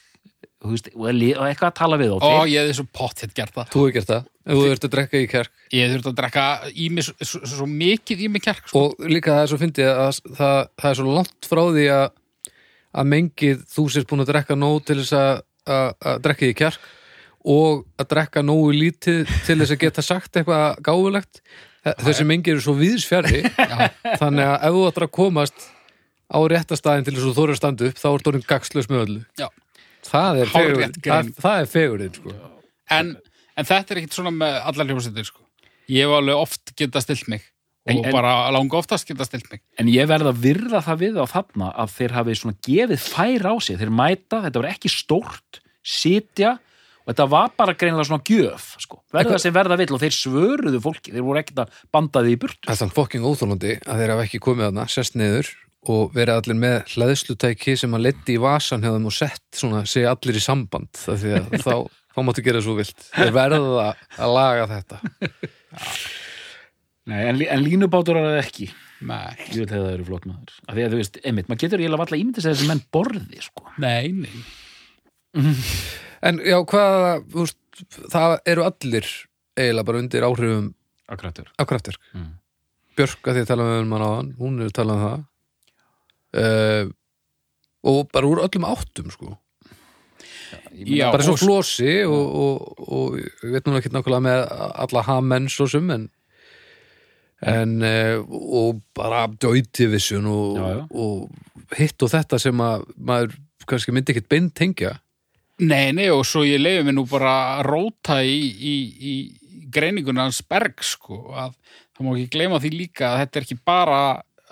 [0.64, 3.70] veist, og eitthvað að tala við á og ég hefði svo pottitt gert það.
[3.72, 5.54] Þú hefur gert það, ef þú ert að drekka í kjark.
[5.74, 8.82] Ég þurfti að drekka í mig svo, svo, mikið í mig kjark sko.
[8.84, 12.06] og líka það er svo fyndið að það, það er svo langt frá því að
[12.94, 16.56] að mengið þú sést búin að drekka nóg til þess að, að, að drekka í
[16.58, 16.90] kjark
[17.54, 21.40] og að drekka nógu lítið til þess að geta sagt eitthvað gáfulegt.
[21.84, 23.42] Þessi mengið eru svo víðsfjari
[24.20, 25.66] þannig að ef þú ætlar að komast
[26.32, 29.02] á réttastæðin til þess að þú þóra að standa upp þá er orðin gagslaus með
[29.04, 29.20] öllu.
[29.36, 29.48] Já.
[30.08, 32.34] Það er fegurinn það, það er fegurinn sko.
[32.98, 33.14] en,
[33.56, 35.42] en þetta er ekkit svona með allar hljómsveitir sko.
[35.92, 37.42] ég hef alveg oft geta stilt mig
[37.84, 41.02] og En- en- bara langa oftast geta stilt mig En ég verð að virða það
[41.02, 43.76] við á þarna að þeir hafi svona gefið fær á sig.
[43.76, 46.54] Þeir mæta, þetta var ekki stórt, sitja
[47.04, 49.02] og þetta var bara greinilega svona gjöf, sko.
[49.12, 52.38] Verða sem verða vill og þeir svöruðu fólki, þeir voru ekkert að banda því í
[52.40, 52.64] burtu.
[52.64, 55.50] Það er þannig fokking óþólandi að þeir hafa ekki komið þarna, sest niður
[55.92, 59.82] og verið allir með hlæðslutæki sem að letti í vasan hjá þeim og sett svona,
[59.88, 61.74] segja allir í samband af því að þá,
[62.14, 65.00] þá máttu gera svo vilt þeir verða að laga þetta
[67.04, 68.66] Nei, en, en línubátur er það ekki.
[69.04, 70.54] nei, Ég vil þegar það eru flott maður.
[70.64, 73.40] Af því að þú veist, einmitt, maður getur eiginlega valla ímyndið sér þessi menn borði,
[73.44, 73.64] sko.
[73.84, 75.50] nei, nei.
[76.24, 77.58] En já, hvað, þú veist,
[78.14, 79.10] það eru allir
[79.58, 80.72] eiginlega bara undir áhrifum
[81.20, 82.32] kraftverk Mm.
[82.96, 85.22] Björk að því að tala um hann hún er að tala um það
[86.34, 86.90] uh,
[87.84, 89.36] og bara úr öllum áttum sko
[90.74, 94.44] Já, bara svo og- flosi og, og, og ég veit nú ekki nákvæmlega með
[94.84, 96.08] alla hamenn svo sem en
[97.44, 100.86] en uh, og bara og, já.
[100.90, 101.30] og
[101.76, 103.34] hitt og þetta sem að maður
[103.66, 104.98] kannski myndi ekkit beint tengja
[105.62, 109.12] Nei, nei, og svo ég leiði mig nú bara að róta í, í, í
[109.70, 111.52] greininguna hans Berg, sko, að
[111.94, 114.00] það má ekki gleyma því líka að þetta er ekki bara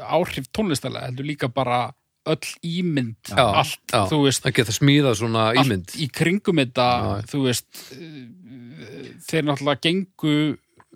[0.03, 1.93] áhrif tónlistalega, heldur líka bara
[2.27, 4.05] öll ímynd, Já, allt, já.
[4.07, 7.23] þú veist, að geta smíða svona ímynd í kringum þetta, Já.
[7.33, 10.35] þú veist, eh, þeir náttúrulega gengu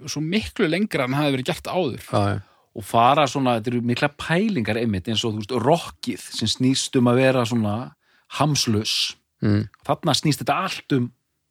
[0.07, 2.43] svo miklu lengra en hafi verið gert áður.
[2.77, 6.97] og fara svona, þetta eru mikla pælingar einmitt eins og þú veist, rockið sem snýst
[7.01, 7.95] um að vera svona
[8.39, 9.69] hamslaus Mm.
[9.85, 11.11] þarna snýst þetta allt um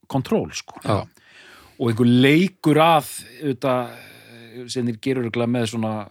[0.09, 1.05] kontról sko Já.
[1.79, 3.09] og einhver leikur að
[3.43, 3.91] auðvitað,
[4.71, 6.09] sem þeir gerur með svona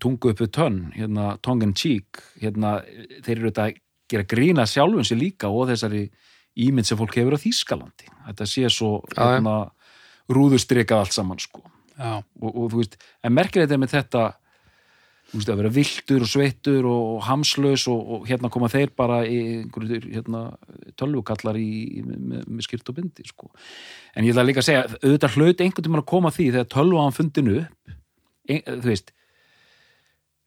[0.00, 2.80] tungu upp við tönn, hérna tongue in cheek, hérna
[3.24, 3.80] þeir eru auðvitað að
[4.12, 6.06] gera grína sjálfum sér líka og þessari
[6.62, 8.10] ímynd sem fólk hefur á Þýskalandi.
[8.28, 9.56] Þetta sé svo hérna,
[10.32, 11.64] rúðustrikað allt saman sko.
[12.02, 14.24] Og, og þú veist, en merkir þetta með þetta
[15.32, 19.22] þú veist, að vera viltur og sveittur og, hamslaus og, og hérna koma þeir bara
[19.24, 19.40] í
[19.72, 20.44] hérna,
[21.00, 23.48] tölvukallar í, með, með skýrt og bindi sko.
[24.16, 27.16] en ég ætla líka að segja auðvitað hlaut einhvern tímann að koma því þegar tölvuðan
[27.16, 27.94] fundinu upp
[28.50, 29.14] ein, þú veist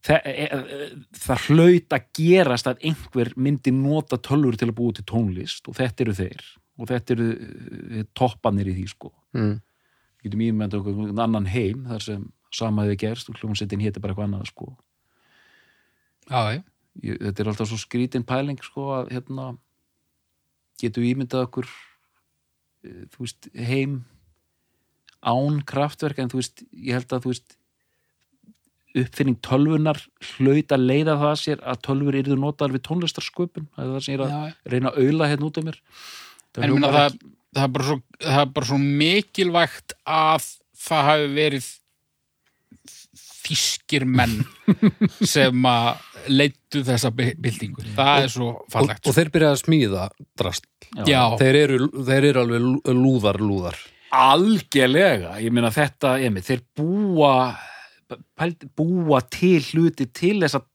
[0.05, 0.87] það, e, e,
[1.25, 5.77] það hlaut að gerast að einhver myndi nota tölvur til að búa til tónlist og
[5.79, 6.45] þetta eru þeir
[6.75, 9.57] og þetta eru eh, toppanir í því sko Mm.
[10.23, 12.21] getum ímyndað okkur einhvern annan heim þar sem
[12.55, 14.67] sama hefði gerst og hljómsveitin héti bara eitthvað annað sko.
[16.29, 16.63] já.
[17.03, 19.57] Ég, þetta er alltaf svo skrítin pæling sko að hérna
[20.79, 21.67] getum ímyndað okkur
[23.11, 24.05] þú veist, heim
[25.25, 27.57] án kraftverk en þú veist, ég held að þú veist
[29.01, 29.99] uppfinning tölvunar
[30.35, 33.67] hlaut að leiða það að sér að tölvur yrðu notaðar við tónlistarsköpun.
[33.75, 35.79] Það er það sem ég er að já, reyna að auðla hérna út af mér.
[36.55, 37.17] Það En ég meina hljómar það,
[37.55, 40.47] það, er bara svo, það er bara svo mikilvægt að
[40.85, 41.71] það hafi verið
[43.45, 44.39] þýskir menn
[45.35, 45.89] sem að
[46.33, 47.83] leittu þessa byltingu.
[47.97, 49.05] Það er svo og, fallegt.
[49.05, 50.07] og þeir byrja að smíða
[50.39, 50.65] drast
[51.05, 53.77] Já, þeir eru, þeir eru alveg lú- lúðar lúðar.
[54.15, 57.33] Algjörlega, ég meina þetta, emi, þeir búa
[58.37, 60.65] pælt, búa til hluti til þess að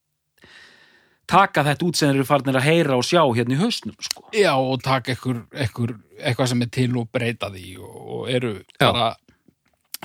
[1.31, 4.25] taka þetta út sem þeir eru farnir að heyra og sjá hérna í hausnum, sko.
[4.35, 8.53] já, og taka ekkur, ekkur, eitthvað sem er til og breyta því og, og eru
[8.59, 8.89] Já.
[8.89, 9.13] bara,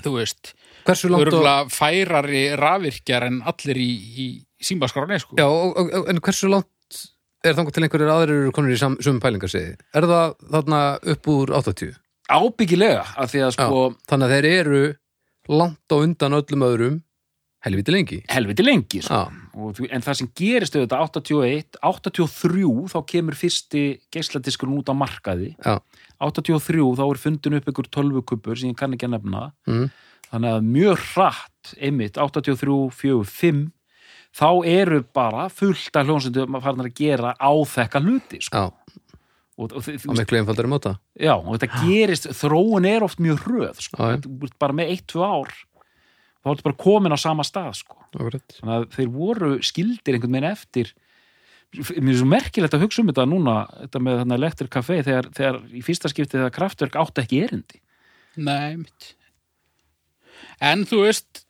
[0.06, 0.54] þú veist,
[0.86, 3.90] hversu langt og, færari rafvirkjar en allir í,
[4.22, 4.30] í,
[4.62, 5.38] símaskráni sko.
[5.42, 7.02] Já, og, og, en hversu langt
[7.46, 9.76] er þannig til einhverjir aðrir eru konur í sumum pælingarsegi?
[9.98, 10.82] Er það þarna
[11.14, 11.98] upp úr 80?
[12.32, 14.84] ábyggilega að því að sko Þannig að þeir eru
[15.52, 16.96] langt á undan öllum öðrum
[17.66, 18.20] helviti lengi.
[18.32, 19.22] helviti lengi sko.
[19.56, 23.84] Og en það sem gerist auðvitað 81, 83 þá kemur fyrsti
[24.14, 25.80] geisladiskurinn út á markaði já,
[26.22, 29.88] 83 þá er fundin upp ykkur tölvukubur sem ég kann ekki að nefna mm,
[30.32, 33.64] þannig að mjög hratt einmitt 83, 4, 5
[34.36, 38.66] þá eru bara fullt af hljónsundum að fara að gera áþekka hluti sko.
[38.66, 39.00] já,
[39.56, 40.98] og, og, á miklu einfaldari móta.
[41.16, 44.12] já, og þetta gerist, þróun er oft mjög hröð sko.
[44.60, 45.56] Bara með 1-2 ár
[46.46, 47.96] þá er þetta bara komin á sama stað sko.
[48.14, 50.92] Þannig að þeir voru skildir einhvern veginn eftir.
[51.74, 55.32] Mér er svo merkilegt að hugsa um þetta núna þetta með þarna elektrik kafé þegar,
[55.34, 57.82] þegar í fyrsta skipti þegar kraftverk átti ekki erindi.
[58.38, 59.10] Nei, mitt.
[60.62, 61.42] En þú veist,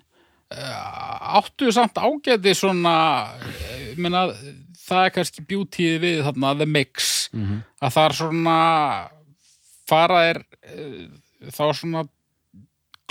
[0.55, 2.95] uh, áttu samt ágæti svona,
[3.43, 4.29] eh, ég meina,
[4.85, 7.13] það er kannski bjútíð við þarna The Mix,
[7.83, 8.57] að það er svona,
[9.91, 10.41] fara er
[10.71, 11.05] uh,
[11.51, 12.07] þá svona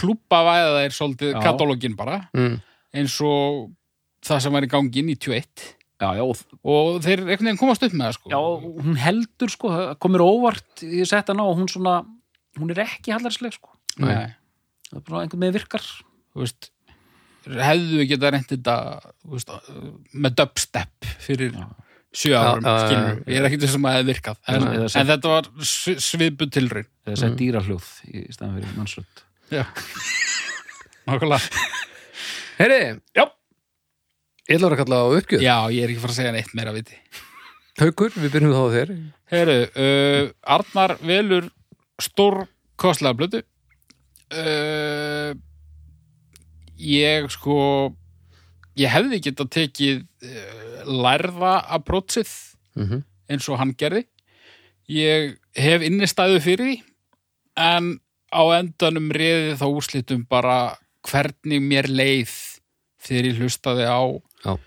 [0.01, 2.61] klúbavæða þeir svolítið katalógin bara, Mm,
[2.95, 3.71] eins og
[4.25, 5.65] það sem var í gangi 91
[6.01, 8.31] já, já, og, og þeir einhvern veginn komast upp með það sko.
[8.35, 8.41] já,
[8.85, 9.73] hún heldur sko,
[10.03, 12.01] komir óvart ég sett hana og hún svona
[12.59, 13.71] hún er ekki hallarsleg sko.
[13.99, 14.35] Nei.
[14.91, 15.83] það er bara einhvern veginn virkar.
[16.35, 16.71] Þú veist
[17.45, 18.75] hefðu við geta reynt þetta
[19.21, 19.51] þú veist,
[20.15, 21.53] með dubstep fyrir
[22.15, 24.37] sjö árum, Já, já, já, skilur ég er ekkert sem að það hefði virkað.
[24.49, 26.87] En, en þetta var svi- svipuð tilraun.
[27.05, 29.25] Eða sett dýrahljóð í staðan fyrir mannsrödd
[29.55, 29.65] já.
[31.09, 31.63] Nákvæmlega.
[32.59, 32.79] Heyri,
[33.17, 33.25] já,
[34.49, 35.45] ég ætla að vera að kalla á uppgjöð.
[35.45, 36.99] já, ég er ekki fara að segja neitt meira viti.
[37.81, 38.93] Haukur, við byrjum þá á þér.
[39.35, 40.23] Heru, uh,
[40.57, 41.51] Arnar velur
[42.03, 42.45] stór
[42.81, 43.41] kostlega blötu
[44.35, 45.35] uh,
[46.79, 47.57] ég sko
[48.79, 52.31] ég hefði getað tekið uh, lærða approachið
[52.75, 54.05] Mm eins og hann gerði.
[54.91, 56.75] Ég hef innistæðu fyrir því
[57.65, 57.95] en
[58.35, 60.75] á endanum reði þá úrslitum bara
[61.07, 62.33] hvernig mér leið
[63.05, 64.61] þegar ég hlustaði á uh,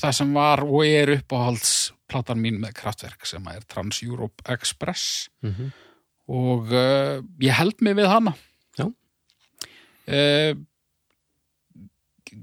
[0.00, 5.28] það sem var og er uppáhaldsplatan mín með kraftverk sem er Trans Europe Express.
[5.42, 5.72] -hmm.
[6.28, 8.34] og uh, ég held mig við hana.
[10.04, 10.52] Uh,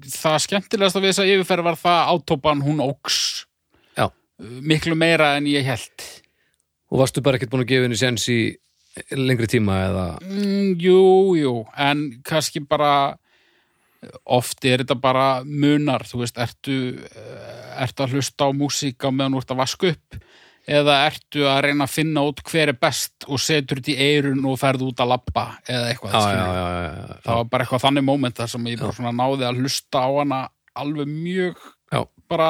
[0.02, 2.82] það skemmtilegasta við þess að yfirferð var það átópan hún
[3.98, 4.08] Já.
[4.40, 6.08] Uh, miklu meira en ég held
[6.92, 8.40] Og varstu bara ekkert búin að gefa henni séns í
[9.16, 10.06] lengri tíma eða...
[10.26, 11.02] mm, jú,
[11.40, 13.18] jú, en kannski bara
[14.26, 19.10] oft er þetta bara munar, þú veist, ertu eh, ertu að hlusta á músík á
[19.14, 20.22] meðan þú ert að vaska upp?
[20.72, 24.44] Eða ertu að reyna að finna út hver er best og setur þetta í eirun
[24.46, 28.06] og ferð út að labba eða eitthvað Já, já, já, það var bara eitthvað þannig
[28.06, 30.42] moment þar sem ég bara svona náði að hlusta á hana
[30.78, 32.06] alveg mjög Já.
[32.30, 32.50] bara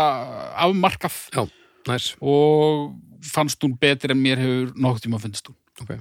[0.68, 1.18] afmarkað.
[2.22, 2.92] Og
[3.32, 5.58] fannst hún betri en mér hefur nokkuð tíma finnst hún.
[5.82, 5.96] Ok.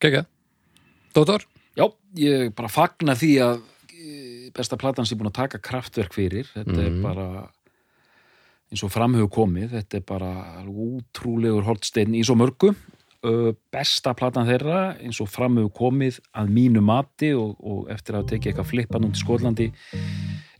[0.00, 0.24] Gekka.
[1.14, 1.44] Dóttor?
[1.76, 1.86] já,
[2.18, 3.60] ég bara fagna því að
[3.94, 7.02] eh, besta platan sem búin að taka kraftverk fyrir þetta er Mhm.
[7.02, 7.26] bara
[8.70, 10.30] eins og framhugum komið þetta er bara
[10.66, 12.74] útrúlegur hortsteinn í svo mörgu
[13.70, 18.52] besta platan þeirra eins og framhugum komið að mínu mati og, og eftir að tekið
[18.54, 19.66] eitthvað flippan um til Skotlandi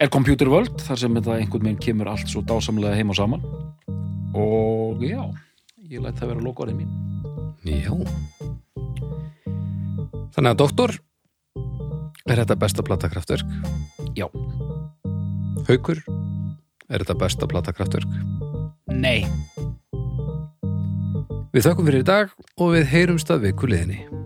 [0.00, 3.40] er Computer World þar sem þetta einhvern veginn kemur allt svo dásamlega heim og saman
[4.34, 5.22] og já
[5.90, 6.90] ég læt það vera lokaorðið mín
[7.66, 7.92] Já.
[10.34, 10.94] Þannig að Dóttor
[12.30, 13.46] er þetta besta plata kraftverk.
[14.16, 14.26] já,
[15.68, 16.00] Haukur
[16.90, 18.08] er þetta besta plata kraftverk.
[18.90, 19.26] Nei
[21.50, 24.19] Við þökkum fyrir í dag og við heyrumst að viku liðinni.